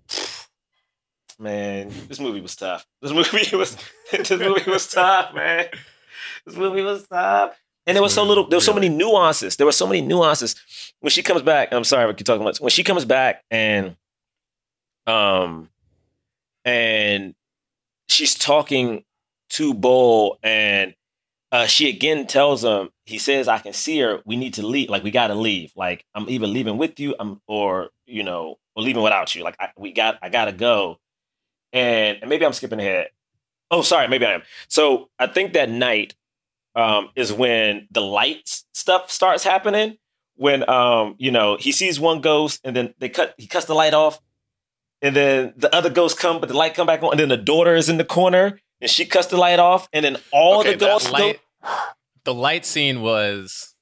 man, 1.40 1.92
this 2.08 2.20
movie 2.20 2.42
was 2.42 2.56
tough. 2.56 2.86
This 3.02 3.12
movie 3.34 3.56
was 3.56 3.78
this 4.12 4.32
movie 4.32 4.70
was 4.70 4.88
tough, 4.92 5.34
man. 5.34 5.68
This 6.46 6.56
movie 6.56 6.82
was 6.82 7.08
tough. 7.08 7.56
And 7.90 7.96
there 7.96 8.04
was 8.04 8.14
so 8.14 8.24
little, 8.24 8.48
there 8.48 8.58
were 8.58 8.62
so 8.62 8.72
many 8.72 8.88
nuances. 8.88 9.56
There 9.56 9.66
were 9.66 9.72
so 9.72 9.88
many 9.88 10.02
nuances. 10.02 10.54
When 11.00 11.10
she 11.10 11.24
comes 11.24 11.42
back, 11.42 11.70
I'm 11.74 11.84
sorry, 11.84 12.06
we 12.06 12.14
keep 12.14 12.28
talking 12.28 12.44
much. 12.44 12.62
When 12.62 12.70
she 12.70 12.84
comes 12.84 13.04
back 13.04 13.44
and 13.50 13.96
um 15.08 15.72
and 16.64 17.34
she's 18.08 18.36
talking 18.36 19.06
to 19.54 19.74
Bol 19.74 20.38
and 20.44 20.94
uh, 21.52 21.66
she 21.66 21.90
again 21.90 22.28
tells 22.28 22.64
him, 22.64 22.92
he 23.08 23.18
says, 23.18 23.48
I 23.48 23.58
can 23.58 23.74
see 23.74 23.98
her. 24.02 24.22
We 24.24 24.36
need 24.36 24.54
to 24.54 24.68
leave. 24.68 24.92
Like, 24.92 25.04
we 25.04 25.10
got 25.10 25.30
to 25.30 25.34
leave. 25.34 25.74
Like, 25.76 26.06
I'm 26.14 26.30
either 26.30 26.46
leaving 26.46 26.78
with 26.78 27.00
you 27.00 27.16
I'm, 27.20 27.42
or, 27.48 27.90
you 28.06 28.22
know, 28.22 28.60
or 28.76 28.84
leaving 28.84 29.02
without 29.02 29.34
you. 29.34 29.44
Like, 29.44 29.56
I, 29.60 29.70
we 29.76 29.94
got, 29.94 30.20
I 30.22 30.30
got 30.30 30.46
to 30.46 30.52
go. 30.52 31.00
And, 31.74 32.20
and 32.22 32.30
maybe 32.30 32.46
I'm 32.46 32.54
skipping 32.54 32.80
ahead. 32.80 33.08
Oh, 33.72 33.82
sorry. 33.82 34.08
Maybe 34.08 34.28
I 34.28 34.34
am. 34.34 34.44
So 34.68 35.10
I 35.18 35.26
think 35.26 35.54
that 35.54 35.72
night 35.72 36.14
um, 36.80 37.10
is 37.16 37.34
when 37.34 37.88
the 37.92 38.02
lights 38.02 38.66
stuff 38.74 39.12
starts 39.12 39.44
happening. 39.44 39.98
When, 40.36 40.68
um, 40.70 41.16
you 41.18 41.32
know, 41.32 41.58
he 41.58 41.74
sees 41.74 42.00
one 42.00 42.22
ghost 42.22 42.62
and 42.64 42.76
then 42.76 42.94
they 43.00 43.10
cut, 43.10 43.36
he 43.38 43.48
cuts 43.48 43.66
the 43.66 43.74
light 43.74 43.94
off. 43.94 44.20
And 45.02 45.16
then 45.16 45.54
the 45.58 45.74
other 45.76 45.90
ghosts 45.90 46.20
come, 46.20 46.40
but 46.40 46.48
the 46.48 46.56
light 46.56 46.74
come 46.74 46.88
back 46.88 47.04
on. 47.04 47.12
And 47.12 47.20
then 47.20 47.30
the 47.30 47.38
daughter 47.38 47.76
is 47.76 47.90
in 47.90 47.98
the 47.98 48.06
corner 48.06 48.60
and 48.80 48.90
she 48.90 49.06
cuts 49.06 49.28
the 49.28 49.38
light 49.38 49.60
off. 49.60 49.90
And 49.92 50.06
then 50.06 50.18
all 50.32 50.62
Okay, 50.62 50.72
the 50.72 50.78
ghosts 50.78 51.10
go, 51.10 51.14
light, 51.14 51.40
the 52.24 52.34
light 52.34 52.66
scene 52.66 53.02
was 53.02 53.76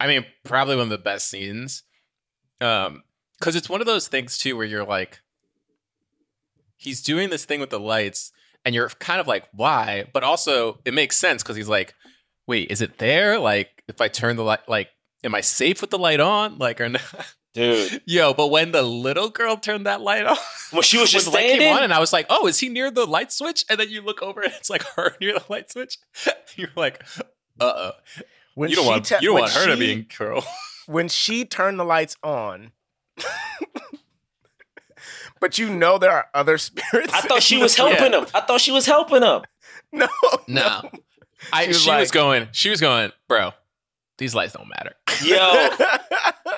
i 0.00 0.06
mean 0.06 0.24
probably 0.44 0.76
one 0.76 0.84
of 0.84 0.90
the 0.90 0.98
best 0.98 1.28
scenes 1.28 1.82
um 2.60 3.02
because 3.38 3.56
it's 3.56 3.68
one 3.68 3.80
of 3.80 3.86
those 3.86 4.08
things 4.08 4.38
too 4.38 4.56
where 4.56 4.66
you're 4.66 4.84
like 4.84 5.20
he's 6.76 7.02
doing 7.02 7.30
this 7.30 7.44
thing 7.44 7.60
with 7.60 7.70
the 7.70 7.80
lights 7.80 8.32
and 8.64 8.74
you're 8.74 8.88
kind 8.88 9.20
of 9.20 9.26
like 9.26 9.44
why 9.52 10.04
but 10.12 10.22
also 10.22 10.78
it 10.84 10.94
makes 10.94 11.16
sense 11.16 11.42
because 11.42 11.56
he's 11.56 11.68
like 11.68 11.94
wait 12.46 12.70
is 12.70 12.80
it 12.80 12.98
there 12.98 13.38
like 13.38 13.82
if 13.88 14.00
i 14.00 14.08
turn 14.08 14.36
the 14.36 14.42
light 14.44 14.68
like 14.68 14.88
am 15.22 15.34
i 15.34 15.40
safe 15.40 15.80
with 15.80 15.90
the 15.90 15.98
light 15.98 16.20
on 16.20 16.58
like 16.58 16.80
or 16.80 16.88
not 16.88 17.02
dude. 17.54 18.02
yo 18.06 18.34
but 18.34 18.48
when 18.48 18.72
the 18.72 18.82
little 18.82 19.28
girl 19.30 19.56
turned 19.56 19.86
that 19.86 20.00
light 20.00 20.24
on 20.26 20.36
When 20.72 20.82
she 20.82 20.98
was 20.98 21.10
just 21.12 21.26
when 21.26 21.32
the 21.34 21.38
light 21.38 21.46
standing, 21.48 21.68
came 21.68 21.76
on 21.76 21.82
and 21.84 21.92
I 21.94 22.00
was 22.00 22.12
like, 22.12 22.26
oh, 22.28 22.46
is 22.48 22.58
he 22.58 22.68
near 22.68 22.90
the 22.90 23.06
light 23.06 23.30
switch? 23.32 23.64
And 23.70 23.78
then 23.78 23.88
you 23.90 24.02
look 24.02 24.22
over 24.22 24.40
and 24.40 24.52
it's 24.52 24.68
like 24.70 24.82
her 24.96 25.14
near 25.20 25.34
the 25.34 25.44
light 25.48 25.70
switch. 25.70 25.98
You're 26.56 26.68
like, 26.74 27.02
uh 27.60 27.72
oh. 27.76 27.90
When 28.56 28.70
You 28.70 28.76
don't 28.76 28.86
want 28.86 29.04
te- 29.04 29.16
you 29.20 29.28
don't 29.30 29.40
want 29.40 29.52
her 29.52 29.66
to 29.68 29.76
be 29.76 29.92
in 29.92 30.06
girl. 30.18 30.44
when 30.86 31.08
she 31.08 31.44
turned 31.44 31.78
the 31.78 31.84
lights 31.84 32.16
on. 32.24 32.72
but 35.40 35.58
you 35.58 35.68
know 35.70 35.98
there 35.98 36.10
are 36.10 36.26
other 36.34 36.58
spirits. 36.58 37.12
I 37.12 37.20
thought 37.20 37.42
she 37.42 37.56
was 37.58 37.76
the- 37.76 37.82
helping 37.88 38.12
him. 38.12 38.26
I 38.34 38.40
thought 38.40 38.60
she 38.60 38.72
was 38.72 38.86
helping 38.86 39.22
him. 39.22 39.42
No, 39.92 40.08
No. 40.48 40.90
I 41.52 41.62
She 41.64 41.68
was 41.68 41.82
she 41.82 41.90
was 41.90 42.10
going, 42.10 42.48
she 42.52 42.70
was 42.70 42.80
going, 42.80 43.12
bro, 43.28 43.52
these 44.18 44.34
lights 44.34 44.54
don't 44.54 44.68
matter. 44.68 44.94
Yo, 45.22 45.36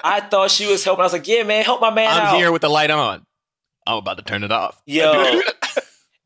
I 0.05 0.21
thought 0.31 0.51
she 0.51 0.67
was 0.71 0.85
helping. 0.85 1.03
I 1.03 1.05
was 1.05 1.13
like, 1.13 1.27
yeah, 1.29 1.43
man, 1.43 1.65
help 1.65 1.81
my 1.81 1.91
man 1.91 2.11
I'm 2.11 2.27
out. 2.27 2.37
here 2.37 2.53
with 2.53 2.63
the 2.63 2.69
light 2.71 2.91
on. 2.91 3.25
I'm 3.87 3.99
about 3.99 4.17
to 4.19 4.25
turn 4.25 4.43
it 4.45 4.53
off. 4.53 4.81
Yo. 4.87 5.41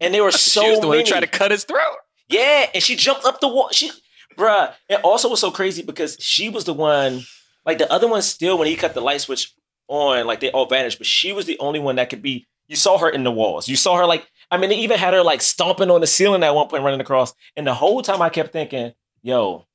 And 0.01 0.15
they 0.15 0.21
were 0.21 0.31
so 0.31 0.63
she 0.63 0.71
was 0.71 0.81
the 0.81 0.87
one 0.89 0.97
many. 0.97 1.07
who 1.09 1.13
tried 1.13 1.21
to 1.21 1.27
cut 1.27 1.51
his 1.51 1.65
throat. 1.65 1.97
Yeah, 2.29 2.67
and 2.73 2.83
she 2.83 2.97
jumped 2.97 3.25
up 3.27 3.41
the 3.41 3.49
wall. 3.49 3.69
She, 3.71 3.91
bruh. 4.37 4.73
It 4.89 5.01
also 5.05 5.29
was 5.29 5.41
so 5.41 5.51
crazy 5.51 5.83
because 5.83 6.17
she 6.19 6.49
was 6.49 6.65
the 6.65 6.73
one. 6.73 7.23
Like 7.67 7.79
the 7.79 7.93
other 7.93 8.09
one, 8.09 8.23
still 8.23 8.57
when 8.57 8.67
he 8.67 8.77
cut 8.77 8.95
the 8.95 9.03
light 9.03 9.21
switch 9.21 9.53
on, 9.89 10.27
like 10.27 10.41
they 10.41 10.51
all 10.51 10.67
vanished. 10.67 10.97
But 10.99 11.07
she 11.07 11.33
was 11.33 11.45
the 11.45 11.59
only 11.59 11.81
one 11.81 11.97
that 11.97 12.09
could 12.09 12.23
be. 12.23 12.47
You 12.67 12.77
saw 12.77 12.97
her 12.99 13.11
in 13.11 13.25
the 13.25 13.31
walls. 13.31 13.69
You 13.69 13.77
saw 13.77 13.97
her 13.99 14.07
like. 14.07 14.27
I 14.51 14.57
mean, 14.57 14.71
they 14.71 14.77
even 14.77 14.99
had 14.99 15.15
her 15.15 15.23
like 15.23 15.43
stomping 15.43 15.91
on 15.91 16.01
the 16.01 16.07
ceiling 16.07 16.43
at 16.43 16.55
one 16.55 16.69
point, 16.69 16.83
running 16.83 17.01
across. 17.01 17.35
And 17.57 17.67
the 17.67 17.75
whole 17.75 18.03
time 18.03 18.21
I 18.21 18.29
kept 18.31 18.53
thinking, 18.53 18.93
"Yo, 19.23 19.67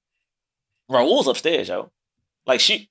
Rial's 0.89 1.27
upstairs, 1.27 1.69
yo." 1.69 1.91
Like 2.45 2.59
she, 2.59 2.89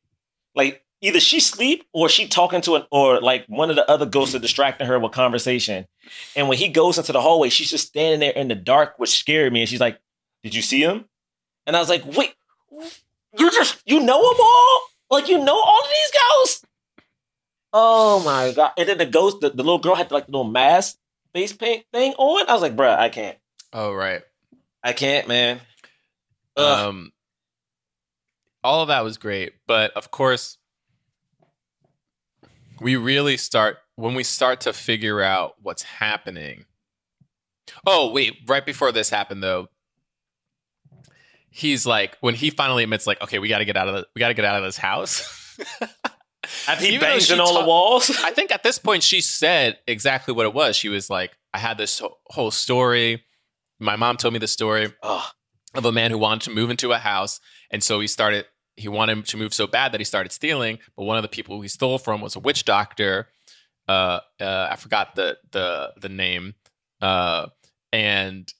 like 0.55 0.85
either 1.01 1.21
she 1.21 1.41
sleep 1.41 1.87
or 1.93 2.09
she 2.09 2.27
talking 2.27 2.63
to 2.63 2.77
an 2.77 2.85
or 2.91 3.21
like 3.21 3.45
one 3.47 3.71
of 3.71 3.77
the 3.77 3.89
other 3.91 4.07
ghosts 4.07 4.35
are 4.35 4.39
distracting 4.41 4.87
her 4.87 4.99
with 4.99 5.13
conversation. 5.13 5.87
And 6.35 6.49
when 6.49 6.59
he 6.59 6.69
goes 6.69 6.97
into 6.97 7.13
the 7.13 7.21
hallway, 7.21 7.51
she's 7.51 7.71
just 7.71 7.89
standing 7.89 8.21
there 8.21 8.33
in 8.33 8.49
the 8.49 8.55
dark, 8.55 8.95
which 8.99 9.19
scared 9.19 9.53
me. 9.53 9.61
And 9.61 9.69
she's 9.69 9.81
like, 9.81 10.01
"Did 10.43 10.55
you 10.55 10.63
see 10.63 10.81
him?" 10.81 11.05
And 11.67 11.77
I 11.77 11.81
was 11.81 11.91
like, 11.91 12.05
"Wait, 12.17 12.35
you 13.39 13.51
just 13.51 13.83
you 13.85 14.01
know 14.01 14.21
them 14.21 14.41
all? 14.41 14.81
Like 15.11 15.29
you 15.29 15.39
know 15.39 15.61
all 15.61 15.81
of 15.81 15.91
these 15.91 16.21
ghosts?" 16.21 16.65
Oh 17.75 18.23
my 18.25 18.53
god! 18.53 18.73
And 18.79 18.89
then 18.89 18.99
the 18.99 19.07
ghost, 19.07 19.41
the, 19.41 19.51
the 19.51 19.63
little 19.63 19.79
girl 19.79 19.97
had 19.97 20.11
like 20.11 20.27
the 20.27 20.33
little 20.33 20.45
mask 20.45 20.97
face 21.35 21.53
paint 21.53 21.85
thing 21.93 22.15
on. 22.15 22.49
I 22.49 22.53
was 22.55 22.63
like, 22.63 22.77
"Bruh, 22.77 22.97
I 22.97 23.11
can't, 23.11 23.37
Oh, 23.73 23.93
right. 23.93 24.23
I 24.83 24.93
can't, 24.93 25.29
man." 25.29 25.61
Ugh. 26.57 26.89
Um 26.89 27.13
all 28.63 28.81
of 28.81 28.89
that 28.89 29.05
was 29.05 29.19
great, 29.19 29.53
but 29.67 29.93
of 29.93 30.11
course, 30.11 30.57
we 32.81 32.97
really 32.97 33.37
start 33.37 33.77
when 33.97 34.15
we 34.15 34.25
start 34.25 34.63
to 34.63 34.73
figure 34.73 35.21
out 35.23 35.55
what's 35.61 35.83
happening. 35.83 36.65
Oh 37.87 38.11
wait, 38.13 38.39
right 38.47 38.65
before 38.65 38.93
this 38.93 39.11
happened 39.11 39.43
though, 39.43 39.69
he's 41.51 41.87
like 41.87 42.17
when 42.21 42.35
he 42.35 42.51
finally 42.51 42.85
admits 42.85 43.07
like, 43.07 43.21
okay, 43.23 43.39
we 43.39 43.49
got 43.49 43.59
to 43.59 43.65
get 43.65 43.77
out 43.77 43.89
of 43.89 43.95
the, 43.95 44.07
we 44.15 44.19
got 44.19 44.29
to 44.29 44.35
get 44.35 44.45
out 44.45 44.57
of 44.57 44.65
this 44.65 44.77
house. 44.79 45.59
After 46.69 46.85
he 46.85 46.95
Even 46.95 47.01
though 47.01 47.07
bangs 47.07 47.27
she 47.27 47.35
in 47.35 47.41
all 47.41 47.61
the 47.61 47.67
walls. 47.67 48.11
I 48.23 48.31
think 48.31 48.53
at 48.53 48.63
this 48.63 48.79
point 48.79 49.03
she 49.03 49.21
said 49.21 49.79
exactly 49.87 50.35
what 50.35 50.47
it 50.47 50.55
was. 50.55 50.77
She 50.77 50.89
was 50.89 51.11
like, 51.11 51.37
I 51.53 51.59
had 51.59 51.79
this 51.79 52.03
whole 52.27 52.51
story. 52.51 53.25
My 53.79 53.97
mom 53.97 54.17
told 54.17 54.33
me 54.33 54.39
the 54.39 54.49
story 54.49 54.93
oh, 55.03 55.29
of 55.75 55.85
a 55.85 55.93
man 55.93 56.11
who 56.11 56.19
wanted 56.19 56.43
to 56.43 56.51
move 56.51 56.71
into 56.71 56.93
a 56.93 56.99
house. 56.99 57.41
And 57.71 57.83
so 57.83 58.01
he 58.01 58.07
started, 58.07 58.47
he 58.77 58.89
wanted 58.89 59.27
to 59.27 59.37
move 59.37 59.55
so 59.55 59.67
bad 59.67 59.93
that 59.93 60.01
he 60.01 60.05
started 60.05 60.33
stealing. 60.33 60.79
But 60.97 61.05
one 61.05 61.17
of 61.17 61.23
the 61.23 61.29
people 61.29 61.61
he 61.61 61.69
stole 61.69 61.99
from 61.99 62.21
was 62.21 62.37
a 62.37 62.41
witch 62.41 62.65
doctor. 62.65 63.29
Uh, 63.89 64.21
uh, 64.41 64.69
I 64.71 64.77
forgot 64.77 65.15
the, 65.15 65.39
the, 65.53 65.93
the 66.01 66.09
name. 66.09 66.55
Uh, 67.01 67.49
and, 67.93 68.53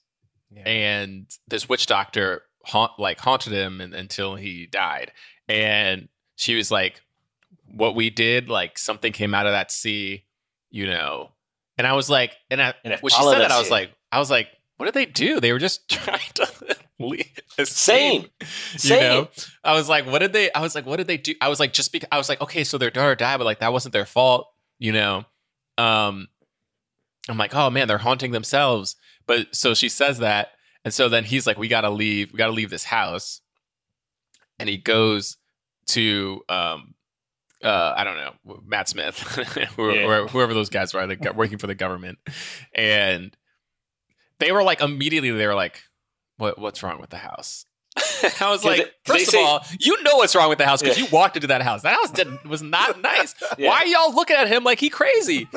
and 0.55 1.25
this 1.47 1.67
witch 1.67 1.87
doctor 1.87 2.43
haunt, 2.63 2.93
like 2.97 3.19
haunted 3.19 3.53
him 3.53 3.81
and, 3.81 3.93
until 3.93 4.35
he 4.35 4.67
died. 4.67 5.11
And 5.47 6.09
she 6.35 6.55
was 6.55 6.71
like, 6.71 7.01
what 7.67 7.95
we 7.95 8.09
did, 8.09 8.49
like 8.49 8.77
something 8.77 9.11
came 9.11 9.33
out 9.33 9.45
of 9.45 9.53
that 9.53 9.71
sea, 9.71 10.25
you 10.69 10.87
know. 10.87 11.31
And 11.77 11.85
I 11.85 11.93
was 11.93 12.09
like, 12.09 12.35
and 12.49 12.61
I, 12.61 12.73
And 12.83 12.97
when 13.01 13.11
she 13.11 13.21
said 13.21 13.39
that, 13.39 13.51
I 13.51 13.59
was 13.59 13.69
like, 13.69 13.91
I 14.11 14.19
was 14.19 14.29
like, 14.29 14.47
what 14.77 14.85
did 14.85 14.93
they 14.93 15.05
do? 15.05 15.39
They 15.39 15.51
were 15.51 15.59
just 15.59 15.89
trying 15.89 16.19
to 16.35 16.47
leave. 16.99 17.39
Same. 17.63 18.27
You 18.81 18.89
know, 18.89 19.29
I 19.63 19.73
was 19.73 19.87
like, 19.87 20.05
what 20.05 20.19
did 20.19 20.33
they? 20.33 20.51
I 20.51 20.59
was 20.59 20.75
like, 20.75 20.85
what 20.85 20.97
did 20.97 21.07
they 21.07 21.17
do? 21.17 21.33
I 21.39 21.47
was 21.47 21.59
like, 21.59 21.71
just 21.73 21.91
because 21.93 22.09
I 22.11 22.17
was 22.17 22.27
like, 22.27 22.41
okay, 22.41 22.63
so 22.63 22.77
their 22.77 22.91
daughter 22.91 23.15
died, 23.15 23.37
but 23.37 23.45
like 23.45 23.59
that 23.59 23.71
wasn't 23.71 23.93
their 23.93 24.05
fault, 24.05 24.47
you 24.79 24.91
know. 24.91 25.23
Um, 25.77 26.27
I'm 27.29 27.37
like, 27.37 27.55
oh 27.55 27.69
man, 27.69 27.87
they're 27.87 27.97
haunting 27.97 28.31
themselves. 28.31 28.95
But 29.25 29.55
so 29.55 29.73
she 29.73 29.87
says 29.89 30.19
that, 30.19 30.49
and 30.83 30.93
so 30.93 31.07
then 31.09 31.23
he's 31.23 31.47
like, 31.47 31.57
we 31.57 31.67
gotta 31.67 31.89
leave, 31.89 32.31
we 32.33 32.37
gotta 32.37 32.51
leave 32.51 32.69
this 32.69 32.83
house, 32.83 33.41
and 34.59 34.67
he 34.67 34.77
goes 34.77 35.37
to 35.87 36.43
um, 36.49 36.94
uh, 37.63 37.93
I 37.95 38.03
don't 38.03 38.17
know, 38.17 38.59
Matt 38.65 38.89
Smith, 38.89 39.75
or, 39.77 39.91
Yeah. 39.91 40.27
whoever 40.27 40.53
those 40.53 40.69
guys 40.69 40.93
were, 40.93 41.05
they 41.07 41.15
got 41.15 41.35
working 41.35 41.57
for 41.57 41.67
the 41.67 41.75
government, 41.75 42.19
and 42.73 43.35
they 44.39 44.51
were 44.51 44.63
like 44.63 44.81
immediately 44.81 45.31
they 45.31 45.47
were 45.47 45.55
like, 45.55 45.81
what 46.37 46.59
what's 46.59 46.83
wrong 46.83 46.99
with 46.99 47.09
the 47.09 47.17
house? 47.17 47.65
I 48.41 48.49
was 48.49 48.63
like, 48.65 48.77
they- 48.77 48.83
they 48.83 48.91
first 49.05 49.27
of 49.27 49.31
say- 49.33 49.43
all, 49.43 49.65
you 49.79 50.01
know 50.03 50.17
what's 50.17 50.35
wrong 50.35 50.49
with 50.49 50.57
the 50.57 50.65
house 50.65 50.81
because 50.81 50.97
Yeah. 50.97 51.05
you 51.05 51.09
walked 51.11 51.37
into 51.37 51.47
that 51.47 51.61
house. 51.61 51.83
That 51.83 51.93
house 51.95 52.11
did, 52.11 52.27
was 52.45 52.61
not 52.61 52.99
nice. 53.01 53.33
Yeah. 53.57 53.69
Why 53.69 53.83
y'all 53.85 54.13
looking 54.13 54.35
at 54.35 54.47
him 54.47 54.63
like 54.63 54.79
he 54.79 54.89
crazy? 54.89 55.47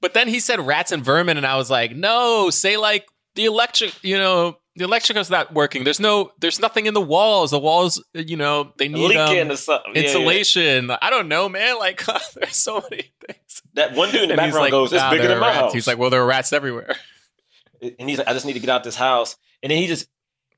but 0.00 0.12
then 0.14 0.28
he 0.28 0.40
said 0.40 0.60
rats 0.60 0.92
and 0.92 1.02
vermin, 1.04 1.36
and 1.38 1.46
I 1.46 1.56
was 1.56 1.70
like, 1.70 1.96
no, 1.96 2.50
say 2.50 2.76
like 2.76 3.06
the 3.34 3.46
electric, 3.46 4.02
you 4.04 4.18
know, 4.18 4.58
the 4.78 4.84
electrical's 4.84 5.28
not 5.30 5.52
working. 5.52 5.84
There's 5.84 6.00
no, 6.00 6.32
there's 6.40 6.58
nothing 6.60 6.86
in 6.86 6.94
the 6.94 7.00
walls. 7.00 7.50
The 7.50 7.58
walls, 7.58 8.02
you 8.14 8.36
know, 8.36 8.72
they 8.78 8.88
need 8.88 9.16
um, 9.16 9.56
something. 9.56 9.92
Yeah, 9.94 10.00
yeah. 10.00 10.06
insulation. 10.06 10.90
I 10.90 11.10
don't 11.10 11.28
know, 11.28 11.48
man. 11.48 11.78
Like 11.78 12.04
there's 12.34 12.56
so 12.56 12.82
many 12.90 13.10
things. 13.26 13.62
That 13.74 13.94
one 13.94 14.10
dude 14.10 14.22
in 14.22 14.28
the 14.28 14.32
And 14.34 14.38
background 14.38 14.62
like, 14.64 14.70
goes, 14.70 14.92
"It's 14.92 15.02
"Nah, 15.02 15.10
bigger 15.10 15.28
than 15.28 15.38
my 15.40 15.48
rats." 15.48 15.58
house." 15.60 15.72
He's 15.74 15.86
like, 15.86 15.98
well, 15.98 16.10
there 16.10 16.22
are 16.22 16.26
rats 16.26 16.52
everywhere. 16.52 16.96
and 17.82 18.08
he's 18.08 18.18
like, 18.18 18.28
"I 18.28 18.32
just 18.32 18.46
need 18.46 18.54
to 18.54 18.60
get 18.60 18.70
out 18.70 18.84
this 18.84 18.96
house." 18.96 19.36
And 19.62 19.70
then 19.70 19.78
he 19.78 19.86
just, 19.86 20.08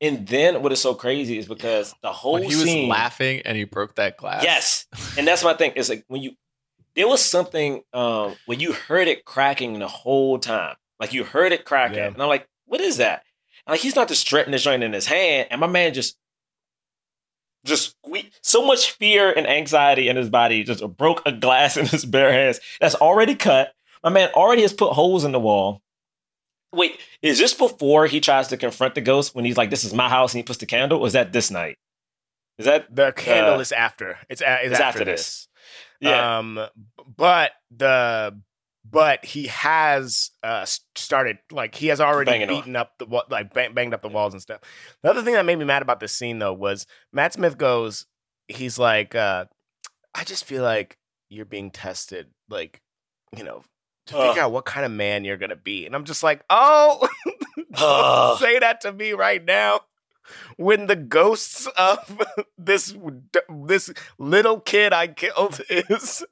and 0.00 0.26
then 0.26 0.62
what 0.62 0.72
is 0.72 0.80
so 0.80 0.94
crazy 0.94 1.38
is 1.38 1.46
because 1.48 1.94
the 2.02 2.12
whole 2.12 2.34
When 2.34 2.42
he 2.44 2.54
was 2.56 2.66
laughing 2.88 3.42
and 3.44 3.56
he 3.56 3.64
broke 3.64 3.96
that 3.96 4.16
glass. 4.16 4.42
yes, 4.44 4.86
and 5.18 5.26
that's 5.26 5.42
my 5.42 5.54
thing. 5.54 5.72
It's 5.76 5.88
like 5.88 6.04
when 6.08 6.22
you, 6.22 6.32
there 6.94 7.08
was 7.08 7.22
something 7.22 7.82
um 7.92 8.34
when 8.46 8.60
you 8.60 8.72
heard 8.72 9.08
it 9.08 9.24
cracking 9.24 9.78
the 9.78 9.88
whole 9.88 10.38
time, 10.38 10.76
like 10.98 11.12
you 11.12 11.24
heard 11.24 11.52
it 11.52 11.64
cracking, 11.64 11.96
Yeah. 11.98 12.06
and 12.08 12.22
I'm 12.22 12.28
like, 12.28 12.46
"What 12.66 12.80
is 12.80 12.98
that?" 12.98 13.22
Like 13.70 13.80
he's 13.80 13.94
not 13.96 14.08
just 14.08 14.20
stretching 14.20 14.52
this 14.52 14.62
joint 14.62 14.82
in 14.82 14.92
his 14.92 15.06
hand, 15.06 15.48
and 15.50 15.60
my 15.60 15.66
man 15.66 15.94
just. 15.94 16.16
Just 17.66 17.94
sque- 18.02 18.30
so 18.42 18.64
much 18.66 18.92
fear 18.92 19.30
and 19.30 19.46
anxiety 19.46 20.08
in 20.08 20.16
his 20.16 20.30
body. 20.30 20.64
Just 20.64 20.82
broke 20.96 21.20
a 21.26 21.32
glass 21.32 21.76
in 21.78 21.84
his 21.86 22.04
bare 22.06 22.32
hands 22.32 22.58
that's 22.80 22.94
already 22.94 23.34
cut. 23.34 23.74
My 24.02 24.08
man 24.08 24.30
already 24.34 24.62
has 24.62 24.72
put 24.72 24.94
holes 24.94 25.24
in 25.24 25.32
the 25.32 25.40
wall. 25.40 25.82
Wait, 26.72 26.98
is 27.20 27.38
this 27.38 27.52
before 27.52 28.06
he 28.06 28.18
tries 28.20 28.48
to 28.48 28.56
confront 28.56 28.94
the 28.94 29.00
ghost 29.02 29.34
when 29.34 29.44
he's 29.44 29.58
like, 29.58 29.68
"This 29.68 29.84
is 29.84 29.92
my 29.92 30.08
house," 30.08 30.32
and 30.32 30.38
he 30.38 30.42
puts 30.42 30.58
the 30.60 30.64
candle? 30.66 31.00
Or 31.00 31.06
is 31.06 31.12
that 31.12 31.32
this 31.34 31.50
night? 31.50 31.76
Is 32.58 32.64
that 32.64 32.94
The 32.94 33.12
candle 33.12 33.56
Uh, 33.56 33.60
is 33.60 33.72
after. 33.72 34.18
It's, 34.30 34.40
a, 34.40 34.54
it's, 34.62 34.72
it's 34.72 34.80
after, 34.80 34.84
after 35.00 35.04
this. 35.04 35.48
this. 36.00 36.10
yeah? 36.10 36.38
Um, 36.38 36.60
but 37.16 37.52
the 37.76 38.40
but 38.88 39.24
he 39.24 39.46
has 39.48 40.30
uh 40.42 40.64
started 40.96 41.38
like 41.50 41.74
he 41.74 41.88
has 41.88 42.00
already 42.00 42.30
Banging 42.30 42.48
on. 42.50 42.56
beaten 42.56 42.76
up 42.76 42.98
the 42.98 43.06
wa- 43.06 43.24
like 43.30 43.52
bang, 43.52 43.74
banged 43.74 43.94
up 43.94 44.02
the 44.02 44.08
walls 44.08 44.32
and 44.32 44.42
stuff. 44.42 44.60
The 45.02 45.10
other 45.10 45.22
thing 45.22 45.34
that 45.34 45.44
made 45.44 45.58
me 45.58 45.64
mad 45.64 45.82
about 45.82 46.00
this 46.00 46.12
scene 46.12 46.38
though 46.38 46.52
was 46.54 46.86
Matt 47.12 47.32
Smith 47.34 47.58
goes, 47.58 48.06
he's 48.48 48.78
like, 48.78 49.14
uh, 49.14 49.44
I 50.14 50.24
just 50.24 50.44
feel 50.44 50.62
like 50.62 50.98
you're 51.28 51.44
being 51.44 51.70
tested, 51.70 52.28
like 52.48 52.80
you 53.36 53.44
know. 53.44 53.62
To 54.06 54.16
Ugh. 54.18 54.28
figure 54.28 54.42
out 54.42 54.50
what 54.50 54.64
kind 54.64 54.84
of 54.84 54.90
man 54.90 55.24
you're 55.24 55.36
gonna 55.36 55.54
be, 55.54 55.86
and 55.86 55.94
I'm 55.94 56.04
just 56.04 56.22
like, 56.24 56.42
oh, 56.50 57.06
Ugh. 57.76 58.38
say 58.40 58.58
that 58.58 58.80
to 58.80 58.92
me 58.92 59.12
right 59.12 59.44
now 59.44 59.82
when 60.56 60.86
the 60.86 60.96
ghosts 60.96 61.68
of 61.76 62.20
this 62.58 62.96
this 63.48 63.92
little 64.18 64.58
kid 64.58 64.92
I 64.92 65.06
killed 65.08 65.60
is 65.70 66.24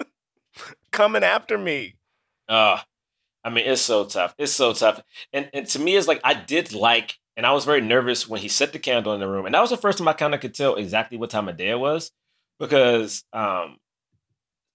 coming 0.90 1.22
after 1.22 1.56
me. 1.58 1.96
Uh, 2.48 2.78
I 3.44 3.50
mean, 3.50 3.66
it's 3.66 3.82
so 3.82 4.04
tough. 4.04 4.34
It's 4.38 4.52
so 4.52 4.72
tough. 4.72 5.00
And 5.32 5.48
and 5.52 5.66
to 5.68 5.78
me, 5.78 5.96
it's 5.96 6.08
like 6.08 6.20
I 6.24 6.34
did 6.34 6.72
like, 6.72 7.18
and 7.36 7.46
I 7.46 7.52
was 7.52 7.64
very 7.64 7.80
nervous 7.80 8.28
when 8.28 8.40
he 8.40 8.48
set 8.48 8.72
the 8.72 8.78
candle 8.78 9.14
in 9.14 9.20
the 9.20 9.28
room, 9.28 9.46
and 9.46 9.54
that 9.54 9.60
was 9.60 9.70
the 9.70 9.76
first 9.76 9.98
time 9.98 10.08
I 10.08 10.12
kind 10.12 10.34
of 10.34 10.40
could 10.40 10.54
tell 10.54 10.74
exactly 10.76 11.18
what 11.18 11.30
time 11.30 11.48
of 11.48 11.56
day 11.56 11.70
it 11.70 11.78
was, 11.78 12.10
because 12.58 13.24
um, 13.32 13.78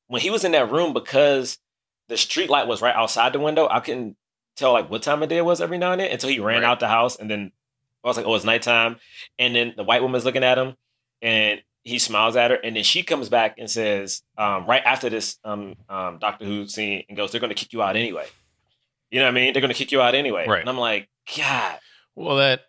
when 0.08 0.22
he 0.22 0.30
was 0.30 0.44
in 0.44 0.52
that 0.54 0.72
room, 0.72 0.94
because 0.94 1.58
the 2.10 2.18
street 2.18 2.50
light 2.50 2.68
was 2.68 2.82
right 2.82 2.96
outside 2.96 3.34
the 3.34 3.40
window, 3.40 3.68
I 3.70 3.80
couldn't 3.80 4.18
tell 4.56 4.74
like 4.74 4.90
what 4.90 5.04
time 5.04 5.24
of 5.24 5.30
day 5.30 5.38
it 5.38 5.46
was 5.46 5.62
every 5.62 5.78
now 5.78 5.92
and 5.92 6.02
then 6.02 6.12
until 6.12 6.30
he 6.30 6.40
ran 6.40 6.62
Right. 6.62 6.68
out 6.70 6.80
the 6.80 6.88
house, 6.88 7.16
and 7.16 7.30
then 7.30 7.52
I 8.04 8.08
was 8.08 8.18
like, 8.18 8.26
oh, 8.26 8.36
it's 8.36 8.46
nighttime, 8.46 8.98
and 9.40 9.56
then 9.56 9.74
the 9.76 9.84
white 9.84 10.02
woman's 10.02 10.26
looking 10.26 10.44
at 10.44 10.58
him, 10.58 10.76
and 11.22 11.62
he 11.84 12.00
smiles 12.00 12.36
at 12.36 12.52
her, 12.52 12.58
and 12.58 12.76
then 12.76 12.84
she 12.84 13.04
comes 13.04 13.30
back 13.30 13.56
and 13.58 13.70
says, 13.70 14.22
um, 14.38 14.66
right 14.66 14.82
after 14.86 15.10
this 15.10 15.38
um, 15.44 15.76
um, 15.90 16.18
Doctor 16.20 16.46
Who 16.46 16.68
scene, 16.68 17.04
and 17.08 17.18
goes, 17.18 17.32
"They're 17.32 17.42
going 17.42 17.50
to 17.50 17.56
kick 17.56 17.74
you 17.74 17.82
out 17.82 17.96
anyway." 17.96 18.26
You 19.12 19.20
know 19.20 19.26
what 19.26 19.32
I 19.32 19.34
mean? 19.36 19.54
They're 19.54 19.62
going 19.62 19.74
to 19.74 19.78
kick 19.78 19.92
you 19.92 20.02
out 20.02 20.16
anyway. 20.16 20.48
Right. 20.48 20.62
And 20.62 20.70
I'm 20.70 20.78
like, 20.78 21.08
God, 21.38 21.78
Well, 22.16 22.38
that 22.38 22.62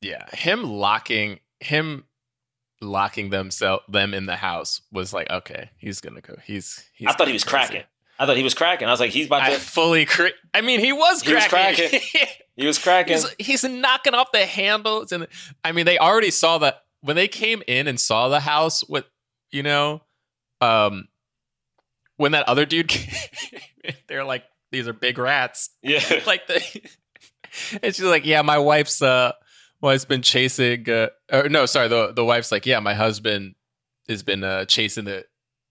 yeah, 0.00 0.24
him 0.34 0.64
locking 0.64 1.40
him 1.60 2.04
locking 2.82 3.30
themselves 3.30 3.82
them 3.88 4.12
in 4.12 4.26
the 4.26 4.36
house 4.36 4.80
was 4.92 5.12
like 5.12 5.30
okay, 5.30 5.70
he's 5.78 6.00
gonna 6.00 6.20
go. 6.20 6.34
He's. 6.44 6.84
he's 6.94 7.08
I 7.08 7.12
thought 7.12 7.26
he 7.28 7.32
was 7.32 7.44
crazy. 7.44 7.66
cracking. 7.68 7.82
I 8.18 8.24
thought 8.26 8.36
he 8.38 8.42
was 8.42 8.54
cracking. 8.54 8.88
I 8.88 8.90
was 8.90 9.00
like, 9.00 9.10
he's 9.10 9.26
about 9.26 9.42
I 9.42 9.54
to. 9.54 9.60
fully. 9.60 10.06
Cra- 10.06 10.30
I 10.54 10.62
mean, 10.62 10.80
he 10.80 10.90
was 10.92 11.20
He 11.22 11.34
was 11.34 11.46
cracking. 11.46 11.90
cracking. 11.90 12.00
He 12.58 12.66
was 12.66 12.78
cracking. 12.78 13.18
he's, 13.38 13.60
he's 13.62 13.64
knocking 13.64 14.14
off 14.14 14.32
the 14.32 14.46
handles, 14.46 15.12
and 15.12 15.26
I 15.62 15.72
mean, 15.72 15.84
they 15.84 15.98
already 15.98 16.30
saw 16.30 16.56
that 16.58 16.85
when 17.06 17.16
they 17.16 17.28
came 17.28 17.62
in 17.66 17.86
and 17.86 18.00
saw 18.00 18.28
the 18.28 18.40
house 18.40 18.84
with 18.88 19.04
you 19.52 19.62
know, 19.62 20.02
um, 20.60 21.06
when 22.16 22.32
that 22.32 22.48
other 22.48 22.66
dude 22.66 22.88
came, 22.88 23.94
they're 24.08 24.24
like, 24.24 24.44
these 24.72 24.88
are 24.88 24.92
big 24.92 25.16
rats. 25.18 25.70
yeah. 25.82 26.02
like 26.26 26.46
the 26.46 26.60
and 27.82 27.94
she's 27.94 28.04
like 28.04 28.26
yeah 28.26 28.42
my 28.42 28.58
wife's 28.58 29.00
uh 29.00 29.32
wife's 29.80 30.04
been 30.04 30.20
chasing 30.20 30.90
uh 30.90 31.08
or 31.32 31.48
no 31.48 31.64
sorry 31.64 31.88
the 31.88 32.12
the 32.12 32.24
wife's 32.24 32.52
like 32.52 32.66
yeah 32.66 32.80
my 32.80 32.92
husband 32.92 33.54
has 34.08 34.22
been 34.22 34.44
uh 34.44 34.64
chasing 34.66 35.04
the 35.04 35.24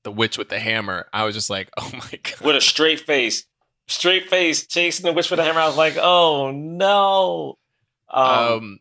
the 0.03 0.11
witch 0.11 0.37
with 0.37 0.49
the 0.49 0.57
hammer 0.57 1.07
i 1.13 1.25
was 1.25 1.35
just 1.35 1.49
like 1.49 1.69
oh 1.77 1.91
my 1.93 2.19
god 2.23 2.39
With 2.41 2.55
a 2.55 2.61
straight 2.61 3.01
face, 3.01 3.45
straight 3.87 4.29
face, 4.29 4.65
chasing 4.65 5.05
the 5.05 5.13
witch 5.13 5.29
with 5.29 5.39
a 5.39 5.43
hammer. 5.43 5.59
I 5.59 5.67
was 5.67 5.77
like, 5.77 5.97
oh 5.97 6.51
no. 6.51 7.57
Um, 8.09 8.29
um 8.29 8.79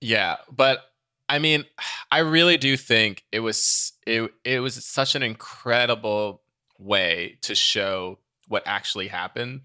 yeah 0.00 0.36
but 0.54 0.80
i 1.28 1.38
mean 1.38 1.64
i 2.10 2.18
really 2.18 2.56
do 2.56 2.76
think 2.76 3.24
it 3.32 3.40
was 3.40 3.92
it 4.06 4.30
it 4.44 4.60
was 4.60 4.84
such 4.84 5.14
an 5.14 5.22
incredible 5.22 6.42
way 6.78 7.38
to 7.42 7.54
show 7.54 8.18
what 8.48 8.62
actually 8.66 9.08
happened 9.08 9.60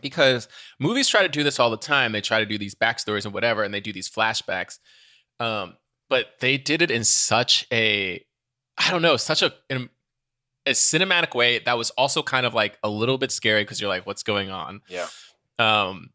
because 0.00 0.48
movies 0.80 1.08
try 1.08 1.22
to 1.22 1.28
do 1.28 1.44
this 1.44 1.60
all 1.60 1.70
the 1.70 1.76
time 1.76 2.12
they 2.12 2.20
try 2.20 2.40
to 2.40 2.46
do 2.46 2.58
these 2.58 2.74
backstories 2.74 3.24
and 3.24 3.34
whatever 3.34 3.62
and 3.62 3.72
they 3.72 3.80
do 3.80 3.92
these 3.92 4.08
flashbacks 4.08 4.78
um 5.40 5.76
but 6.08 6.26
they 6.40 6.58
did 6.58 6.82
it 6.82 6.90
in 6.90 7.04
such 7.04 7.66
a 7.72 8.24
i 8.78 8.90
don't 8.90 9.02
know 9.02 9.16
such 9.16 9.42
a 9.42 9.52
in 9.70 9.88
a 10.66 10.70
cinematic 10.70 11.34
way 11.34 11.58
that 11.58 11.76
was 11.76 11.90
also 11.90 12.22
kind 12.22 12.46
of 12.46 12.54
like 12.54 12.78
a 12.82 12.88
little 12.88 13.18
bit 13.18 13.30
scary 13.32 13.62
because 13.62 13.80
you're 13.80 13.88
like 13.88 14.06
what's 14.06 14.22
going 14.22 14.50
on 14.50 14.80
yeah. 14.88 15.06
um, 15.58 16.10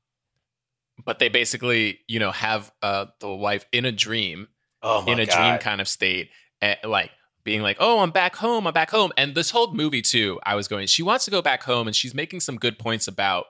but 1.06 1.20
they 1.20 1.30
basically, 1.30 2.00
you 2.08 2.20
know, 2.20 2.32
have 2.32 2.72
uh, 2.82 3.06
the 3.20 3.30
wife 3.30 3.66
in 3.72 3.86
a 3.86 3.92
dream, 3.92 4.48
Oh 4.82 5.04
in 5.06 5.20
a 5.20 5.26
god. 5.26 5.36
dream 5.36 5.58
kind 5.60 5.82
of 5.82 5.88
state, 5.88 6.30
eh, 6.62 6.76
like 6.84 7.12
being 7.44 7.62
like, 7.62 7.78
"Oh, 7.80 8.00
I'm 8.00 8.12
back 8.12 8.36
home. 8.36 8.68
I'm 8.68 8.74
back 8.74 8.90
home." 8.92 9.12
And 9.18 9.34
this 9.36 9.52
whole 9.52 9.74
movie 9.74 10.02
too, 10.02 10.40
I 10.44 10.56
was 10.56 10.68
going. 10.68 10.88
She 10.88 11.04
wants 11.04 11.26
to 11.26 11.32
go 11.32 11.42
back 11.42 11.64
home, 11.64 11.88
and 11.88 11.96
she's 11.96 12.14
making 12.14 12.40
some 12.42 12.58
good 12.58 12.78
points 12.80 13.08
about, 13.08 13.46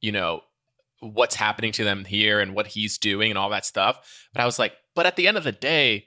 you 0.00 0.12
know, 0.12 0.42
what's 1.00 1.34
happening 1.34 1.72
to 1.72 1.84
them 1.84 2.04
here 2.04 2.40
and 2.40 2.54
what 2.54 2.66
he's 2.68 2.96
doing 2.98 3.30
and 3.30 3.38
all 3.38 3.50
that 3.50 3.66
stuff. 3.66 4.28
But 4.32 4.42
I 4.42 4.46
was 4.46 4.58
like, 4.58 4.72
but 4.94 5.04
at 5.06 5.16
the 5.16 5.26
end 5.28 5.36
of 5.36 5.44
the 5.44 5.52
day, 5.52 6.06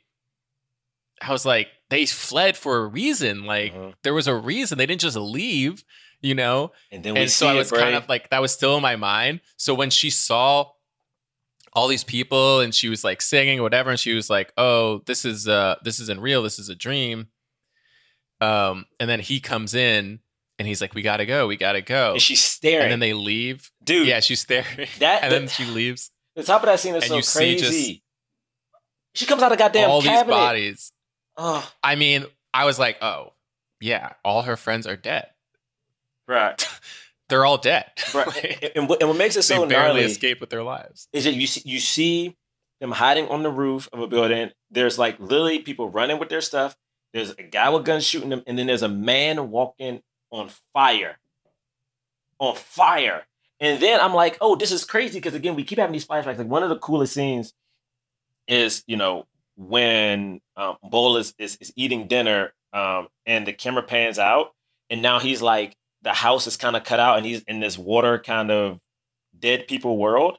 I 1.22 1.32
was 1.32 1.46
like, 1.46 1.68
they 1.90 2.06
fled 2.06 2.56
for 2.58 2.78
a 2.78 2.88
reason. 2.88 3.46
Like 3.46 3.74
Mhm. 3.74 3.94
there 4.04 4.14
was 4.14 4.28
a 4.28 4.36
reason. 4.36 4.78
They 4.78 4.86
didn't 4.86 5.02
just 5.02 5.18
leave, 5.18 5.84
you 6.22 6.36
know 6.36 6.72
And 6.92 7.04
then 7.04 7.14
we 7.14 7.22
and 7.22 7.32
so 7.32 7.48
I 7.48 7.54
was 7.56 7.70
Bray. 7.70 7.80
kind 7.82 7.96
of 7.96 8.08
like 8.10 8.30
that 8.30 8.42
was 8.42 8.52
still 8.54 8.76
in 8.76 8.82
my 8.82 8.96
mind. 8.96 9.42
So 9.58 9.74
when 9.74 9.90
she 9.90 10.10
saw 10.10 10.66
all 11.74 11.88
these 11.88 12.04
people 12.04 12.60
and 12.62 12.74
she 12.74 12.90
was 12.90 13.04
like 13.04 13.22
singing 13.22 13.60
or 13.60 13.64
whatever, 13.64 13.90
and 13.92 14.00
she 14.00 14.14
was 14.14 14.30
like, 14.30 14.52
"Oh, 14.58 15.02
this 15.06 15.24
is 15.26 15.48
uh 15.48 15.76
this 15.84 16.00
isn't 16.00 16.20
real. 16.20 16.42
This 16.44 16.58
is 16.60 16.68
a 16.70 16.76
dream." 16.76 17.28
Um, 18.42 18.86
and 19.00 19.10
then 19.10 19.20
he 19.20 19.40
comes 19.40 19.74
in 19.74 20.20
and 20.58 20.68
he's 20.68 20.82
like, 20.82 20.94
"We 20.96 21.02
gotta 21.02 21.26
go. 21.26 21.48
We 21.48 21.58
gotta 21.58 21.82
go." 21.82 22.14
and 22.14 22.22
she's 22.22 22.44
staring. 22.44 22.84
And 22.84 22.92
then 22.92 23.00
they 23.00 23.14
leave. 23.14 23.70
Dude, 23.84 24.08
Yeah, 24.08 24.20
she's 24.20 24.40
staring. 24.42 24.88
That- 25.00 25.24
and 25.24 25.32
then 25.32 25.48
she 25.48 25.66
leaves. 25.66 26.12
the 26.36 26.44
top 26.44 26.62
of 26.64 26.68
that 26.68 26.80
scene 26.80 26.96
is 26.96 27.06
so 27.06 27.18
you 27.18 27.22
see 27.22 27.58
just 27.58 27.70
crazy. 27.72 28.04
she 29.14 29.26
comes 29.26 29.42
out 29.44 29.52
of 29.52 29.58
goddamn 29.58 29.90
all 29.90 30.02
cabinet. 30.02 30.26
these 30.26 30.34
bodies. 30.36 30.92
Oh, 31.38 31.72
I 31.84 31.96
mean, 31.96 32.26
I 32.54 32.66
was 32.66 32.80
like, 32.80 32.98
"Oh, 33.02 33.34
yeah, 33.82 34.14
all 34.26 34.42
her 34.44 34.58
friends 34.58 34.88
are 34.88 34.98
dead. 34.98 35.28
Right. 36.30 36.64
They're 37.30 37.46
all 37.46 37.58
dead. 37.58 37.86
right. 38.14 38.58
and, 38.62 38.72
and 38.76 38.90
what, 38.90 39.02
and 39.02 39.10
what 39.10 39.18
makes 39.18 39.36
it 39.36 39.40
they 39.40 39.56
so 39.56 39.66
barely 39.68 39.88
gnarly 39.88 40.02
escaped 40.02 40.40
with 40.40 40.50
their 40.50 40.64
lives." 40.64 41.08
is 41.12 41.26
that 41.26 41.34
you 41.34 41.48
see, 41.48 41.62
you 41.66 41.80
see 41.80 42.38
them 42.80 42.92
hiding 42.92 43.28
on 43.28 43.44
the 43.44 43.52
roof 43.52 43.90
of 43.92 44.00
a 44.00 44.08
building. 44.08 44.52
There's 44.72 44.98
like 44.98 45.20
literally 45.20 45.60
people 45.60 45.90
running 45.90 46.20
with 46.20 46.30
their 46.30 46.42
stuff. 46.42 46.78
There's 47.14 47.32
a 47.32 47.44
guy 47.44 47.70
with 47.70 47.86
guns 47.86 48.06
shooting 48.06 48.30
them, 48.30 48.44
and 48.48 48.58
then 48.58 48.68
there's 48.68 48.84
a 48.84 48.90
man 48.90 49.50
walking 49.50 50.02
on 50.32 50.50
fire. 50.74 51.18
On 52.40 52.56
fire. 52.56 53.26
And 53.60 53.82
then 53.82 54.00
I'm 54.00 54.14
like, 54.14 54.38
oh, 54.40 54.56
this 54.56 54.72
is 54.72 54.86
crazy 54.86 55.20
because 55.20 55.34
again, 55.34 55.56
we 55.56 55.64
keep 55.64 55.80
having 55.80 55.94
these 55.94 56.06
flashbacks. 56.06 56.38
Like 56.38 56.48
one 56.48 56.64
of 56.64 56.70
the 56.70 56.78
coolest 56.78 57.14
scenes 57.14 57.54
is, 58.48 58.84
you 58.88 58.96
know, 58.98 59.26
when 59.58 60.40
um, 60.56 60.78
Bol 60.84 61.18
is, 61.18 61.34
is 61.38 61.58
is 61.60 61.74
eating 61.76 62.08
dinner, 62.08 62.54
um, 62.72 63.08
and 63.26 63.46
the 63.46 63.54
camera 63.54 63.84
pans 63.84 64.18
out, 64.18 64.54
and 64.90 65.02
now 65.02 65.20
he's 65.20 65.42
like, 65.42 65.76
the 66.02 66.14
house 66.14 66.48
is 66.48 66.58
kind 66.58 66.76
of 66.76 66.84
cut 66.84 67.00
out, 67.00 67.18
and 67.18 67.26
he's 67.26 67.42
in 67.44 67.60
this 67.60 67.78
water 67.78 68.20
kind 68.20 68.52
of 68.52 68.80
dead 69.38 69.68
people 69.68 69.98
world. 69.98 70.38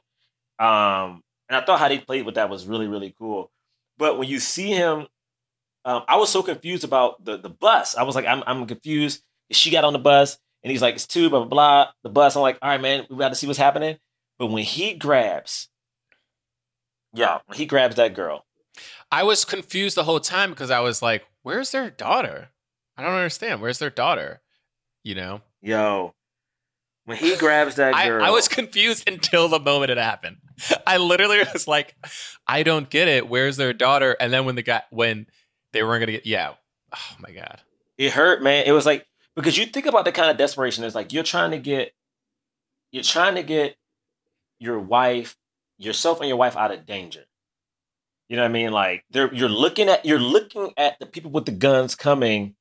Um, 0.59 1.23
and 1.49 1.57
I 1.57 1.65
thought 1.65 1.79
how 1.79 1.87
they 1.87 1.99
played 1.99 2.25
with 2.25 2.35
that 2.35 2.49
was 2.49 2.65
really 2.65 2.87
really 2.87 3.15
cool. 3.17 3.51
But 3.97 4.17
when 4.17 4.27
you 4.27 4.39
see 4.39 4.71
him, 4.71 5.07
um, 5.85 6.03
I 6.07 6.17
was 6.17 6.29
so 6.29 6.43
confused 6.43 6.83
about 6.83 7.23
the 7.23 7.37
the 7.37 7.49
bus. 7.49 7.95
I 7.95 8.03
was 8.03 8.15
like, 8.15 8.25
I'm 8.25 8.43
I'm 8.45 8.65
confused. 8.67 9.21
She 9.51 9.69
got 9.69 9.83
on 9.83 9.93
the 9.93 9.99
bus, 9.99 10.37
and 10.63 10.71
he's 10.71 10.81
like, 10.81 10.95
it's 10.95 11.07
two, 11.07 11.29
blah 11.29 11.39
blah 11.39 11.47
blah. 11.47 11.87
The 12.03 12.09
bus. 12.09 12.35
I'm 12.35 12.41
like, 12.41 12.57
all 12.61 12.69
right, 12.69 12.81
man, 12.81 13.05
we 13.09 13.17
got 13.17 13.29
to 13.29 13.35
see 13.35 13.47
what's 13.47 13.59
happening. 13.59 13.97
But 14.39 14.47
when 14.47 14.63
he 14.63 14.93
grabs, 14.93 15.69
yeah, 17.13 17.39
when 17.45 17.57
he 17.57 17.65
grabs 17.65 17.97
that 17.97 18.15
girl, 18.15 18.45
I 19.11 19.23
was 19.23 19.45
confused 19.45 19.97
the 19.97 20.03
whole 20.03 20.19
time 20.19 20.51
because 20.51 20.71
I 20.71 20.79
was 20.79 21.01
like, 21.01 21.25
"Where's 21.43 21.71
their 21.71 21.89
daughter? 21.89 22.49
I 22.97 23.03
don't 23.03 23.13
understand. 23.13 23.61
Where's 23.61 23.79
their 23.79 23.89
daughter?" 23.89 24.41
You 25.03 25.15
know, 25.15 25.41
yo, 25.61 26.13
when 27.05 27.17
he 27.17 27.35
grabs 27.35 27.75
that 27.75 27.95
I, 27.95 28.07
girl, 28.07 28.23
I 28.23 28.29
was 28.29 28.47
confused 28.47 29.09
until 29.09 29.47
the 29.47 29.59
moment 29.59 29.91
it 29.91 29.97
happened. 29.97 30.37
I 30.85 30.97
literally 30.97 31.39
was 31.53 31.67
like, 31.67 31.95
"I 32.47 32.63
don't 32.63 32.89
get 32.89 33.07
it. 33.07 33.27
Where's 33.27 33.57
their 33.57 33.73
daughter?" 33.73 34.15
And 34.19 34.31
then 34.31 34.45
when 34.45 34.55
the 34.55 34.61
guy 34.61 34.83
when 34.91 35.27
they 35.73 35.83
weren't 35.83 36.01
gonna 36.01 36.13
get, 36.13 36.25
yeah, 36.25 36.53
oh 36.93 37.15
my 37.19 37.31
god, 37.31 37.61
it 37.97 38.11
hurt, 38.11 38.41
man. 38.43 38.65
It 38.65 38.71
was 38.71 38.85
like 38.85 39.07
because 39.35 39.57
you 39.57 39.65
think 39.65 39.85
about 39.85 40.05
the 40.05 40.11
kind 40.11 40.29
of 40.29 40.37
desperation. 40.37 40.83
It's 40.83 40.95
like 40.95 41.13
you're 41.13 41.23
trying 41.23 41.51
to 41.51 41.59
get, 41.59 41.93
you're 42.91 43.03
trying 43.03 43.35
to 43.35 43.43
get 43.43 43.75
your 44.59 44.79
wife, 44.79 45.35
yourself, 45.77 46.19
and 46.19 46.27
your 46.27 46.37
wife 46.37 46.55
out 46.55 46.71
of 46.71 46.85
danger. 46.85 47.25
You 48.29 48.37
know 48.37 48.43
what 48.43 48.49
I 48.49 48.53
mean? 48.53 48.71
Like 48.71 49.03
they're 49.09 49.33
you're 49.33 49.49
looking 49.49 49.89
at 49.89 50.05
you're 50.05 50.19
looking 50.19 50.71
at 50.77 50.99
the 50.99 51.05
people 51.05 51.31
with 51.31 51.45
the 51.45 51.51
guns 51.51 51.95
coming. 51.95 52.55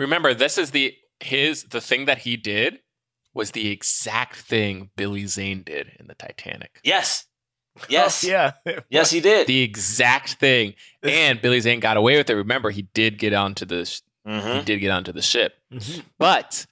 Remember 0.00 0.34
this 0.34 0.58
is 0.58 0.70
the 0.72 0.94
his 1.20 1.64
the 1.64 1.80
thing 1.80 2.06
that 2.06 2.18
he 2.18 2.36
did 2.36 2.80
was 3.34 3.52
the 3.52 3.70
exact 3.70 4.36
thing 4.36 4.90
Billy 4.96 5.26
Zane 5.26 5.62
did 5.62 5.92
in 6.00 6.06
the 6.08 6.14
Titanic. 6.14 6.80
Yes, 6.82 7.26
yes, 7.88 8.24
Oh, 8.24 8.28
yeah. 8.28 8.52
yes, 8.90 9.10
he 9.10 9.20
did. 9.20 9.46
The 9.46 9.62
exact 9.62 10.34
thing, 10.34 10.74
and 11.02 11.40
Billy 11.40 11.60
Zane 11.60 11.78
got 11.80 11.96
away 11.96 12.16
with 12.16 12.28
it. 12.30 12.34
Remember, 12.34 12.70
he 12.70 12.82
did 12.82 13.18
get 13.18 13.32
onto 13.32 13.64
the 13.64 13.84
sh- 13.84 14.00
he 14.26 14.62
did 14.62 14.80
get 14.80 14.90
onto 14.90 15.12
the 15.12 15.22
ship. 15.22 15.54
Mhm. 15.72 16.02
But 16.18 16.66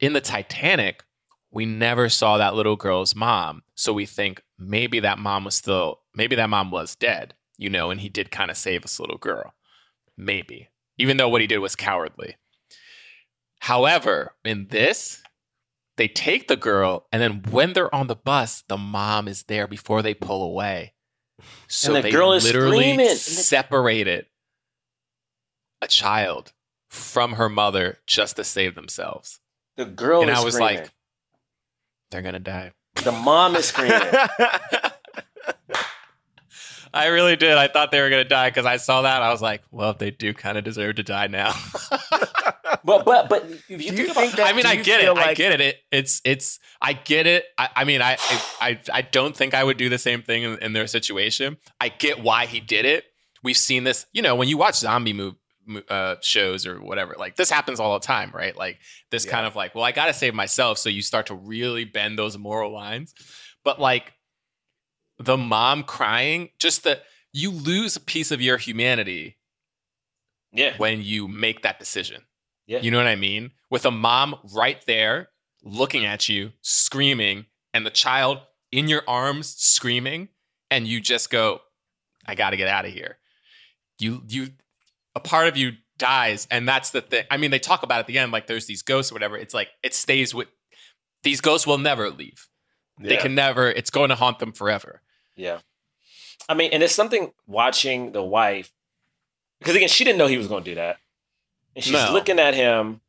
in 0.00 0.12
the 0.12 0.20
Titanic, 0.20 1.02
we 1.50 1.64
never 1.66 2.08
saw 2.08 2.36
that 2.38 2.54
little 2.54 2.76
girl's 2.76 3.14
mom. 3.14 3.62
So 3.74 3.92
we 3.92 4.06
think 4.06 4.42
maybe 4.58 5.00
that 5.00 5.18
mom 5.18 5.44
was 5.44 5.54
still, 5.54 6.00
maybe 6.14 6.36
that 6.36 6.50
mom 6.50 6.70
was 6.70 6.94
dead, 6.96 7.34
you 7.56 7.70
know, 7.70 7.90
and 7.90 8.00
he 8.00 8.08
did 8.08 8.30
kind 8.30 8.50
of 8.50 8.56
save 8.56 8.82
this 8.82 9.00
little 9.00 9.16
girl. 9.18 9.54
Maybe. 10.16 10.68
Even 10.98 11.16
though 11.16 11.28
what 11.28 11.40
he 11.40 11.46
did 11.46 11.58
was 11.58 11.76
cowardly. 11.76 12.36
However, 13.60 14.34
in 14.44 14.68
this, 14.68 15.22
they 15.96 16.08
take 16.08 16.48
the 16.48 16.56
girl, 16.56 17.06
and 17.12 17.20
then 17.22 17.42
when 17.50 17.72
they're 17.72 17.92
on 17.94 18.06
the 18.06 18.14
bus, 18.16 18.62
the 18.68 18.76
mom 18.76 19.26
is 19.28 19.44
there 19.44 19.66
before 19.66 20.02
they 20.02 20.14
pull 20.14 20.42
away. 20.42 20.94
So 21.66 21.92
the 21.94 22.02
they 22.02 22.10
girl 22.10 22.32
is 22.32 22.44
literally 22.44 22.78
screaming, 22.94 23.14
separated 23.16 24.26
a 25.80 25.86
child 25.86 26.52
from 26.88 27.34
her 27.34 27.48
mother 27.48 27.98
just 28.06 28.36
to 28.36 28.44
save 28.44 28.74
themselves. 28.74 29.40
The 29.76 29.84
girl 29.84 30.22
and 30.22 30.30
I 30.30 30.42
was 30.42 30.54
screaming. 30.54 30.76
like, 30.78 30.90
they're 32.10 32.22
gonna 32.22 32.38
die. 32.40 32.72
the 33.04 33.12
mom 33.12 33.54
is 33.56 33.66
screaming. 33.66 34.00
I 36.94 37.06
really 37.08 37.36
did. 37.36 37.56
I 37.56 37.68
thought 37.68 37.90
they 37.90 38.00
were 38.00 38.10
gonna 38.10 38.24
die 38.24 38.50
because 38.50 38.66
I 38.66 38.76
saw 38.78 39.02
that. 39.02 39.22
I 39.22 39.30
was 39.30 39.42
like, 39.42 39.62
well, 39.70 39.94
they 39.94 40.10
do 40.10 40.32
kind 40.34 40.56
of 40.58 40.64
deserve 40.64 40.96
to 40.96 41.02
die 41.02 41.26
now. 41.26 41.54
but 42.84 43.04
but 43.04 43.28
but 43.28 43.44
if 43.44 43.68
you 43.70 43.76
Do 43.78 43.84
think 43.84 43.98
you 43.98 44.04
about 44.06 44.14
think 44.16 44.36
that- 44.36 44.46
I 44.46 44.52
mean, 44.56 44.66
I 44.66 44.76
get 44.76 45.00
it. 45.00 45.04
feel 45.04 45.18
I 45.18 45.34
get 45.34 45.52
it. 45.52 45.60
it. 45.60 45.76
It's 45.92 46.20
it's. 46.24 46.58
I 46.80 46.92
get 46.92 47.26
it. 47.26 47.44
I, 47.56 47.68
I 47.76 47.84
mean, 47.84 48.02
I, 48.02 48.16
I 48.60 48.78
I 48.92 49.02
don't 49.02 49.36
think 49.36 49.54
I 49.54 49.64
would 49.64 49.76
do 49.76 49.88
the 49.88 49.98
same 49.98 50.22
thing 50.22 50.42
in, 50.44 50.58
in 50.58 50.72
their 50.72 50.86
situation. 50.86 51.56
I 51.80 51.88
get 51.88 52.22
why 52.22 52.46
he 52.46 52.60
did 52.60 52.84
it. 52.84 53.04
We've 53.42 53.56
seen 53.56 53.84
this. 53.84 54.06
You 54.12 54.22
know, 54.22 54.34
when 54.34 54.48
you 54.48 54.58
watch 54.58 54.76
zombie 54.76 55.12
move, 55.12 55.34
uh, 55.88 56.16
shows 56.22 56.66
or 56.66 56.80
whatever, 56.82 57.14
like 57.18 57.36
this 57.36 57.50
happens 57.50 57.80
all 57.80 57.98
the 57.98 58.06
time, 58.06 58.30
right? 58.34 58.56
Like 58.56 58.78
this 59.10 59.24
Yeah. 59.26 59.32
kind 59.32 59.46
of 59.46 59.54
like, 59.56 59.74
well, 59.74 59.84
I 59.84 59.92
got 59.92 60.06
to 60.06 60.14
save 60.14 60.34
myself. 60.34 60.78
So 60.78 60.88
you 60.88 61.02
start 61.02 61.26
to 61.26 61.34
really 61.34 61.84
bend 61.84 62.18
those 62.18 62.38
moral 62.38 62.72
lines. 62.72 63.12
But 63.64 63.80
like 63.80 64.12
the 65.18 65.36
mom 65.36 65.82
crying, 65.82 66.50
just 66.58 66.84
that 66.84 67.02
you 67.32 67.50
lose 67.50 67.96
a 67.96 68.00
piece 68.00 68.30
of 68.30 68.40
your 68.40 68.56
humanity 68.56 69.36
yeah, 70.52 70.74
when 70.78 71.02
you 71.02 71.28
make 71.28 71.62
that 71.62 71.78
decision. 71.78 72.22
Yeah. 72.66 72.80
You 72.80 72.90
know 72.90 72.98
what 72.98 73.06
I 73.06 73.16
mean? 73.16 73.52
With 73.70 73.84
a 73.84 73.90
mom 73.90 74.36
right 74.54 74.82
there 74.86 75.28
looking 75.62 76.04
at 76.04 76.28
you, 76.28 76.52
screaming, 76.62 77.46
and 77.74 77.84
the 77.84 77.90
child 77.90 78.38
in 78.70 78.88
your 78.88 79.02
arms 79.08 79.54
screaming, 79.56 80.28
and 80.70 80.86
you 80.86 81.00
just 81.00 81.30
go, 81.30 81.60
I 82.26 82.34
gotta 82.34 82.56
get 82.56 82.68
out 82.68 82.84
of 82.84 82.92
here. 82.92 83.18
You 83.98 84.22
you 84.28 84.48
a 85.14 85.20
part 85.20 85.48
of 85.48 85.56
you 85.56 85.72
dies, 85.96 86.46
and 86.50 86.68
that's 86.68 86.90
the 86.90 87.00
thing. 87.00 87.24
I 87.30 87.36
mean, 87.36 87.50
they 87.50 87.58
talk 87.58 87.82
about 87.82 88.00
at 88.00 88.06
the 88.06 88.18
end, 88.18 88.32
like 88.32 88.46
there's 88.46 88.66
these 88.66 88.82
ghosts 88.82 89.10
or 89.10 89.14
whatever. 89.14 89.36
It's 89.36 89.54
like 89.54 89.68
it 89.82 89.94
stays 89.94 90.34
with 90.34 90.48
these 91.22 91.40
ghosts 91.40 91.66
will 91.66 91.78
never 91.78 92.10
leave. 92.10 92.48
They 93.00 93.16
can 93.16 93.34
never, 93.34 93.70
it's 93.70 93.90
going 93.90 94.08
to 94.08 94.16
haunt 94.16 94.38
them 94.40 94.52
forever. 94.52 95.02
Yeah. 95.38 95.60
I 96.48 96.54
mean, 96.54 96.70
and 96.72 96.82
it's 96.82 96.94
something 96.94 97.32
watching 97.46 98.12
the 98.12 98.22
wife 98.22 98.72
because 99.60 99.74
again, 99.76 99.88
she 99.88 100.04
didn't 100.04 100.18
know 100.18 100.26
he 100.26 100.36
was 100.38 100.46
going 100.48 100.64
to 100.64 100.70
do 100.70 100.74
that, 100.76 100.98
and 101.74 101.82
she's 101.84 101.92
No. 101.94 102.12
looking 102.12 102.38
at 102.38 102.54
him, 102.54 103.00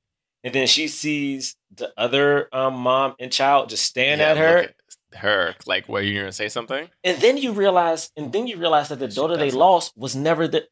and 0.44 0.54
then 0.54 0.68
she 0.68 0.88
sees 0.88 1.56
the 1.76 1.94
other 1.98 2.50
um, 2.54 2.76
mom 2.76 3.16
and 3.20 3.32
child 3.32 3.70
just 3.70 3.84
staring 3.86 4.20
Yeah, 4.20 4.32
at 4.32 4.38
her, 4.38 4.58
at 4.58 4.76
her, 5.20 5.56
like, 5.68 5.88
were 5.88 6.02
you 6.02 6.20
gonna 6.20 6.32
say 6.32 6.50
something? 6.50 6.90
and 7.04 7.18
then 7.22 7.38
you 7.38 7.52
realize, 7.52 8.12
and 8.18 8.32
then 8.34 8.48
you 8.48 8.58
realize 8.58 8.90
that 8.90 9.00
the 9.00 9.10
She 9.10 9.16
daughter 9.16 9.38
they 9.38 9.52
lost 9.52 9.96
was 9.98 10.16
never 10.16 10.48
the. 10.48 10.68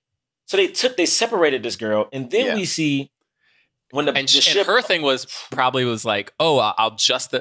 So 0.45 0.57
they 0.57 0.67
took, 0.67 0.95
they 0.97 1.05
separated 1.05 1.61
this 1.63 1.75
girl, 1.75 2.07
and 2.11 2.31
then 2.31 2.45
Yeah. 2.47 2.55
we 2.55 2.65
see 2.65 3.11
when 3.91 4.05
the, 4.05 4.13
and, 4.13 4.27
the 4.27 4.41
ship. 4.41 4.57
and 4.57 4.67
her 4.67 4.81
thing 4.81 5.01
was 5.03 5.25
probably 5.51 5.85
was 5.85 6.03
like, 6.05 6.33
oh, 6.39 6.57
I'll 6.77 6.95
just 6.95 7.35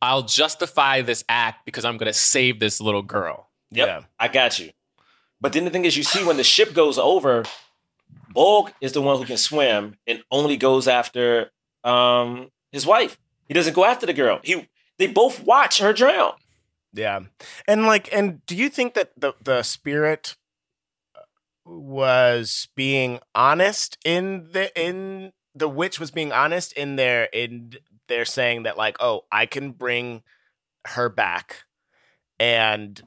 I'll 0.00 0.22
justify 0.22 1.02
this 1.02 1.24
act 1.28 1.64
because 1.66 1.84
I'm 1.84 1.96
gonna 1.98 2.12
save 2.12 2.58
this 2.58 2.80
little 2.80 3.02
girl. 3.02 3.50
Yep, 3.72 3.88
Yeah. 3.88 4.00
I 4.18 4.28
got 4.28 4.58
you. 4.58 4.70
But 5.40 5.52
then 5.52 5.64
the 5.64 5.70
thing 5.70 5.84
is, 5.84 5.96
you 5.96 6.04
see 6.04 6.24
when 6.24 6.36
the 6.36 6.44
ship 6.44 6.72
goes 6.72 6.98
over, 6.98 7.44
Bol 8.32 8.70
is 8.80 8.92
the 8.92 9.02
one 9.02 9.18
who 9.18 9.24
can 9.24 9.36
swim 9.36 9.96
and 10.06 10.22
only 10.30 10.56
goes 10.56 10.86
after 10.86 11.50
um, 11.84 12.50
his 12.70 12.86
wife. 12.86 13.18
He 13.48 13.54
doesn't 13.54 13.74
go 13.74 13.84
after 13.84 14.06
the 14.06 14.12
girl. 14.12 14.40
He 14.42 14.68
they 14.98 15.06
both 15.06 15.42
watch 15.44 15.78
her 15.78 15.92
drown. 15.92 16.34
Yeah. 16.92 17.20
And 17.66 17.86
like 17.86 18.12
and 18.12 18.44
do 18.46 18.54
you 18.54 18.68
think 18.68 18.94
that 18.94 19.12
the 19.16 19.34
the 19.42 19.62
spirit 19.62 20.36
uh, 21.16 21.20
was 21.66 22.68
being 22.76 23.18
honest 23.34 23.98
in 24.04 24.48
the 24.52 24.70
in 24.80 25.32
the 25.54 25.68
witch 25.68 25.98
was 25.98 26.10
being 26.10 26.32
honest 26.32 26.72
in 26.74 26.96
their 26.96 27.24
in 27.24 27.72
their 28.08 28.24
saying 28.24 28.62
that 28.62 28.76
like 28.78 28.96
oh 29.00 29.22
I 29.32 29.46
can 29.46 29.72
bring 29.72 30.22
her 30.86 31.08
back 31.08 31.64
and 32.38 33.00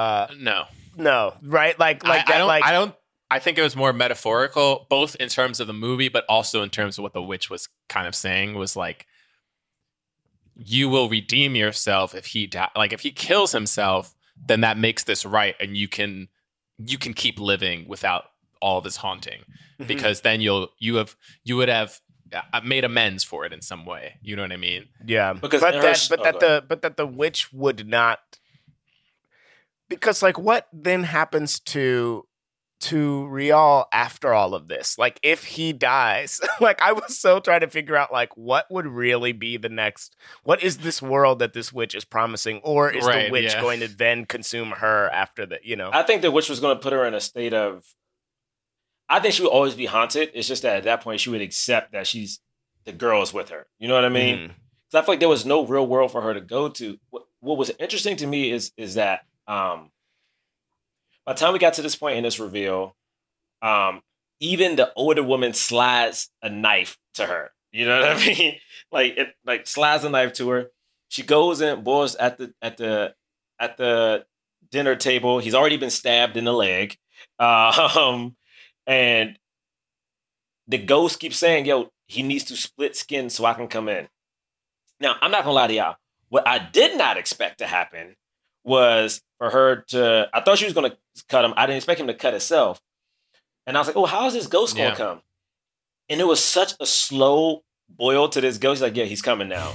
uh 0.00 0.26
No, 0.38 0.64
no 0.96 1.34
right 1.42 1.78
like 1.78 2.04
like 2.06 2.28
I, 2.28 2.34
I 2.34 2.38
don't. 2.38 2.48
like 2.48 2.64
I 2.64 2.72
don't. 2.72 2.94
I 3.32 3.38
think 3.38 3.58
it 3.58 3.62
was 3.62 3.76
more 3.76 3.92
metaphorical, 3.92 4.86
both 4.90 5.14
in 5.16 5.28
terms 5.28 5.60
of 5.60 5.66
the 5.68 5.72
movie, 5.72 6.08
but 6.08 6.24
also 6.28 6.62
in 6.64 6.70
terms 6.70 6.98
of 6.98 7.02
what 7.04 7.12
the 7.12 7.22
witch 7.22 7.48
was 7.48 7.68
kind 7.88 8.08
of 8.08 8.14
saying. 8.14 8.54
Was 8.54 8.74
like, 8.74 9.06
you 10.56 10.88
will 10.88 11.08
redeem 11.08 11.54
yourself 11.54 12.14
if 12.14 12.26
he 12.26 12.46
die. 12.46 12.68
Like 12.76 12.92
if 12.92 13.00
he 13.00 13.10
kills 13.12 13.52
himself, 13.52 14.14
then 14.36 14.60
that 14.62 14.76
makes 14.78 15.04
this 15.04 15.24
right, 15.24 15.54
and 15.60 15.76
you 15.76 15.88
can 15.88 16.28
you 16.78 16.98
can 16.98 17.14
keep 17.14 17.38
living 17.38 17.86
without 17.88 18.24
all 18.60 18.80
this 18.80 18.96
haunting, 18.96 19.42
Mhm. 19.80 19.86
because 19.86 20.22
then 20.22 20.40
you'll 20.40 20.70
you 20.78 20.96
have 20.96 21.14
you 21.44 21.56
would 21.56 21.68
have 21.68 22.00
uh, 22.32 22.60
made 22.64 22.84
amends 22.84 23.22
for 23.24 23.44
it 23.44 23.52
in 23.52 23.60
some 23.60 23.84
way. 23.86 24.14
You 24.22 24.36
know 24.36 24.42
what 24.42 24.52
I 24.52 24.56
mean? 24.56 24.88
Yeah, 25.06 25.32
Because 25.34 25.60
but 25.60 25.74
in 25.74 25.80
her 25.82 25.86
that 25.92 26.06
but 26.10 26.20
oh, 26.20 26.22
that 26.24 26.40
the 26.40 26.64
but 26.68 26.82
that 26.82 26.96
the 26.96 27.06
witch 27.06 27.52
would 27.52 27.86
not 27.86 28.18
because 29.90 30.22
like 30.22 30.38
what 30.38 30.66
then 30.72 31.02
happens 31.02 31.60
to 31.60 32.24
to 32.80 33.26
Rial 33.26 33.86
after 33.92 34.32
all 34.32 34.54
of 34.54 34.68
this? 34.68 34.96
Like 34.96 35.20
if 35.22 35.44
he 35.44 35.74
dies, 35.74 36.40
like 36.60 36.80
I 36.80 36.92
was 36.92 37.18
so 37.18 37.38
trying 37.38 37.60
to 37.60 37.68
figure 37.68 37.96
out 37.96 38.10
like 38.10 38.34
what 38.36 38.66
would 38.70 38.86
really 38.86 39.32
be 39.32 39.58
the 39.58 39.68
next 39.68 40.16
what 40.44 40.62
is 40.62 40.78
this 40.78 41.02
world 41.02 41.40
that 41.40 41.52
this 41.52 41.72
witch 41.72 41.94
is 41.94 42.06
promising 42.06 42.60
or 42.64 42.90
is 42.90 43.04
the 43.04 43.28
witch 43.30 43.52
yeah. 43.52 43.60
going 43.60 43.80
to 43.80 43.88
then 43.88 44.24
consume 44.24 44.70
her 44.70 45.10
after 45.10 45.44
the, 45.44 45.58
you 45.62 45.76
know? 45.76 45.90
I 45.92 46.02
think 46.04 46.22
the 46.22 46.30
witch 46.30 46.48
was 46.48 46.60
going 46.60 46.74
to 46.76 46.82
put 46.82 46.94
her 46.94 47.04
in 47.04 47.12
a 47.12 47.20
state 47.20 47.52
of. 47.52 47.84
I 49.10 49.18
think 49.18 49.34
she 49.34 49.42
would 49.42 49.50
always 49.50 49.74
be 49.74 49.86
haunted. 49.86 50.30
It's 50.34 50.46
just 50.48 50.62
that 50.62 50.76
at 50.76 50.84
that 50.84 51.02
point 51.02 51.20
she 51.20 51.30
would 51.30 51.42
accept 51.42 51.92
that 51.92 52.06
she's 52.06 52.40
the 52.84 52.92
girl 52.92 53.22
is 53.22 53.34
with 53.34 53.50
her. 53.50 53.66
You 53.78 53.88
know 53.88 53.94
what 53.94 54.04
I 54.04 54.08
mean? 54.08 54.36
Mhm. 54.38 54.48
'Cause 54.48 55.02
I 55.02 55.02
feel 55.02 55.12
like 55.12 55.20
there 55.20 55.28
was 55.28 55.44
no 55.44 55.66
real 55.66 55.86
world 55.86 56.10
for 56.10 56.22
her 56.22 56.32
to 56.34 56.40
go 56.40 56.68
to. 56.68 56.98
What, 57.10 57.24
what 57.40 57.58
was 57.58 57.70
interesting 57.78 58.16
to 58.16 58.26
me 58.26 58.50
is 58.50 58.72
is 58.76 58.94
that 58.94 59.26
um, 59.46 59.90
by 61.26 61.32
the 61.34 61.38
time 61.38 61.52
we 61.52 61.58
got 61.58 61.74
to 61.74 61.82
this 61.82 61.96
point 61.96 62.16
in 62.16 62.24
this 62.24 62.40
reveal, 62.40 62.96
um, 63.62 64.00
even 64.40 64.76
the 64.76 64.92
older 64.94 65.22
woman 65.22 65.52
slides 65.52 66.30
a 66.42 66.48
knife 66.48 66.98
to 67.14 67.26
her. 67.26 67.50
You 67.72 67.86
know 67.86 68.00
what 68.00 68.08
I 68.08 68.26
mean? 68.26 68.54
like 68.90 69.16
it 69.16 69.34
like 69.44 69.66
slides 69.66 70.04
a 70.04 70.10
knife 70.10 70.32
to 70.34 70.48
her. 70.50 70.66
She 71.08 71.22
goes 71.22 71.60
in, 71.60 71.82
boils 71.82 72.14
at 72.16 72.38
the 72.38 72.52
at 72.62 72.76
the 72.76 73.14
at 73.58 73.76
the 73.76 74.24
dinner 74.70 74.96
table. 74.96 75.38
He's 75.38 75.54
already 75.54 75.76
been 75.76 75.90
stabbed 75.90 76.36
in 76.36 76.44
the 76.44 76.52
leg. 76.52 76.96
Um, 77.38 78.34
and 78.86 79.38
the 80.66 80.78
ghost 80.78 81.20
keeps 81.20 81.36
saying, 81.36 81.66
yo, 81.66 81.90
he 82.06 82.22
needs 82.22 82.44
to 82.44 82.56
split 82.56 82.96
skin 82.96 83.28
so 83.28 83.44
I 83.44 83.54
can 83.54 83.68
come 83.68 83.88
in. 83.88 84.08
Now, 85.00 85.16
I'm 85.20 85.30
not 85.30 85.44
gonna 85.44 85.54
lie 85.54 85.66
to 85.66 85.74
y'all. 85.74 85.96
What 86.28 86.48
I 86.48 86.58
did 86.58 86.96
not 86.96 87.16
expect 87.18 87.58
to 87.58 87.66
happen 87.66 88.16
was 88.64 89.20
for 89.40 89.50
her 89.50 89.76
to. 89.88 90.28
I 90.32 90.40
thought 90.42 90.58
she 90.58 90.66
was 90.66 90.74
gonna 90.74 90.96
cut 91.28 91.44
him. 91.44 91.54
I 91.56 91.66
didn't 91.66 91.78
expect 91.78 92.00
him 92.00 92.06
to 92.06 92.14
cut 92.14 92.32
himself. 92.34 92.80
And 93.66 93.76
I 93.76 93.80
was 93.80 93.88
like, 93.88 93.96
oh, 93.96 94.06
how 94.06 94.26
is 94.26 94.34
this 94.34 94.46
ghost 94.46 94.76
gonna 94.76 94.90
Yeah. 94.90 94.94
come? 94.94 95.22
And 96.08 96.20
it 96.20 96.24
was 96.26 96.42
such 96.42 96.74
a 96.78 96.86
slow 96.86 97.62
boil 97.88 98.28
to 98.28 98.40
this 98.40 98.58
ghost. 98.58 98.76
He's 98.78 98.82
like, 98.82 98.96
yeah, 98.96 99.04
he's 99.06 99.22
coming 99.22 99.48
now. 99.48 99.72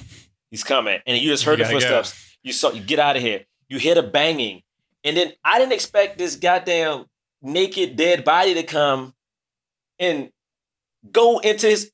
He's 0.51 0.63
coming. 0.63 0.99
And 1.05 1.17
you 1.17 1.29
just 1.29 1.43
heard 1.43 1.59
You 1.59 1.65
the 1.65 1.71
gotta 1.73 1.85
go. 1.85 1.95
footsteps. 2.03 2.37
You 2.43 2.53
saw 2.53 2.71
you 2.71 2.81
get 2.81 2.99
out 2.99 3.15
of 3.17 3.21
here. 3.21 3.45
You 3.67 3.79
hear 3.79 3.95
the 3.95 4.03
banging. 4.03 4.61
And 5.03 5.17
then 5.17 5.33
I 5.43 5.59
didn't 5.59 5.73
expect 5.73 6.17
this 6.17 6.35
goddamn 6.35 7.05
naked 7.41 7.95
dead 7.95 8.23
body 8.23 8.53
to 8.55 8.63
come 8.63 9.13
and 9.99 10.31
go 11.11 11.39
into 11.39 11.67
his 11.67 11.91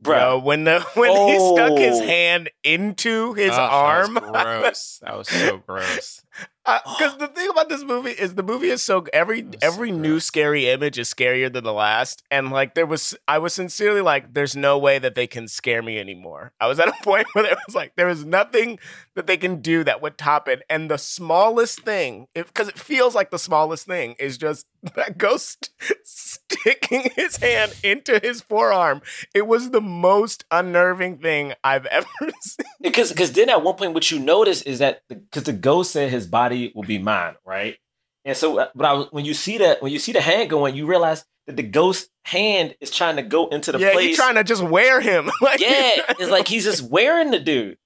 bro. 0.00 0.18
No, 0.18 0.38
when 0.38 0.64
the 0.64 0.80
when 0.94 1.10
he 1.28 1.38
stuck 1.38 1.78
his 1.78 2.00
Oh. 2.00 2.04
hand 2.06 2.50
into 2.64 3.32
his 3.34 3.52
Ugh, 3.52 3.58
arm, 3.58 4.14
That 4.14 4.22
was 4.24 4.30
gross. 4.42 4.98
that 5.02 5.16
was 5.18 5.28
so 5.28 5.56
gross. 5.58 6.22
Uh, 6.66 6.78
because 6.98 7.18
the 7.18 7.28
thing 7.28 7.48
about 7.50 7.68
this 7.68 7.84
movie 7.84 8.10
is 8.10 8.36
the 8.36 8.42
movie 8.42 8.70
is 8.70 8.82
so 8.82 9.04
every 9.12 9.40
It 9.40 9.46
was 9.46 9.56
so 9.60 9.66
every 9.66 9.90
new 9.90 10.18
scary 10.18 10.70
image 10.70 10.98
is 10.98 11.12
scarier 11.12 11.52
than 11.52 11.62
the 11.62 11.74
last, 11.74 12.22
and 12.30 12.50
like 12.50 12.74
there 12.74 12.86
was, 12.86 13.14
I 13.28 13.36
was 13.36 13.52
sincerely 13.52 14.00
like, 14.00 14.32
there's 14.32 14.56
no 14.56 14.78
way 14.78 14.98
that 14.98 15.14
they 15.14 15.26
can 15.26 15.46
scare 15.46 15.82
me 15.82 15.98
anymore. 15.98 16.52
I 16.58 16.66
was 16.66 16.80
at 16.80 16.88
a 16.88 16.94
point 17.04 17.26
where 17.34 17.44
there 17.44 17.56
was 17.66 17.74
like, 17.74 17.96
there 17.96 18.08
is 18.08 18.24
nothing 18.24 18.78
that 19.14 19.26
they 19.26 19.36
can 19.36 19.60
do 19.60 19.84
that 19.84 20.00
would 20.00 20.16
top 20.16 20.48
it, 20.48 20.62
and 20.70 20.90
the 20.90 20.96
smallest 20.96 21.80
thing, 21.80 22.28
because 22.32 22.68
it 22.68 22.78
feels 22.78 23.14
like 23.14 23.30
the 23.30 23.38
smallest 23.38 23.86
thing, 23.86 24.14
is 24.18 24.38
just 24.38 24.66
that 24.96 25.18
ghost 25.18 25.70
sticking 26.02 27.10
his 27.14 27.36
hand 27.36 27.74
into 27.82 28.18
his 28.22 28.40
forearm. 28.40 29.02
It 29.34 29.46
was 29.46 29.70
the 29.70 29.80
most 29.82 30.44
unnerving 30.50 31.18
thing 31.18 31.52
I've 31.62 31.86
ever 31.86 32.06
seen. 32.40 32.66
Because 32.80 33.10
because 33.10 33.32
then 33.32 33.50
at 33.50 33.62
one 33.62 33.76
point 33.76 33.94
what 33.94 34.10
you 34.10 34.18
notice 34.18 34.62
is 34.62 34.78
that 34.78 35.02
because 35.08 35.44
the 35.44 35.52
ghost 35.52 35.92
said 35.92 36.10
his 36.10 36.23
body 36.24 36.72
will 36.74 36.82
be 36.82 36.98
mine, 36.98 37.34
right? 37.44 37.76
And 38.24 38.36
so, 38.36 38.58
uh, 38.58 38.68
but 38.74 38.84
I 38.86 38.94
when 39.10 39.24
you 39.24 39.34
see 39.34 39.58
that 39.58 39.82
when 39.82 39.92
you 39.92 39.98
see 39.98 40.12
the 40.12 40.20
hand 40.20 40.48
going, 40.50 40.74
you 40.74 40.86
realize 40.86 41.24
that 41.46 41.56
the 41.56 41.62
ghost 41.62 42.08
hand 42.24 42.74
is 42.80 42.90
trying 42.90 43.16
to 43.16 43.22
go 43.22 43.48
into 43.48 43.70
the 43.72 43.78
yeah, 43.78 43.92
place. 43.92 44.06
he's 44.08 44.16
trying 44.16 44.36
to 44.36 44.44
just 44.44 44.62
wear 44.62 45.00
him. 45.00 45.30
like, 45.42 45.60
yeah, 45.60 45.90
it's 46.18 46.30
like 46.30 46.48
he's 46.48 46.64
just 46.64 46.82
wearing 46.82 47.30
the 47.30 47.38
dude. 47.40 47.76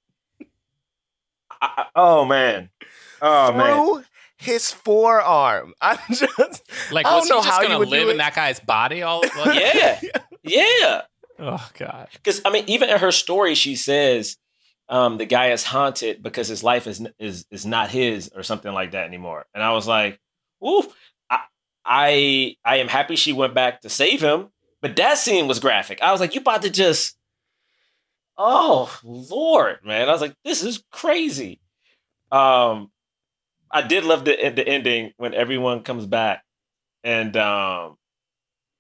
I, 1.61 1.69
I- 1.77 1.87
oh 1.97 2.25
man, 2.25 2.71
oh 3.21 3.53
man. 3.53 4.05
his 4.37 4.71
forearm. 4.71 5.75
I'm 5.81 5.99
just 6.09 6.63
Like, 6.93 7.07
I 7.07 7.11
don't 7.11 7.21
was 7.21 7.29
know 7.29 7.37
just 7.39 7.49
how 7.49 7.61
you 7.61 7.67
gonna 7.69 7.79
would 7.81 7.89
live 7.89 8.09
in 8.09 8.19
that 8.19 8.35
guy's 8.35 8.61
body 8.61 9.03
all? 9.03 9.23
Like, 9.23 9.61
Yeah, 9.75 10.01
yeah. 10.45 11.03
Oh 11.41 11.69
God. 11.79 12.09
Because 12.13 12.41
I 12.45 12.51
mean, 12.51 12.65
even 12.69 12.91
in 12.91 12.99
her 12.99 13.13
story, 13.13 13.55
she 13.55 13.75
says 13.77 14.37
um, 14.89 15.19
the 15.19 15.27
guy 15.27 15.51
is 15.51 15.65
haunted 15.65 16.23
because 16.23 16.49
his 16.49 16.63
life 16.63 16.87
is 16.87 17.07
is 17.19 17.47
is 17.51 17.67
not 17.67 17.91
his 17.91 18.31
or 18.35 18.43
something 18.43 18.73
like 18.73 18.93
that 18.93 19.07
anymore. 19.07 19.47
And 19.55 19.63
I 19.63 19.73
was 19.73 19.87
like, 19.87 20.19
"Oof!" 20.67 20.87
I 21.31 21.41
I, 21.85 22.57
I 22.65 22.77
am 22.77 22.89
happy 22.89 23.17
she 23.17 23.33
went 23.33 23.55
back 23.55 23.83
to 23.83 23.89
save 23.89 24.21
him, 24.21 24.49
but 24.81 24.97
that 24.97 25.19
scene 25.19 25.47
was 25.47 25.61
graphic. 25.61 26.01
I 26.01 26.13
was 26.13 26.21
like, 26.21 26.35
"You 26.35 26.41
about 26.41 26.63
to 26.63 26.71
just." 26.71 27.17
Oh 28.37 28.97
Lord, 29.03 29.79
man! 29.85 30.09
I 30.09 30.13
was 30.13 30.21
like, 30.21 30.35
"This 30.45 30.63
is 30.63 30.83
crazy." 30.91 31.61
Um, 32.31 32.91
I 33.71 33.83
did 33.83 34.05
love 34.05 34.25
the 34.25 34.37
the 34.55 34.67
ending 34.67 35.13
when 35.19 35.35
everyone 35.35 35.83
comes 35.83 36.07
back, 36.07 36.45
and 37.05 37.37
um, 37.37 37.99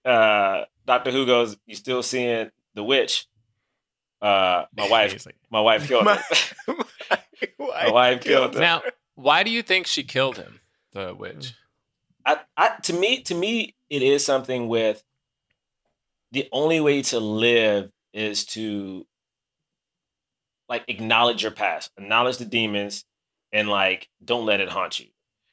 uh, 0.04 0.64
Doctor 0.86 1.11
Who 1.11 1.26
goes, 1.26 1.56
"You 1.66 1.74
still 1.74 2.02
seeing 2.02 2.50
the 2.74 2.84
witch?" 2.84 3.26
Uh, 4.21 4.64
my 4.77 4.89
wife, 4.91 5.25
like- 5.27 5.37
my 5.51 5.61
wife 5.61 5.87
killed 5.89 6.05
My- 6.05 6.16
her. 6.16 6.75
my 7.09 7.49
My 7.59 7.91
wife 7.91 8.21
killed 8.23 8.55
her. 8.55 8.61
now, 8.61 8.83
why 9.14 9.43
do 9.43 9.51
you 9.51 9.62
think 9.62 9.87
she 9.87 10.03
killed 10.03 10.37
him, 10.37 10.61
the 10.93 11.14
witch? 11.14 11.55
I, 12.27 12.41
I, 12.57 12.77
to 12.85 12.93
me, 12.93 13.23
to 13.23 13.35
me, 13.35 13.75
it 13.89 14.03
is 14.03 14.25
something 14.25 14.69
with 14.69 15.03
the 16.33 16.49
only 16.53 16.81
way 16.81 17.03
to 17.03 17.19
live 17.21 17.91
is 18.12 18.45
to 18.47 19.07
like 20.69 20.85
acknowledge 20.89 21.43
your 21.43 21.53
past, 21.53 21.91
acknowledge 21.97 22.37
the 22.39 22.45
demons, 22.45 23.05
and 23.53 23.69
like 23.69 24.09
don't 24.23 24.45
let 24.47 24.61
it 24.61 24.69
haunt 24.69 24.99
you. 25.01 25.07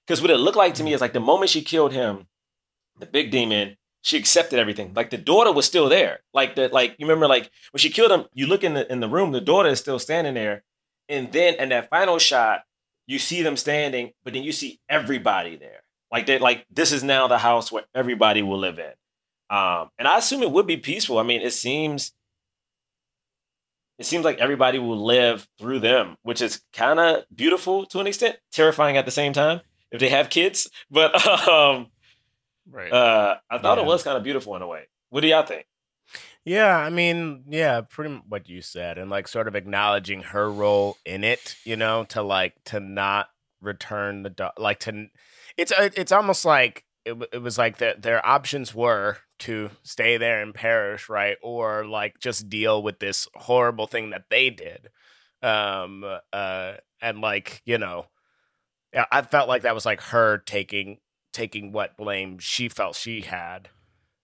Because 0.05 0.21
what 0.21 0.31
it 0.31 0.37
looked 0.37 0.57
like 0.57 0.75
to 0.75 0.83
me 0.83 0.93
is 0.93 1.01
like 1.01 1.13
the 1.13 1.19
moment 1.19 1.49
she 1.49 1.61
killed 1.61 1.93
him, 1.93 2.27
the 2.99 3.05
big 3.05 3.31
demon, 3.31 3.77
she 4.05 4.17
accepted 4.17 4.59
everything. 4.59 4.93
Like 4.95 5.09
the 5.09 5.17
daughter 5.17 5.51
was 5.51 5.65
still 5.65 5.89
there. 5.89 6.19
Like 6.31 6.55
the 6.55 6.69
like 6.69 6.95
you 6.99 7.07
remember 7.07 7.27
like 7.27 7.49
when 7.71 7.79
she 7.79 7.89
killed 7.89 8.11
him, 8.11 8.25
you 8.35 8.45
look 8.45 8.63
in 8.63 8.75
the 8.75 8.89
in 8.91 8.99
the 8.99 9.09
room, 9.09 9.31
the 9.31 9.41
daughter 9.41 9.69
is 9.69 9.79
still 9.79 9.97
standing 9.97 10.35
there, 10.35 10.63
and 11.09 11.31
then 11.31 11.55
in 11.55 11.69
that 11.69 11.89
final 11.89 12.19
shot, 12.19 12.61
you 13.07 13.17
see 13.17 13.41
them 13.41 13.57
standing, 13.57 14.11
but 14.23 14.33
then 14.33 14.43
you 14.43 14.51
see 14.51 14.79
everybody 14.87 15.55
there. 15.55 15.81
Like 16.11 16.27
they 16.27 16.37
like 16.37 16.67
this 16.69 16.91
is 16.91 17.03
now 17.03 17.27
the 17.27 17.39
house 17.39 17.71
where 17.71 17.85
everybody 17.95 18.43
will 18.43 18.59
live 18.59 18.77
in. 18.77 18.93
Um, 19.49 19.89
and 19.97 20.07
I 20.07 20.19
assume 20.19 20.43
it 20.43 20.51
would 20.51 20.67
be 20.67 20.77
peaceful. 20.77 21.17
I 21.17 21.23
mean, 21.23 21.41
it 21.41 21.53
seems 21.53 22.11
it 23.97 24.05
seems 24.05 24.23
like 24.23 24.37
everybody 24.37 24.77
will 24.77 25.03
live 25.03 25.47
through 25.57 25.79
them, 25.79 26.17
which 26.21 26.43
is 26.43 26.61
kind 26.73 26.99
of 26.99 27.23
beautiful 27.35 27.87
to 27.87 28.01
an 28.01 28.05
extent, 28.05 28.37
terrifying 28.51 28.97
at 28.97 29.05
the 29.05 29.11
same 29.11 29.33
time 29.33 29.61
if 29.89 29.99
they 29.99 30.09
have 30.09 30.29
kids. 30.29 30.69
But 30.91 31.25
um, 31.49 31.87
Right. 32.69 32.91
uh, 32.91 33.37
I 33.49 33.57
thought 33.59 33.77
it 33.77 33.85
was 33.85 34.03
kind 34.03 34.17
of 34.17 34.23
beautiful 34.23 34.55
in 34.55 34.61
a 34.61 34.67
way. 34.67 34.83
What 35.09 35.21
do 35.21 35.27
y'all 35.27 35.45
think? 35.45 35.65
Yeah, 36.43 36.77
I 36.77 36.89
mean, 36.89 37.43
yeah, 37.47 37.81
pretty 37.81 38.13
much 38.13 38.23
what 38.27 38.49
you 38.49 38.61
said, 38.61 38.97
and 38.97 39.09
like 39.09 39.27
sort 39.27 39.47
of 39.47 39.55
acknowledging 39.55 40.21
her 40.21 40.51
role 40.51 40.97
in 41.05 41.23
it, 41.23 41.55
you 41.63 41.75
know, 41.75 42.03
to 42.09 42.21
like 42.21 42.53
to 42.65 42.79
not 42.79 43.29
return 43.61 44.21
the 44.21 44.29
dog, 44.29 44.51
like 44.59 44.79
to, 44.81 45.07
it's 45.57 45.71
uh, 45.71 45.89
it's 45.95 46.11
almost 46.11 46.45
like 46.45 46.85
it, 47.03 47.17
it 47.33 47.41
was 47.41 47.57
like 47.57 47.77
that 47.77 48.03
their 48.03 48.23
options 48.23 48.75
were 48.75 49.17
to 49.39 49.71
stay 49.81 50.17
there 50.17 50.41
and 50.43 50.53
perish, 50.53 51.09
right, 51.09 51.37
or 51.41 51.85
like 51.85 52.19
just 52.19 52.47
deal 52.47 52.83
with 52.83 52.99
this 52.99 53.27
horrible 53.33 53.87
thing 53.87 54.11
that 54.11 54.25
they 54.29 54.51
did, 54.51 54.89
um, 55.41 56.05
uh, 56.31 56.73
and 57.01 57.21
like 57.21 57.63
you 57.65 57.79
know, 57.79 58.05
yeah, 58.93 59.05
I 59.11 59.23
felt 59.23 59.49
like 59.49 59.63
that 59.63 59.73
was 59.73 59.85
like 59.85 60.01
her 60.01 60.37
taking 60.37 60.99
taking 61.35 61.71
what 61.71 61.97
blame 61.97 62.39
she 62.39 62.69
felt 62.69 62.95
she 62.95 63.21
had 63.21 63.69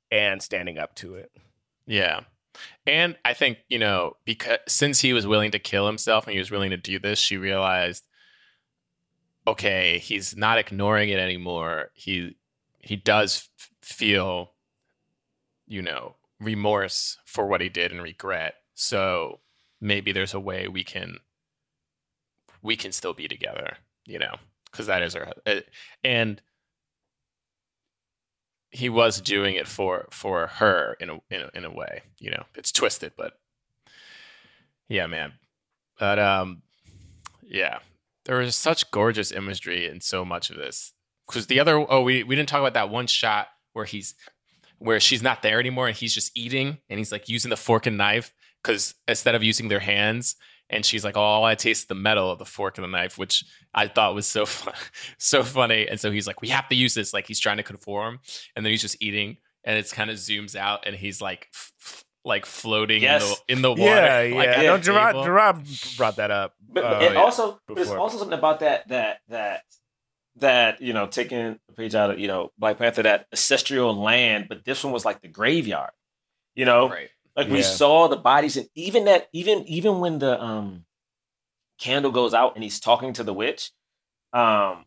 and 0.09 0.41
standing 0.41 0.77
up 0.77 0.95
to 0.95 1.15
it. 1.15 1.31
Yeah. 1.85 2.21
And 2.87 3.17
I 3.25 3.33
think, 3.33 3.59
you 3.69 3.79
know, 3.79 4.15
because 4.25 4.59
since 4.67 5.01
he 5.01 5.13
was 5.13 5.27
willing 5.27 5.51
to 5.51 5.59
kill 5.59 5.87
himself 5.87 6.25
and 6.25 6.33
he 6.33 6.39
was 6.39 6.51
willing 6.51 6.69
to 6.71 6.77
do 6.77 6.97
this, 6.97 7.19
she 7.19 7.37
realized 7.37 8.05
okay, 9.47 9.97
he's 9.97 10.37
not 10.37 10.59
ignoring 10.59 11.09
it 11.09 11.19
anymore. 11.19 11.89
He 11.93 12.37
he 12.79 12.95
does 12.95 13.49
f- 13.59 13.71
feel 13.81 14.51
you 15.67 15.81
know, 15.81 16.15
remorse 16.39 17.17
for 17.25 17.47
what 17.47 17.61
he 17.61 17.69
did 17.69 17.91
and 17.91 18.03
regret. 18.03 18.55
So 18.73 19.39
maybe 19.79 20.11
there's 20.11 20.33
a 20.33 20.39
way 20.39 20.67
we 20.67 20.83
can 20.83 21.17
we 22.61 22.75
can 22.75 22.91
still 22.91 23.13
be 23.13 23.27
together, 23.27 23.77
you 24.05 24.19
know, 24.19 24.35
cuz 24.71 24.85
that 24.87 25.01
is 25.01 25.15
our 25.15 25.31
uh, 25.45 25.61
and 26.03 26.41
he 28.71 28.89
was 28.89 29.21
doing 29.21 29.55
it 29.55 29.67
for 29.67 30.07
for 30.11 30.47
her 30.47 30.95
in 30.99 31.09
a 31.09 31.19
in 31.29 31.41
a, 31.41 31.49
in 31.53 31.65
a 31.65 31.71
way. 31.71 32.03
You 32.19 32.31
know, 32.31 32.43
it's 32.55 32.71
twisted, 32.71 33.13
but 33.17 33.33
yeah, 34.87 35.07
man. 35.07 35.33
But 35.99 36.19
um, 36.19 36.63
yeah, 37.43 37.79
there 38.25 38.37
was 38.37 38.55
such 38.55 38.89
gorgeous 38.91 39.31
imagery 39.31 39.87
in 39.87 40.01
so 40.01 40.25
much 40.25 40.49
of 40.49 40.57
this. 40.57 40.93
Because 41.27 41.47
the 41.47 41.59
other 41.59 41.85
oh, 41.87 42.01
we 42.01 42.23
we 42.23 42.35
didn't 42.35 42.49
talk 42.49 42.59
about 42.59 42.73
that 42.73 42.89
one 42.89 43.07
shot 43.07 43.47
where 43.73 43.85
he's 43.85 44.15
where 44.79 44.99
she's 44.99 45.21
not 45.21 45.43
there 45.43 45.59
anymore 45.59 45.87
and 45.87 45.95
he's 45.95 46.13
just 46.13 46.35
eating 46.35 46.79
and 46.89 46.97
he's 46.97 47.11
like 47.11 47.29
using 47.29 47.49
the 47.49 47.57
fork 47.57 47.85
and 47.85 47.97
knife 47.97 48.33
because 48.63 48.95
instead 49.07 49.35
of 49.35 49.43
using 49.43 49.67
their 49.67 49.79
hands 49.79 50.35
and 50.71 50.83
she's 50.85 51.03
like, 51.03 51.17
oh, 51.17 51.43
I 51.43 51.53
taste 51.55 51.87
the 51.89 51.95
metal 51.95 52.31
of 52.31 52.39
the 52.39 52.45
fork 52.45 52.77
and 52.77 52.83
the 52.85 52.89
knife, 52.89 53.17
which 53.17 53.43
I 53.73 53.87
thought 53.87 54.15
was 54.15 54.25
so 54.25 54.45
fun, 54.47 54.73
so 55.19 55.43
funny. 55.43 55.87
And 55.87 55.99
so 55.99 56.09
he's 56.11 56.25
like, 56.25 56.41
we 56.41 56.47
have 56.47 56.67
to 56.69 56.75
use 56.75 56.93
this. 56.93 57.13
Like 57.13 57.27
he's 57.27 57.39
trying 57.39 57.57
to 57.57 57.63
conform, 57.63 58.19
and 58.55 58.65
then 58.65 58.71
he's 58.71 58.81
just 58.81 58.97
eating, 59.01 59.37
and 59.63 59.77
it's 59.77 59.93
kind 59.93 60.09
of 60.09 60.15
zooms 60.17 60.55
out, 60.55 60.87
and 60.87 60.95
he's 60.95 61.21
like, 61.21 61.47
f- 61.53 61.71
f- 61.81 62.05
like 62.23 62.45
floating 62.45 63.01
Yes. 63.01 63.23
in 63.23 63.29
the 63.29 63.53
in 63.53 63.61
the 63.63 63.71
water. 63.71 63.95
Yeah, 63.95 64.35
like, 64.35 64.45
yeah. 64.47 64.51
at 64.53 64.65
No, 64.65 64.77
the 64.77 64.83
Gerard, 64.83 65.13
table. 65.13 65.23
Gerard 65.25 65.57
brought 65.97 66.15
that 66.17 66.31
up. 66.31 66.53
But, 66.67 66.83
uh, 66.83 66.89
but 66.89 67.01
and 67.03 67.13
yeah. 67.15 67.21
also, 67.21 67.59
but 67.67 67.75
there's 67.75 67.89
also 67.89 68.17
something 68.17 68.37
about 68.37 68.59
that 68.61 68.87
that 68.89 69.19
that 69.29 69.63
that 70.37 70.81
you 70.81 70.93
know 70.93 71.07
taking 71.07 71.59
a 71.69 71.73
page 71.75 71.95
out 71.95 72.11
of 72.11 72.19
you 72.19 72.27
know 72.27 72.51
Black 72.57 72.77
Panther 72.77 73.03
that 73.03 73.25
ancestral 73.31 73.93
land, 73.95 74.45
but 74.49 74.63
this 74.65 74.83
one 74.83 74.93
was 74.93 75.03
like 75.03 75.21
the 75.21 75.27
graveyard. 75.27 75.89
You 76.55 76.65
know, 76.65 76.89
right. 76.89 77.09
Like 77.35 77.47
we 77.49 77.61
saw 77.63 78.07
the 78.07 78.17
bodies, 78.17 78.57
and 78.57 78.67
even 78.75 79.05
that, 79.05 79.27
even 79.33 79.63
even 79.67 79.99
when 79.99 80.19
the 80.19 80.41
um 80.41 80.85
candle 81.79 82.11
goes 82.11 82.33
out 82.33 82.55
and 82.55 82.63
he's 82.63 82.79
talking 82.79 83.13
to 83.13 83.23
the 83.23 83.33
witch, 83.33 83.71
um, 84.33 84.85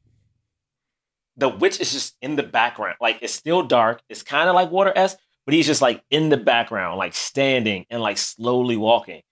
the 1.37 1.49
witch 1.49 1.81
is 1.81 1.93
just 1.93 2.17
in 2.21 2.37
the 2.37 2.43
background. 2.43 2.97
Like 3.01 3.19
it's 3.23 3.35
still 3.35 3.63
dark. 3.63 4.03
It's 4.09 4.23
kind 4.23 4.49
of 4.49 4.55
like 4.55 4.71
water 4.71 4.93
s, 4.95 5.17
but 5.45 5.55
he's 5.55 5.67
just 5.67 5.83
like 5.83 6.03
in 6.11 6.29
the 6.29 6.37
background, 6.37 6.99
like 6.99 7.15
standing 7.15 7.87
and 7.91 8.01
like 8.01 8.19
slowly 8.19 8.77
walking. 8.77 9.23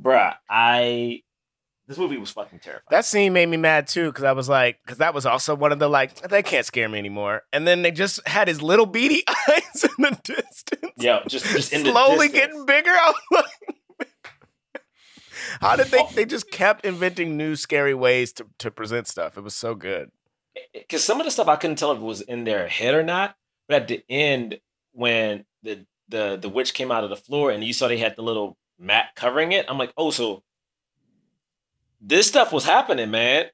Bruh, 0.00 0.34
I 0.48 1.22
this 1.90 1.98
movie 1.98 2.18
was 2.18 2.30
fucking 2.30 2.60
terrifying. 2.60 2.86
That 2.90 3.04
scene 3.04 3.32
made 3.32 3.46
me 3.46 3.56
mad 3.56 3.88
too 3.88 4.06
because 4.06 4.22
I 4.22 4.30
was 4.30 4.48
like, 4.48 4.78
because 4.84 4.98
that 4.98 5.12
was 5.12 5.26
also 5.26 5.56
one 5.56 5.72
of 5.72 5.80
the 5.80 5.88
like, 5.88 6.14
they 6.28 6.40
can't 6.40 6.64
scare 6.64 6.88
me 6.88 7.00
anymore. 7.00 7.42
And 7.52 7.66
then 7.66 7.82
they 7.82 7.90
just 7.90 8.26
had 8.28 8.46
his 8.46 8.62
little 8.62 8.86
beady 8.86 9.24
eyes 9.28 9.84
in 9.84 10.04
the 10.04 10.16
distance. 10.22 10.92
yeah, 10.98 11.18
just 11.26 11.46
just 11.46 11.72
in 11.72 11.82
the 11.82 11.90
slowly 11.90 12.28
getting 12.28 12.64
bigger. 12.64 12.90
I 12.90 13.12
was 13.32 13.44
like, 13.98 14.06
how 15.60 15.74
did 15.74 15.88
they? 15.88 15.98
Oh. 15.98 16.10
They 16.14 16.24
just 16.24 16.52
kept 16.52 16.86
inventing 16.86 17.36
new 17.36 17.56
scary 17.56 17.94
ways 17.94 18.32
to 18.34 18.46
to 18.60 18.70
present 18.70 19.08
stuff. 19.08 19.36
It 19.36 19.42
was 19.42 19.56
so 19.56 19.74
good. 19.74 20.12
because 20.72 21.02
some 21.02 21.18
of 21.18 21.24
the 21.24 21.32
stuff 21.32 21.48
I 21.48 21.56
couldn't 21.56 21.76
tell 21.76 21.90
if 21.90 21.98
it 21.98 22.04
was 22.04 22.20
in 22.20 22.44
their 22.44 22.68
head 22.68 22.94
or 22.94 23.02
not. 23.02 23.34
But 23.68 23.82
at 23.82 23.88
the 23.88 24.04
end, 24.08 24.60
when 24.92 25.44
the 25.64 25.86
the 26.08 26.38
the 26.40 26.48
witch 26.48 26.72
came 26.72 26.92
out 26.92 27.02
of 27.02 27.10
the 27.10 27.16
floor 27.16 27.50
and 27.50 27.64
you 27.64 27.72
saw 27.72 27.88
they 27.88 27.98
had 27.98 28.14
the 28.14 28.22
little 28.22 28.56
mat 28.78 29.06
covering 29.16 29.50
it, 29.50 29.66
I'm 29.68 29.76
like, 29.76 29.92
oh, 29.96 30.12
so 30.12 30.44
this 32.00 32.26
stuff 32.26 32.52
was 32.52 32.64
happening, 32.64 33.10
man. 33.10 33.46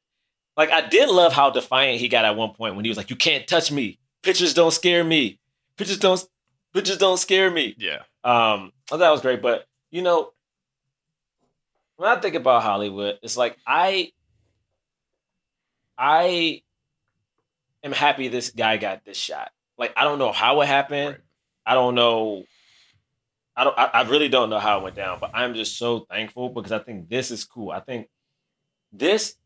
Like 0.57 0.71
I 0.71 0.87
did 0.87 1.09
love 1.09 1.33
how 1.33 1.51
defiant 1.51 2.01
he 2.01 2.09
got 2.09 2.25
at 2.25 2.37
one 2.37 2.55
point 2.55 2.77
when 2.77 2.85
he 2.85 2.89
was 2.89 2.97
like, 2.97 3.11
"You 3.11 3.17
can't 3.17 3.47
touch 3.47 3.71
me. 3.71 3.99
Pictures 4.23 4.55
don't 4.55 4.73
scare 4.73 5.05
me. 5.05 5.39
Pictures 5.77 5.99
don't 5.99 6.25
pictures 6.73 6.99
don't 6.99 7.19
scare 7.19 7.51
me." 7.51 7.75
Yeah. 7.79 8.03
Um, 8.25 8.73
I 8.87 8.91
thought 8.91 8.97
that 8.99 9.11
was 9.11 9.21
great, 9.21 9.43
but 9.43 9.67
you 9.91 10.03
know, 10.03 10.33
when 11.97 12.09
I 12.09 12.21
think 12.21 12.35
about 12.35 12.63
Hollywood, 12.63 13.19
it's 13.23 13.37
like 13.37 13.57
I, 13.67 14.13
I 15.99 16.63
am 17.83 17.93
happy 17.93 18.29
this 18.29 18.51
guy 18.51 18.79
got 18.79 19.05
this 19.05 19.17
shot. 19.17 19.51
Like 19.77 19.93
I 19.97 20.05
don't 20.05 20.19
know 20.19 20.33
how 20.33 20.61
it 20.63 20.67
happened. 20.67 21.11
Right. 21.11 21.21
I 21.67 21.75
don't 21.75 21.95
know. 21.95 22.45
I 23.55 23.65
don't. 23.65 23.79
I, 23.79 23.91
I 23.93 24.03
really 24.03 24.29
don't 24.29 24.51
know 24.51 24.59
how 24.59 24.79
it 24.79 24.85
went 24.85 24.97
down, 24.97 25.19
but 25.21 25.33
I'm 25.35 25.55
just 25.55 25.77
so 25.79 26.01
thankful 26.11 26.49
because 26.49 26.73
I 26.73 26.79
think 26.79 27.09
this 27.09 27.31
is 27.31 27.45
cool. 27.45 27.71
I 27.71 27.81
think 27.81 28.09
this 28.93 29.37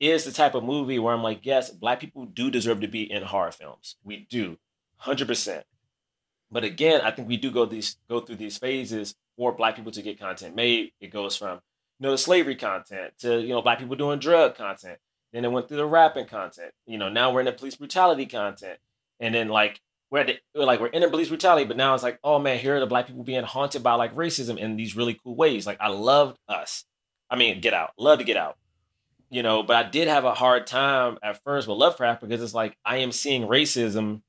is 0.00 0.24
the 0.24 0.32
type 0.32 0.54
of 0.54 0.64
movie 0.64 0.98
where 0.98 1.14
I'm 1.14 1.22
like, 1.22 1.40
yes, 1.42 1.70
black 1.70 2.00
people 2.00 2.26
do 2.26 2.50
deserve 2.50 2.80
to 2.80 2.88
be 2.88 3.10
in 3.10 3.22
horror 3.22 3.50
films. 3.50 3.96
We 4.04 4.26
do, 4.30 4.58
hundred 4.96 5.28
percent. 5.28 5.64
But 6.50 6.64
again, 6.64 7.00
I 7.02 7.10
think 7.10 7.28
we 7.28 7.36
do 7.36 7.50
go 7.50 7.66
these 7.66 7.96
go 8.08 8.20
through 8.20 8.36
these 8.36 8.58
phases 8.58 9.14
for 9.36 9.52
black 9.52 9.76
people 9.76 9.92
to 9.92 10.02
get 10.02 10.18
content 10.18 10.54
made. 10.54 10.92
It 11.00 11.08
goes 11.08 11.36
from 11.36 11.60
you 11.98 12.06
know 12.06 12.12
the 12.12 12.18
slavery 12.18 12.56
content 12.56 13.12
to 13.20 13.40
you 13.40 13.48
know 13.48 13.62
black 13.62 13.78
people 13.78 13.96
doing 13.96 14.18
drug 14.18 14.56
content. 14.56 14.98
Then 15.32 15.44
it 15.44 15.52
went 15.52 15.68
through 15.68 15.76
the 15.78 15.86
rapping 15.86 16.26
content. 16.26 16.72
You 16.86 16.98
know 16.98 17.08
now 17.08 17.32
we're 17.32 17.40
in 17.40 17.46
the 17.46 17.52
police 17.52 17.76
brutality 17.76 18.26
content, 18.26 18.78
and 19.20 19.34
then 19.34 19.48
like 19.48 19.80
we're 20.10 20.24
the, 20.24 20.38
like 20.54 20.80
we're 20.80 20.86
in 20.86 21.02
the 21.02 21.10
police 21.10 21.28
brutality, 21.28 21.66
but 21.66 21.76
now 21.76 21.94
it's 21.94 22.02
like 22.02 22.18
oh 22.24 22.38
man, 22.38 22.58
here 22.58 22.76
are 22.76 22.80
the 22.80 22.86
black 22.86 23.06
people 23.06 23.24
being 23.24 23.44
haunted 23.44 23.82
by 23.82 23.94
like 23.94 24.14
racism 24.14 24.58
in 24.58 24.76
these 24.76 24.96
really 24.96 25.18
cool 25.22 25.34
ways. 25.34 25.66
Like 25.66 25.80
I 25.80 25.88
loved 25.88 26.38
us. 26.48 26.84
I 27.30 27.36
mean, 27.36 27.60
Get 27.60 27.74
Out, 27.74 27.92
love 27.98 28.20
to 28.20 28.24
Get 28.24 28.38
Out. 28.38 28.56
You 29.30 29.42
know, 29.42 29.62
but 29.62 29.76
I 29.76 29.88
did 29.88 30.08
have 30.08 30.24
a 30.24 30.34
hard 30.34 30.66
time 30.66 31.18
at 31.22 31.42
first 31.44 31.68
with 31.68 31.76
Lovecraft 31.76 32.22
because 32.22 32.42
it's 32.42 32.54
like 32.54 32.76
I 32.84 32.98
am 32.98 33.12
seeing 33.12 33.42
racism 33.42 34.22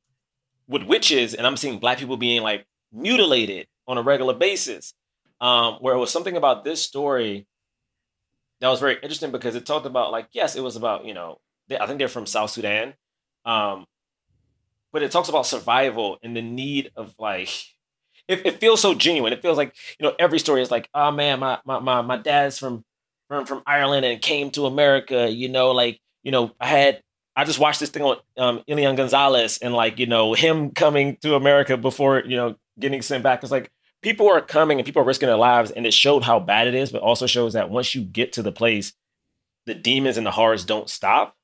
with 0.68 0.84
witches 0.84 1.34
and 1.34 1.48
I'm 1.48 1.58
seeing 1.58 1.80
black 1.80 2.00
people 2.00 2.18
being 2.18 2.42
like 2.42 2.66
mutilated 2.92 3.68
on 3.88 3.98
a 3.98 4.02
regular 4.02 4.34
basis. 4.34 4.94
Um, 5.42 5.76
where 5.76 5.96
it 5.96 6.00
was 6.00 6.12
something 6.12 6.36
about 6.36 6.66
this 6.66 6.82
story 6.82 7.48
that 8.60 8.68
was 8.68 8.82
very 8.82 8.96
interesting 8.96 9.32
because 9.32 9.56
it 9.56 9.66
talked 9.66 9.86
about 9.86 10.12
like, 10.12 10.28
yes, 10.34 10.56
it 10.56 10.62
was 10.62 10.76
about, 10.76 11.06
you 11.06 11.14
know, 11.14 11.40
they, 11.70 11.78
I 11.78 11.88
think 11.88 11.98
they're 11.98 12.10
from 12.10 12.26
South 12.26 12.50
Sudan. 12.50 12.94
Um, 13.46 13.86
but 14.92 15.04
it 15.04 15.12
talks 15.12 15.30
about 15.30 15.46
survival 15.46 16.18
and 16.24 16.36
the 16.36 16.42
need 16.42 16.92
of 16.96 17.16
like 17.18 17.50
it, 18.28 18.46
it 18.46 18.60
feels 18.60 18.82
so 18.82 18.94
genuine. 18.94 19.34
It 19.34 19.42
feels 19.42 19.58
like, 19.58 19.76
you 20.00 20.06
know, 20.06 20.16
every 20.20 20.40
story 20.40 20.62
is 20.62 20.72
like, 20.72 20.90
oh 20.94 21.12
man, 21.12 21.40
my 21.40 21.60
my 21.66 21.80
my, 21.80 22.02
my 22.02 22.18
dad's 22.18 22.60
from 22.60 22.84
from 23.30 23.46
from 23.46 23.64
Ireland 23.66 24.06
and 24.06 24.22
came 24.22 24.52
to 24.52 24.66
America, 24.66 25.32
you 25.32 25.48
know, 25.48 25.72
like, 25.72 26.02
you 26.24 26.32
know, 26.32 26.52
I 26.60 26.68
had 26.68 27.02
I 27.36 27.46
just 27.46 27.60
watched 27.60 27.80
this 27.80 27.90
thing 27.90 28.04
on 28.04 28.18
um, 28.36 28.64
Elian 28.68 28.98
Gonzalez 28.98 29.60
and 29.60 29.74
like 29.74 29.98
you 29.98 30.08
know 30.08 30.34
him 30.34 30.72
coming 30.72 31.16
to 31.22 31.36
America 31.36 31.78
before 31.78 32.22
you 32.26 32.36
know 32.36 32.56
getting 32.78 33.02
sent 33.02 33.24
back. 33.24 33.42
It's 33.44 33.52
like 33.52 33.72
people 34.02 34.30
are 34.30 34.42
coming 34.42 34.78
and 34.78 34.86
people 34.86 35.02
are 35.02 35.06
risking 35.06 35.28
their 35.28 35.38
lives, 35.38 35.72
and 35.72 35.86
it 35.86 35.94
showed 35.94 36.24
how 36.24 36.40
bad 36.42 36.68
it 36.68 36.76
is, 36.76 36.92
but 36.92 37.02
also 37.02 37.28
shows 37.28 37.54
that 37.54 37.70
once 37.70 37.96
you 37.96 38.02
get 38.02 38.34
to 38.34 38.42
the 38.42 38.52
place, 38.52 38.92
the 39.66 39.76
demons 39.76 40.18
and 40.18 40.26
the 40.26 40.32
horrors 40.32 40.66
don't 40.66 40.90
stop. 40.90 41.36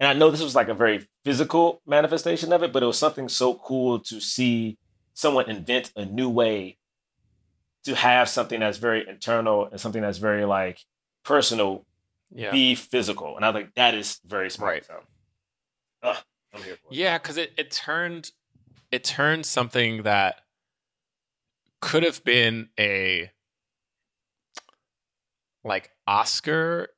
And 0.00 0.08
I 0.08 0.14
know 0.14 0.30
this 0.30 0.42
was 0.42 0.54
like 0.54 0.68
a 0.68 0.74
very 0.74 1.06
physical 1.24 1.82
manifestation 1.86 2.52
of 2.52 2.62
it, 2.62 2.72
but 2.72 2.82
it 2.82 2.86
was 2.86 2.98
something 2.98 3.28
so 3.28 3.54
cool 3.54 4.00
to 4.00 4.20
see 4.20 4.78
someone 5.14 5.50
invent 5.50 5.92
a 5.96 6.04
new 6.04 6.30
way 6.30 6.78
to 7.84 7.94
have 7.94 8.28
something 8.28 8.60
that's 8.60 8.78
very 8.78 9.06
internal 9.06 9.66
and 9.66 9.80
something 9.80 10.02
that's 10.02 10.18
very 10.18 10.44
like 10.44 10.78
personal 11.24 11.84
Yeah. 12.30 12.50
be 12.50 12.74
physical. 12.74 13.36
And 13.36 13.44
I 13.44 13.52
think 13.52 13.74
that 13.74 13.94
is 13.94 14.20
very 14.24 14.50
smart. 14.50 14.72
Right. 14.72 14.84
So, 14.86 15.00
ugh, 16.02 16.16
I'm 16.54 16.62
here 16.62 16.76
for 16.76 16.88
it. 16.92 16.96
Yeah, 16.96 17.18
because 17.18 17.36
it, 17.36 17.52
it 17.56 17.70
turned 17.70 18.30
it 18.90 19.04
turned 19.04 19.46
something 19.46 20.02
that 20.02 20.42
could 21.80 22.02
have 22.02 22.22
been 22.24 22.68
a 22.78 23.30
like 25.64 25.90
Oscar 26.06 26.88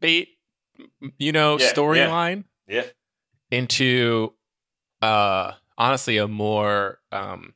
bait, 0.00 0.38
you 1.18 1.32
know, 1.32 1.58
Yeah, 1.58 1.66
yeah. 1.66 1.72
storyline 1.72 2.44
Yeah. 2.66 2.84
into 3.50 4.34
uh 5.00 5.52
honestly 5.76 6.16
a 6.18 6.28
more 6.28 7.00
um 7.10 7.54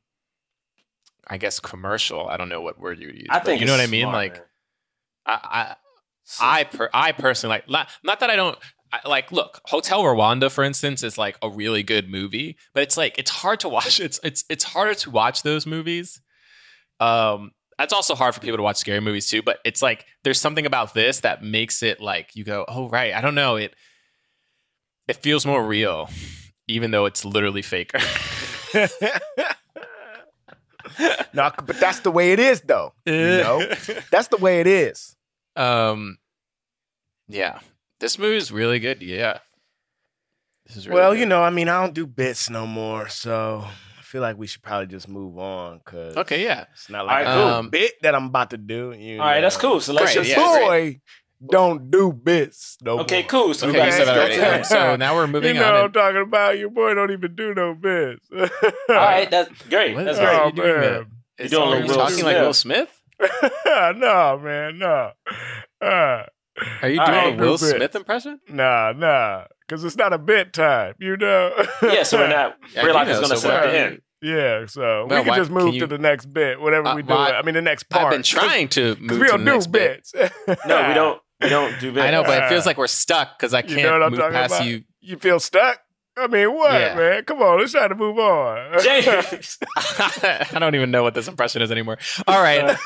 I 1.28 1.38
guess 1.38 1.58
commercial. 1.60 2.28
I 2.28 2.36
don't 2.36 2.48
know 2.48 2.60
what 2.60 2.78
word 2.78 3.00
you 3.00 3.08
use. 3.08 3.26
I 3.30 3.40
think 3.40 3.60
you 3.60 3.66
know 3.66 3.72
what 3.72 3.80
I 3.80 3.86
mean. 3.86 4.02
smart, 4.02 4.14
like 4.14 4.32
man. 4.34 4.42
I, 5.26 5.38
I 5.42 5.76
I 6.40 6.64
per, 6.64 6.90
I 6.92 7.12
personally 7.12 7.54
like 7.56 7.70
not, 7.70 7.88
not 8.02 8.20
that 8.20 8.30
I 8.30 8.36
don't 8.36 8.58
I, 8.92 9.08
like 9.08 9.32
look 9.32 9.60
Hotel 9.66 10.02
Rwanda 10.02 10.50
for 10.50 10.64
instance 10.64 11.02
is 11.02 11.18
like 11.18 11.36
a 11.42 11.48
really 11.48 11.82
good 11.82 12.08
movie, 12.10 12.56
but 12.74 12.82
it's 12.82 12.96
like 12.96 13.18
it's 13.18 13.30
hard 13.30 13.60
to 13.60 13.68
watch. 13.68 14.00
It's 14.06 14.20
it's 14.22 14.44
it's 14.48 14.64
harder 14.64 14.94
to 14.94 15.10
watch 15.10 15.42
those 15.42 15.66
movies. 15.66 16.20
Um, 17.00 17.52
that's 17.78 17.92
also 17.92 18.14
hard 18.14 18.34
for 18.34 18.40
people 18.40 18.56
to 18.56 18.62
watch 18.62 18.76
scary 18.76 19.00
movies 19.00 19.28
too. 19.28 19.42
But 19.42 19.58
it's 19.64 19.82
like 19.82 20.06
there's 20.24 20.40
something 20.40 20.66
about 20.66 20.94
this 20.94 21.20
that 21.20 21.42
makes 21.42 21.82
it 21.82 22.00
like 22.00 22.34
you 22.34 22.44
go, 22.44 22.64
oh 22.68 22.88
right, 22.88 23.12
I 23.12 23.20
don't 23.20 23.34
know 23.34 23.56
it. 23.56 23.74
it 25.08 25.16
feels 25.16 25.44
more 25.44 25.64
real, 25.64 26.08
even 26.68 26.90
though 26.90 27.06
it's 27.06 27.24
literally 27.24 27.62
faker. 27.62 27.98
no, 31.34 31.50
but 31.64 31.78
that's 31.80 32.00
the 32.00 32.10
way 32.10 32.32
it 32.32 32.38
is, 32.38 32.60
though. 32.62 32.92
You 33.04 33.12
know, 33.14 33.66
that's 34.10 34.28
the 34.28 34.38
way 34.38 34.60
it 34.60 34.66
is. 34.66 35.15
Um, 35.56 36.18
yeah, 37.28 37.58
this 38.00 38.18
movie 38.18 38.36
is 38.36 38.52
really 38.52 38.78
good. 38.78 39.02
Yeah, 39.02 39.38
this 40.66 40.76
is 40.76 40.86
really 40.88 41.00
well, 41.00 41.12
good. 41.12 41.20
you 41.20 41.26
know, 41.26 41.42
I 41.42 41.50
mean, 41.50 41.68
I 41.68 41.80
don't 41.82 41.94
do 41.94 42.06
bits 42.06 42.50
no 42.50 42.66
more, 42.66 43.08
so 43.08 43.64
I 43.66 44.02
feel 44.02 44.20
like 44.22 44.36
we 44.38 44.46
should 44.46 44.62
probably 44.62 44.86
just 44.86 45.08
move 45.08 45.38
on 45.38 45.80
because 45.84 46.16
Okay, 46.16 46.44
yeah. 46.44 46.66
it's 46.72 46.88
not 46.90 47.06
like 47.06 47.26
All 47.26 47.34
right, 47.34 47.40
a 47.40 47.42
cool. 47.42 47.54
um, 47.54 47.70
bit 47.70 47.92
that 48.02 48.14
I'm 48.14 48.26
about 48.26 48.50
to 48.50 48.58
do. 48.58 48.92
You 48.96 49.20
All 49.20 49.26
right, 49.26 49.40
that's 49.40 49.56
cool. 49.56 49.80
So 49.80 49.92
let's 49.92 50.14
Great, 50.14 50.26
just 50.26 50.36
yeah, 50.38 50.58
boy 50.66 51.00
don't 51.50 51.90
do 51.90 52.12
bits 52.14 52.78
no 52.82 53.00
Okay, 53.00 53.20
more. 53.20 53.28
cool. 53.28 53.54
So 53.54 53.68
Okay, 53.68 53.78
let's 53.78 53.98
you 53.98 54.04
said 54.04 54.14
that 54.14 54.30
let's- 54.30 54.38
already. 54.38 54.64
So 54.64 54.96
now 54.96 55.14
we're 55.14 55.26
moving 55.26 55.54
you 55.56 55.60
know 55.60 55.66
on. 55.68 55.74
what 55.74 55.84
I'm 55.84 55.92
talking 55.92 56.22
about. 56.22 56.58
Your 56.58 56.70
boy 56.70 56.94
don't 56.94 57.10
even 57.10 57.34
do 57.34 57.52
no 57.54 57.74
bits. 57.74 58.26
All 58.32 58.48
right, 58.94 59.30
that's 59.30 59.50
great. 59.68 59.94
What 59.94 60.04
That's 60.06 60.18
is- 60.18 60.24
great. 60.24 60.34
are 60.34 60.42
oh 60.44 60.46
you 60.46 60.52
doing, 60.52 60.68
man. 60.80 60.80
man? 60.92 61.06
Is 61.38 61.50
doing 61.50 61.62
a 61.62 61.66
are 61.66 61.74
you 61.74 61.80
little 61.82 61.96
Will 61.98 62.06
talking 62.08 62.24
like 62.24 62.36
Will 62.36 62.54
Smith? 62.54 62.95
no, 63.66 64.40
man, 64.42 64.78
no. 64.78 65.10
Uh, 65.80 66.22
Are 66.82 66.88
you 66.88 66.96
doing 66.96 66.98
right. 66.98 67.34
a 67.34 67.36
Will 67.36 67.52
bit. 67.58 67.76
Smith 67.76 67.94
impression? 67.96 68.40
nah, 68.48 68.92
nah. 68.96 69.44
Because 69.66 69.84
it's 69.84 69.96
not 69.96 70.12
a 70.12 70.18
bit 70.18 70.52
time, 70.52 70.94
you 71.00 71.16
know? 71.16 71.50
Yeah, 71.82 72.02
so 72.04 72.18
we're 72.18 72.28
not. 72.28 72.56
Yeah, 72.74 72.82
we're 72.84 72.90
I 72.90 72.92
like 72.92 73.06
do 73.08 73.12
it's 73.12 73.20
know, 73.22 73.28
gonna 73.28 73.40
so 73.40 73.48
set 73.48 73.64
why- 73.64 73.70
the 73.72 73.78
end. 73.78 74.00
Yeah, 74.22 74.66
so 74.66 75.04
we 75.04 75.10
can 75.16 75.26
why- 75.26 75.36
just 75.36 75.50
move 75.50 75.64
can 75.64 75.74
you- 75.74 75.80
to 75.80 75.86
the 75.86 75.98
next 75.98 76.26
bit, 76.26 76.60
whatever 76.60 76.88
Uh, 76.88 76.94
we 76.96 77.02
do. 77.02 77.12
why- 77.12 77.32
I 77.32 77.42
mean, 77.42 77.54
the 77.54 77.62
next 77.62 77.84
part. 77.90 78.06
I've 78.06 78.10
been 78.12 78.22
trying 78.22 78.68
to 78.68 78.96
move 79.00 79.18
we 79.20 79.26
to 79.26 79.32
don't 79.32 79.44
the 79.44 79.50
do 79.50 79.52
next 79.52 79.66
bit. 79.68 80.06
bits. 80.14 80.32
No, 80.66 80.88
we 80.88 80.94
don't. 80.94 81.20
We 81.42 81.48
don't 81.50 81.78
do 81.80 81.92
bits. 81.92 82.04
I 82.06 82.10
know, 82.12 82.22
but 82.24 82.42
it 82.44 82.48
feels 82.48 82.64
like 82.64 82.78
we're 82.78 82.86
stuck 82.86 83.38
because 83.38 83.52
I 83.52 83.60
can't 83.62 83.92
what 83.92 84.02
I'm 84.02 84.10
move 84.12 84.20
past 84.32 84.54
about? 84.54 84.66
you. 84.66 84.84
You 85.00 85.16
feel 85.18 85.38
stuck? 85.38 85.80
I 86.16 86.26
mean, 86.28 86.52
what, 86.54 86.72
Yeah. 86.80 86.94
man? 86.94 87.24
Come 87.24 87.42
on, 87.42 87.58
let's 87.58 87.72
try 87.72 87.88
to 87.88 87.94
move 87.94 88.18
on. 88.18 88.80
James. 88.82 89.58
I 89.76 90.46
don't 90.58 90.74
even 90.74 90.90
know 90.90 91.02
what 91.02 91.14
this 91.14 91.28
impression 91.28 91.60
is 91.62 91.70
anymore. 91.70 91.98
All 92.26 92.42
right. 92.42 92.76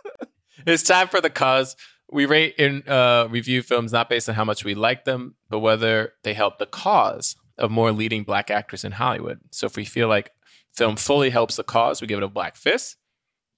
it's 0.66 0.82
time 0.82 1.08
for 1.08 1.20
the 1.20 1.30
cause. 1.30 1.76
We 2.10 2.26
rate 2.26 2.54
and 2.58 2.86
uh, 2.88 3.28
review 3.30 3.62
films 3.62 3.92
not 3.92 4.08
based 4.08 4.28
on 4.28 4.34
how 4.34 4.44
much 4.44 4.64
we 4.64 4.74
like 4.74 5.04
them, 5.04 5.34
but 5.48 5.58
whether 5.60 6.12
they 6.24 6.34
help 6.34 6.58
the 6.58 6.66
cause 6.66 7.36
of 7.58 7.70
more 7.70 7.92
leading 7.92 8.22
black 8.24 8.50
actors 8.50 8.84
in 8.84 8.92
Hollywood. 8.92 9.40
So 9.50 9.66
if 9.66 9.76
we 9.76 9.84
feel 9.84 10.08
like 10.08 10.30
film 10.72 10.96
fully 10.96 11.30
helps 11.30 11.56
the 11.56 11.64
cause, 11.64 12.00
we 12.00 12.06
give 12.06 12.18
it 12.18 12.24
a 12.24 12.28
black 12.28 12.56
fist. 12.56 12.96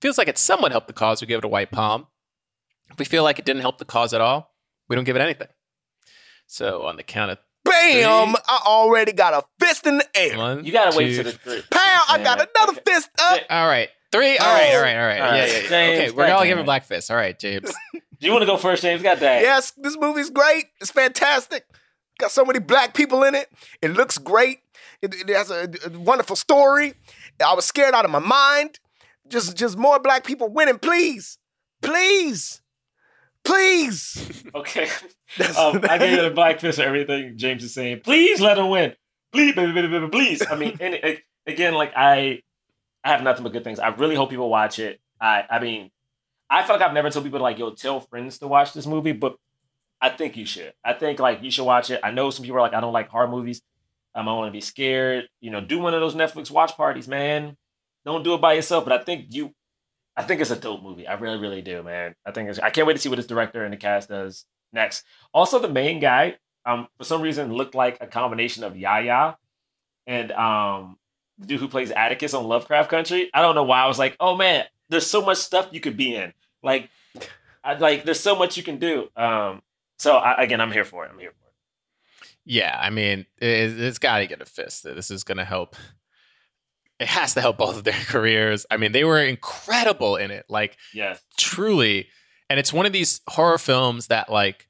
Feels 0.00 0.18
like 0.18 0.28
it 0.28 0.38
somewhat 0.38 0.72
helped 0.72 0.86
the 0.88 0.92
cause, 0.94 1.20
we 1.20 1.26
give 1.26 1.38
it 1.38 1.44
a 1.44 1.48
white 1.48 1.70
palm. 1.70 2.06
If 2.90 2.98
we 2.98 3.04
feel 3.04 3.22
like 3.22 3.38
it 3.38 3.44
didn't 3.44 3.61
help 3.62 3.78
the 3.78 3.84
cause 3.84 4.14
at 4.14 4.20
all, 4.20 4.54
we 4.88 4.96
don't 4.96 5.04
give 5.04 5.14
it 5.16 5.20
anything. 5.22 5.48
So 6.46 6.82
on 6.86 6.96
the 6.96 7.02
count 7.04 7.30
of 7.30 7.38
Bam! 7.81 8.28
Three. 8.28 8.43
I 8.49 8.62
already 8.66 9.12
got 9.12 9.35
a 9.35 9.45
fist 9.64 9.87
in 9.87 9.99
the 9.99 10.07
air. 10.16 10.37
one, 10.39 10.64
You 10.64 10.72
gotta 10.72 10.97
wait 10.97 11.09
two, 11.16 11.22
till 11.22 11.33
the 11.33 11.39
three. 11.39 11.62
Pow! 11.70 12.03
I 12.09 12.18
got 12.22 12.39
man. 12.39 12.47
another 12.57 12.72
Okay. 12.72 12.93
fist 12.93 13.11
up. 13.20 13.41
All 13.51 13.66
right. 13.66 13.89
Three. 14.12 14.39
All 14.39 14.47
right. 14.47 14.74
All 14.74 14.83
right. 14.83 14.97
All 14.97 15.07
right. 15.07 15.20
All 15.20 15.35
Yeah, 15.37 15.41
right. 15.43 15.49
yeah, 15.53 15.59
yeah. 15.62 15.68
James, 15.68 15.99
okay, 16.01 16.11
we're 16.11 16.24
back 16.24 16.28
gonna 16.31 16.41
to 16.43 16.47
give 16.49 16.57
me. 16.59 16.62
it 16.62 16.64
black 16.66 16.85
fist. 16.85 17.11
All 17.11 17.16
right, 17.16 17.39
James. 17.39 17.72
Do 17.93 18.26
you 18.26 18.33
want 18.33 18.43
to 18.43 18.47
go 18.47 18.57
first, 18.57 18.83
James? 18.83 19.03
Got 19.03 19.20
that? 19.20 19.43
Yes, 19.43 19.70
this 19.76 19.97
movie's 19.99 20.31
great. 20.31 20.66
It's 20.81 20.91
fantastic. 20.91 21.64
Got 22.18 22.31
so 22.33 22.45
many 22.45 22.59
black 22.59 22.93
people 22.93 23.22
in 23.24 23.35
it. 23.35 23.49
It 23.81 23.93
looks 23.93 24.18
great. 24.18 24.59
It, 25.01 25.14
it 25.14 25.28
has 25.35 25.51
a, 25.51 25.70
a 25.87 25.99
wonderful 25.99 26.37
story. 26.37 26.93
I 27.43 27.55
was 27.55 27.64
scared 27.64 27.95
out 27.95 28.05
of 28.05 28.11
my 28.11 28.18
mind. 28.18 28.78
Just, 29.28 29.57
just 29.57 29.78
more 29.78 29.99
black 30.01 30.24
people 30.24 30.49
winning, 30.51 30.78
please, 30.78 31.39
please, 31.83 32.61
please. 33.45 34.45
Okay. 34.55 34.88
Um, 35.57 35.80
I 35.88 35.97
gave 35.97 36.18
it 36.18 36.24
a 36.24 36.30
black 36.34 36.59
fist 36.59 36.78
for 36.78 36.84
everything 36.84 37.38
James 37.38 37.62
is 37.62 37.72
saying. 37.72 38.01
Please 38.01 38.41
let 38.41 38.59
him 38.59 38.68
win. 38.68 38.95
Please, 39.30 39.55
baby, 39.55 39.70
baby, 39.70 39.86
baby, 39.86 40.09
please. 40.09 40.45
I 40.45 40.57
mean, 40.57 40.76
and 40.80 40.95
it, 40.95 41.20
again, 41.47 41.74
like 41.74 41.93
I, 41.95 42.43
I 43.05 43.12
have 43.12 43.22
nothing 43.22 43.45
but 43.45 43.53
good 43.53 43.62
things. 43.62 43.78
I 43.78 43.91
really 43.91 44.16
hope 44.16 44.30
people 44.30 44.51
watch 44.51 44.80
it. 44.80 45.01
I, 45.20 45.45
I 45.49 45.61
mean, 45.61 45.93
I 46.51 46.64
feel 46.64 46.74
like 46.74 46.84
I've 46.84 46.95
never 46.95 47.11
told 47.11 47.24
people 47.24 47.38
like, 47.38 47.61
yo, 47.61 47.70
tell 47.70 48.01
friends 48.01 48.38
to 48.38 48.49
watch 48.49 48.72
this 48.72 48.86
movie, 48.86 49.12
but 49.12 49.36
I 50.01 50.09
think 50.09 50.36
you 50.36 50.47
should. 50.47 50.72
I 50.84 50.95
think 50.95 51.20
like 51.20 51.43
you 51.43 51.51
should 51.53 51.64
watch 51.64 51.91
it. 51.91 52.01
I 52.03 52.11
know 52.11 52.30
some 52.30 52.45
people 52.45 52.59
are 52.59 52.62
like, 52.62 52.74
I 52.74 52.80
don't 52.80 52.93
like 52.93 53.09
horror 53.09 53.28
movies. 53.28 53.62
Um, 54.14 54.28
I 54.28 54.32
want 54.32 54.49
to 54.49 54.53
be 54.53 54.61
scared. 54.61 55.28
You 55.41 55.51
know, 55.51 55.61
do 55.61 55.78
one 55.78 55.95
of 55.95 56.01
those 56.01 56.16
Netflix 56.16 56.51
watch 56.51 56.76
parties, 56.76 57.07
man. 57.07 57.57
Don't 58.05 58.24
do 58.24 58.34
it 58.34 58.41
by 58.41 58.55
yourself. 58.55 58.84
But 58.84 59.01
I 59.01 59.05
think 59.05 59.26
you, 59.30 59.55
I 60.21 60.25
think 60.25 60.41
it's 60.41 60.51
a 60.51 60.57
dope 60.57 60.83
movie. 60.83 61.07
I 61.07 61.14
really, 61.14 61.39
really 61.39 61.62
do, 61.62 61.83
man. 61.83 62.14
I 62.27 62.31
think 62.31 62.51
it's. 62.51 62.59
I 62.59 62.71
can't 62.71 62.87
wait 62.87 62.93
to 62.95 62.99
see 62.99 63.09
what 63.09 63.18
his 63.18 63.27
director 63.27 63.64
and 63.64 63.73
the 63.73 63.79
cast 63.79 64.11
does 64.11 64.45
next. 64.73 65.05
Also, 65.33 65.59
the 65.59 65.68
main 65.68 65.99
guy, 65.99 66.37
um, 66.66 66.89
for 66.99 67.05
some 67.05 67.23
reason, 67.23 67.55
looked 67.55 67.75
like 67.75 67.99
a 68.01 68.07
combination 68.07 68.62
of 68.62 68.77
Yahya 68.77 69.39
and 70.07 70.33
um, 70.33 70.99
the 71.39 71.47
dude 71.47 71.61
who 71.61 71.68
plays 71.68 71.91
Atticus 71.91 72.35
on 72.35 72.45
Lovecraft 72.45 72.91
Country. 72.91 73.31
I 73.33 73.41
don't 73.41 73.55
know 73.55 73.64
why. 73.64 73.83
I 73.83 73.87
was 73.87 73.99
like, 73.99 74.16
oh 74.21 74.37
man, 74.37 74.66
there's 74.91 75.07
so 75.07 75.23
much 75.23 75.39
stuff 75.39 75.68
you 75.73 75.81
could 75.81 75.97
be 75.97 76.14
in. 76.14 76.35
Like, 76.62 76.91
I, 77.64 77.75
like 77.75 78.05
there's 78.05 78.21
so 78.21 78.37
much 78.37 78.57
you 78.57 78.62
can 78.62 78.79
do. 78.79 79.09
Um, 79.16 79.62
so 79.99 80.16
I, 80.16 80.43
again, 80.43 80.61
I'm 80.61 80.73
here 80.73 80.85
for 80.85 81.07
it. 81.07 81.11
I'm 81.12 81.18
here 81.18 81.31
for 81.31 81.49
it. 81.49 82.37
Yeah, 82.45 82.79
I 82.79 82.91
mean, 82.91 83.27
it, 83.41 83.81
it's 83.81 83.99
got 83.99 84.18
to 84.18 84.27
get 84.27 84.43
a 84.43 84.47
fist. 84.47 84.85
This 84.85 85.11
is 85.11 85.25
going 85.25 85.39
to 85.39 85.45
help. 85.45 85.77
It 87.01 87.09
has 87.09 87.34
to 87.34 87.40
help 87.40 87.57
both 87.59 87.76
of 87.78 87.84
their 87.84 87.92
careers. 88.07 88.66
I 88.70 88.76
mean, 88.76 88.92
they 88.92 89.05
were 89.05 89.18
incredible 89.20 90.16
in 90.16 90.30
it, 90.30 90.44
like 90.48 90.76
Yes. 90.94 91.20
truly. 91.38 92.09
And 92.48 92.59
it's 92.61 92.72
one 92.72 92.86
of 92.86 92.92
these 92.92 93.20
horror 93.28 93.59
films 93.59 94.09
that, 94.09 94.30
like, 94.30 94.68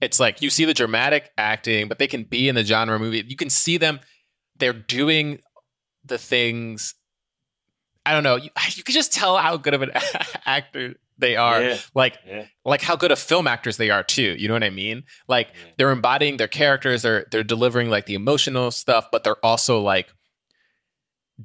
it's 0.00 0.18
like 0.18 0.42
you 0.42 0.50
see 0.50 0.64
the 0.64 0.74
dramatic 0.74 1.30
acting, 1.38 1.88
but 1.88 1.98
they 1.98 2.06
can 2.08 2.24
be 2.24 2.48
in 2.48 2.54
the 2.54 2.64
genre 2.64 2.98
movie. 2.98 3.24
You 3.26 3.36
can 3.36 3.50
see 3.50 3.76
them; 3.78 4.00
they're 4.56 4.72
doing 4.72 5.40
the 6.04 6.18
things. 6.18 6.94
I 8.06 8.12
don't 8.12 8.22
know. 8.22 8.36
You, 8.36 8.50
you 8.74 8.82
can 8.82 8.94
just 8.94 9.12
tell 9.12 9.36
how 9.36 9.56
good 9.56 9.74
of 9.74 9.82
an 9.82 9.90
actor 10.46 10.94
they 11.18 11.36
are. 11.36 11.62
Yeah. 11.62 11.78
Like 11.94 12.18
Yeah. 12.26 12.46
like 12.64 12.82
how 12.82 12.96
good 12.96 13.12
of 13.12 13.18
film 13.18 13.46
actors 13.46 13.76
they 13.76 13.90
are 13.90 14.02
too. 14.02 14.34
You 14.38 14.48
know 14.48 14.54
what 14.54 14.64
I 14.64 14.70
mean? 14.70 15.04
Like 15.28 15.48
Yeah. 15.48 15.70
they're 15.78 15.90
embodying 15.90 16.36
their 16.36 16.48
characters. 16.48 17.02
They're 17.02 17.26
they're 17.30 17.44
delivering 17.44 17.88
like 17.88 18.06
the 18.06 18.14
emotional 18.14 18.70
stuff, 18.72 19.06
but 19.12 19.24
they're 19.24 19.42
also 19.44 19.80
like 19.80 20.12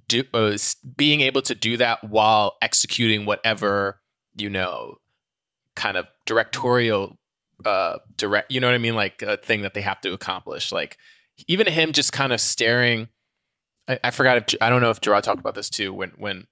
do, 0.07 0.23
uh, 0.33 0.57
being 0.95 1.21
able 1.21 1.41
to 1.43 1.55
do 1.55 1.77
that 1.77 2.03
while 2.03 2.57
executing 2.61 3.25
whatever 3.25 3.99
you 4.35 4.49
know 4.49 4.95
kind 5.75 5.97
of 5.97 6.05
directorial 6.25 7.17
uh 7.65 7.97
direct 8.15 8.51
you 8.51 8.59
know 8.59 8.67
what 8.67 8.75
i 8.75 8.79
mean? 8.79 8.95
Like 8.95 9.21
a 9.21 9.37
thing 9.37 9.63
that 9.63 9.73
they 9.73 9.81
have 9.81 10.01
to 10.01 10.13
accomplish. 10.13 10.71
Like 10.71 10.97
even 11.47 11.67
him 11.67 11.93
just 11.93 12.13
kind 12.13 12.33
of 12.33 12.41
staring 12.41 13.07
i, 13.87 13.99
I 14.03 14.11
forgot 14.11 14.37
if 14.37 14.61
i 14.61 14.69
don't 14.69 14.81
know 14.81 14.89
if 14.89 15.01
gerard 15.01 15.23
talked 15.23 15.39
about 15.39 15.55
this 15.55 15.69
too 15.69 15.93
when 15.93 16.11
when 16.17 16.47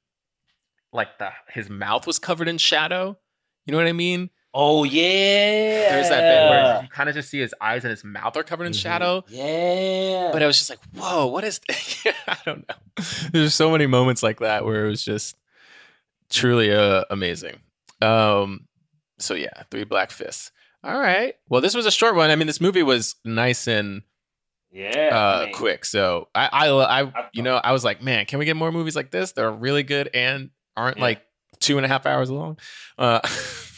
like 0.93 1.17
the 1.19 1.29
his 1.49 1.69
mouth 1.69 2.07
was 2.07 2.19
covered 2.19 2.47
in 2.47 2.57
shadow. 2.57 3.17
You 3.65 3.71
know 3.71 3.77
what 3.77 3.87
i 3.87 3.93
mean 3.93 4.29
Oh 4.53 4.83
yeah. 4.85 5.91
there's 5.91 6.09
that 6.09 6.21
bit 6.21 6.49
where 6.49 6.81
you 6.83 6.87
kind 6.89 7.09
of 7.09 7.15
just 7.15 7.29
see 7.29 7.39
his 7.39 7.53
eyes 7.61 7.83
and 7.83 7.91
his 7.91 8.03
mouth 8.03 8.35
are 8.37 8.43
covered 8.43 8.65
in 8.65 8.71
Mhm. 8.71 8.81
shadow 8.81 9.23
Yeah. 9.27 10.29
but 10.33 10.41
I 10.41 10.47
was 10.47 10.57
just 10.57 10.69
like, 10.69 10.79
whoa, 10.95 11.27
what 11.27 11.43
is 11.43 11.59
I 12.27 12.37
don't 12.45 12.67
know. 12.67 12.75
There's 13.31 13.53
so 13.53 13.69
many 13.71 13.85
moments 13.87 14.23
like 14.23 14.39
that 14.39 14.65
where 14.65 14.85
it 14.85 14.89
was 14.89 15.03
just 15.03 15.35
truly 16.29 16.73
uh, 16.73 17.03
amazing. 17.09 17.59
Um, 18.01 18.67
so 19.19 19.33
yeah, 19.33 19.63
three 19.71 19.83
black 19.83 20.11
fists. 20.11 20.51
All 20.83 20.97
right. 20.99 21.35
Well, 21.49 21.61
this 21.61 21.75
was 21.75 21.85
a 21.85 21.91
short 21.91 22.15
one. 22.15 22.29
I 22.29 22.35
mean, 22.35 22.47
this 22.47 22.61
movie 22.61 22.83
was 22.83 23.15
nice 23.25 23.67
and 23.67 24.03
yeah. 24.71 25.09
uh, 25.11 25.41
I 25.41 25.45
mean, 25.45 25.53
quick. 25.53 25.85
So 25.85 26.29
I, 26.35 26.49
I, 26.51 27.01
I, 27.03 27.29
you 27.33 27.41
know, 27.43 27.57
I 27.57 27.71
was 27.73 27.83
like, 27.83 28.01
man, 28.01 28.25
can 28.25 28.39
we 28.39 28.45
get 28.45 28.55
more 28.55 28.71
movies 28.71 28.95
like 28.95 29.11
this? 29.11 29.31
They're 29.33 29.51
really 29.51 29.83
good 29.83 30.09
and 30.13 30.51
aren't 30.75 30.97
Yeah. 30.97 31.03
like 31.03 31.21
two 31.59 31.77
and 31.77 31.85
a 31.85 31.89
half 31.89 32.05
hours 32.05 32.29
long. 32.29 32.57
Uh, 32.97 33.19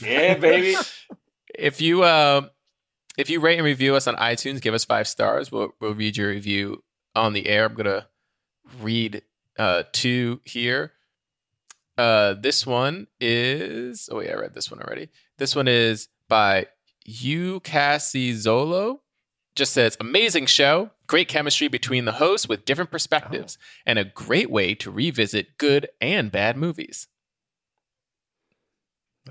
Yeah, 0.01 0.35
baby. 0.35 0.75
if 1.57 1.81
you 1.81 2.03
uh, 2.03 2.47
if 3.17 3.29
you 3.29 3.39
rate 3.39 3.57
and 3.57 3.65
review 3.65 3.95
us 3.95 4.07
on 4.07 4.15
iTunes, 4.15 4.61
give 4.61 4.73
us 4.73 4.85
five 4.85 5.07
stars. 5.07 5.51
We'll 5.51 5.71
we'll 5.79 5.93
read 5.93 6.17
your 6.17 6.29
review 6.29 6.83
on 7.15 7.33
the 7.33 7.47
air. 7.47 7.65
I'm 7.65 7.73
gonna 7.75 8.07
read 8.81 9.23
uh, 9.57 9.83
two 9.91 10.39
here. 10.45 10.93
Uh, 11.97 12.33
this 12.33 12.65
one 12.65 13.07
is 13.19 14.07
oh 14.11 14.17
wait, 14.17 14.31
I 14.31 14.35
read 14.35 14.53
this 14.53 14.71
one 14.71 14.81
already. 14.81 15.09
This 15.37 15.55
one 15.55 15.67
is 15.67 16.07
by 16.27 16.67
U 17.05 17.59
Cassie 17.61 18.33
Zolo. 18.33 18.99
Just 19.55 19.73
says 19.73 19.97
amazing 19.99 20.45
show, 20.45 20.91
great 21.07 21.27
chemistry 21.27 21.67
between 21.67 22.05
the 22.05 22.13
hosts 22.13 22.47
with 22.47 22.63
different 22.63 22.91
perspectives, 22.91 23.57
and 23.85 23.99
a 23.99 24.05
great 24.05 24.49
way 24.49 24.73
to 24.75 24.89
revisit 24.89 25.57
good 25.57 25.89
and 25.99 26.31
bad 26.31 26.55
movies. 26.55 27.07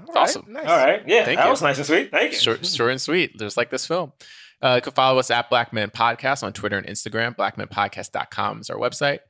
All 0.08 0.18
awesome. 0.18 0.44
Nice. 0.48 0.66
All 0.66 0.76
right. 0.76 1.02
Yeah, 1.06 1.24
Thank 1.24 1.38
that 1.38 1.44
you. 1.44 1.50
was 1.50 1.62
nice 1.62 1.78
and 1.78 1.86
sweet. 1.86 2.10
Thank 2.10 2.32
you. 2.32 2.38
Short, 2.38 2.64
short 2.66 2.90
and 2.90 3.00
sweet, 3.00 3.38
just 3.38 3.56
like 3.56 3.70
this 3.70 3.86
film. 3.86 4.12
Uh, 4.62 4.74
you 4.76 4.82
can 4.82 4.92
follow 4.92 5.18
us 5.18 5.30
at 5.30 5.48
Black 5.50 5.72
Men 5.72 5.90
Podcast 5.90 6.42
on 6.42 6.52
Twitter 6.52 6.76
and 6.78 6.86
Instagram. 6.86 7.36
BlackmenPodcast.com 7.36 8.60
is 8.60 8.70
our 8.70 8.76
website. 8.76 9.20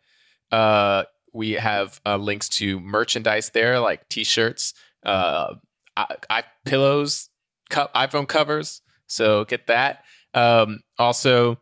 Uh, 0.50 1.04
we 1.34 1.52
have 1.52 2.00
uh, 2.06 2.16
links 2.16 2.48
to 2.48 2.80
merchandise 2.80 3.50
there, 3.50 3.80
like 3.80 4.08
T-shirts, 4.08 4.72
uh, 5.04 5.54
I, 5.96 6.16
I 6.30 6.44
pillows, 6.64 7.28
co- 7.70 7.88
iPhone 7.94 8.26
covers. 8.26 8.80
So 9.06 9.44
get 9.44 9.66
that. 9.66 10.04
Um, 10.34 10.80
also, 10.98 11.58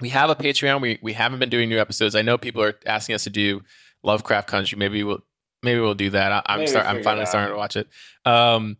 we 0.00 0.08
have 0.10 0.30
a 0.30 0.34
Patreon. 0.34 0.80
We 0.80 0.98
we 1.02 1.12
haven't 1.12 1.38
been 1.38 1.48
doing 1.50 1.68
new 1.68 1.78
episodes. 1.78 2.14
I 2.16 2.22
know 2.22 2.38
people 2.38 2.62
are 2.62 2.74
asking 2.86 3.14
us 3.14 3.24
to 3.24 3.30
do 3.30 3.62
Lovecraft 4.02 4.48
Country. 4.48 4.76
Maybe 4.78 5.04
we'll 5.04 5.22
maybe 5.62 5.80
we'll 5.80 5.94
do 5.94 6.10
that. 6.10 6.32
I, 6.32 6.42
I'm 6.46 6.58
Maybe 6.60 6.70
start, 6.70 6.86
I'm 6.86 7.02
finally 7.02 7.26
starting 7.26 7.52
to 7.52 7.58
watch 7.58 7.76
it. 7.76 7.88
Um, 8.24 8.76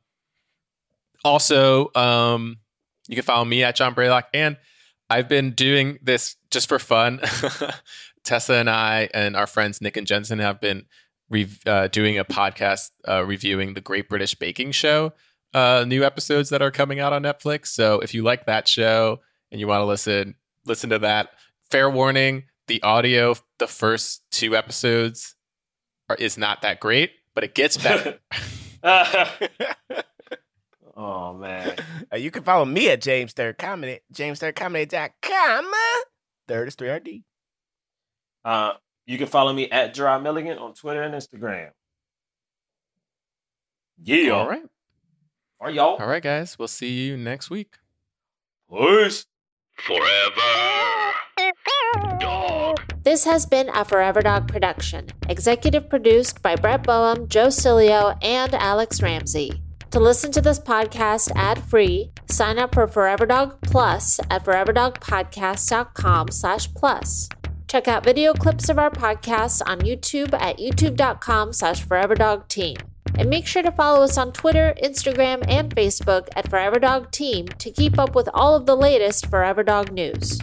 also, 1.24 1.90
um, 1.94 2.58
you 3.08 3.14
can 3.14 3.24
follow 3.24 3.44
me 3.44 3.62
at 3.62 3.76
Jon 3.76 3.94
Braylock, 3.94 4.24
and 4.34 4.56
I've 5.08 5.28
been 5.28 5.52
doing 5.52 5.98
this 6.02 6.36
just 6.50 6.68
for 6.68 6.78
fun. 6.78 7.20
Tessa 8.24 8.54
and 8.54 8.70
I 8.70 9.08
and 9.12 9.36
our 9.36 9.46
friends 9.46 9.80
Nick 9.80 9.96
and 9.96 10.06
Jensen 10.06 10.38
have 10.38 10.60
been 10.60 10.86
re- 11.28 11.48
uh, 11.66 11.88
doing 11.88 12.18
a 12.18 12.24
podcast 12.24 12.90
uh, 13.08 13.24
reviewing 13.24 13.74
the 13.74 13.80
Great 13.80 14.08
British 14.08 14.34
Baking 14.34 14.70
Show 14.72 15.12
uh, 15.54 15.84
new 15.86 16.04
episodes 16.04 16.50
that 16.50 16.62
are 16.62 16.70
coming 16.70 17.00
out 17.00 17.12
on 17.12 17.22
Netflix. 17.22 17.68
So 17.68 18.00
if 18.00 18.14
you 18.14 18.22
like 18.22 18.46
that 18.46 18.68
show 18.68 19.20
and 19.50 19.60
you 19.60 19.66
want 19.66 19.80
to 19.80 19.86
listen, 19.86 20.34
listen 20.64 20.90
to 20.90 20.98
that. 21.00 21.30
Fair 21.70 21.90
warning: 21.90 22.44
the 22.68 22.82
audio, 22.82 23.34
the 23.58 23.66
first 23.66 24.22
two 24.30 24.56
episodes, 24.56 25.34
is 26.18 26.36
not 26.38 26.62
that 26.62 26.80
great, 26.80 27.12
but 27.34 27.44
it 27.44 27.54
gets 27.54 27.76
better. 27.76 28.18
oh 30.96 31.32
man. 31.34 31.76
Uh, 32.12 32.16
you 32.16 32.30
can 32.30 32.42
follow 32.42 32.64
me 32.64 32.88
at 32.90 33.00
James 33.00 33.32
Third 33.32 33.58
Comedy, 33.58 34.00
JamesThirdComedy.com. 34.12 35.72
Third 36.48 36.68
is 36.68 36.76
3RD. 36.76 37.22
Uh, 38.44 38.72
you 39.06 39.18
can 39.18 39.28
follow 39.28 39.52
me 39.52 39.70
at 39.70 39.94
Jerah 39.94 40.20
Milligan 40.20 40.58
on 40.58 40.74
Twitter 40.74 41.02
and 41.02 41.14
Instagram. 41.14 41.70
Yeah. 44.02 44.30
All 44.30 44.48
right, 44.48 44.64
Are 45.60 45.70
y'all? 45.70 45.96
all 45.96 46.08
right, 46.08 46.22
guys. 46.22 46.58
We'll 46.58 46.66
see 46.68 46.90
you 47.04 47.16
next 47.16 47.50
week. 47.50 47.76
Peace. 48.68 49.26
Forever. 49.76 51.12
This 53.04 53.24
has 53.24 53.46
been 53.46 53.68
a 53.70 53.84
Forever 53.84 54.22
Dog 54.22 54.46
production, 54.46 55.08
executive 55.28 55.90
produced 55.90 56.40
by 56.40 56.54
Brett 56.54 56.84
Boehm, 56.84 57.26
Joe 57.26 57.48
Cilio, 57.48 58.16
and 58.22 58.54
Alex 58.54 59.02
Ramsey. 59.02 59.60
To 59.90 59.98
listen 59.98 60.30
to 60.32 60.40
this 60.40 60.60
podcast 60.60 61.32
ad-free, 61.34 62.12
sign 62.28 62.60
up 62.60 62.74
for 62.74 62.86
Forever 62.86 63.26
Dog 63.26 63.60
Plus 63.60 64.20
at 64.30 64.44
foreverdogpodcast.com 64.44 66.28
slash 66.30 66.72
plus. 66.74 67.28
Check 67.66 67.88
out 67.88 68.04
video 68.04 68.34
clips 68.34 68.68
of 68.68 68.78
our 68.78 68.90
podcasts 68.90 69.60
on 69.66 69.80
YouTube 69.80 70.32
at 70.34 70.58
youtube.com 70.58 71.52
slash 71.52 71.84
foreverdogteam. 71.84 72.80
And 73.18 73.28
make 73.28 73.46
sure 73.46 73.62
to 73.62 73.72
follow 73.72 74.04
us 74.04 74.16
on 74.16 74.32
Twitter, 74.32 74.74
Instagram, 74.82 75.44
and 75.48 75.74
Facebook 75.74 76.28
at 76.36 76.48
Forever 76.48 76.78
Dog 76.78 77.10
Team 77.10 77.48
to 77.48 77.70
keep 77.70 77.98
up 77.98 78.14
with 78.14 78.28
all 78.32 78.54
of 78.54 78.66
the 78.66 78.76
latest 78.76 79.26
Forever 79.26 79.64
Dog 79.64 79.90
news. 79.90 80.40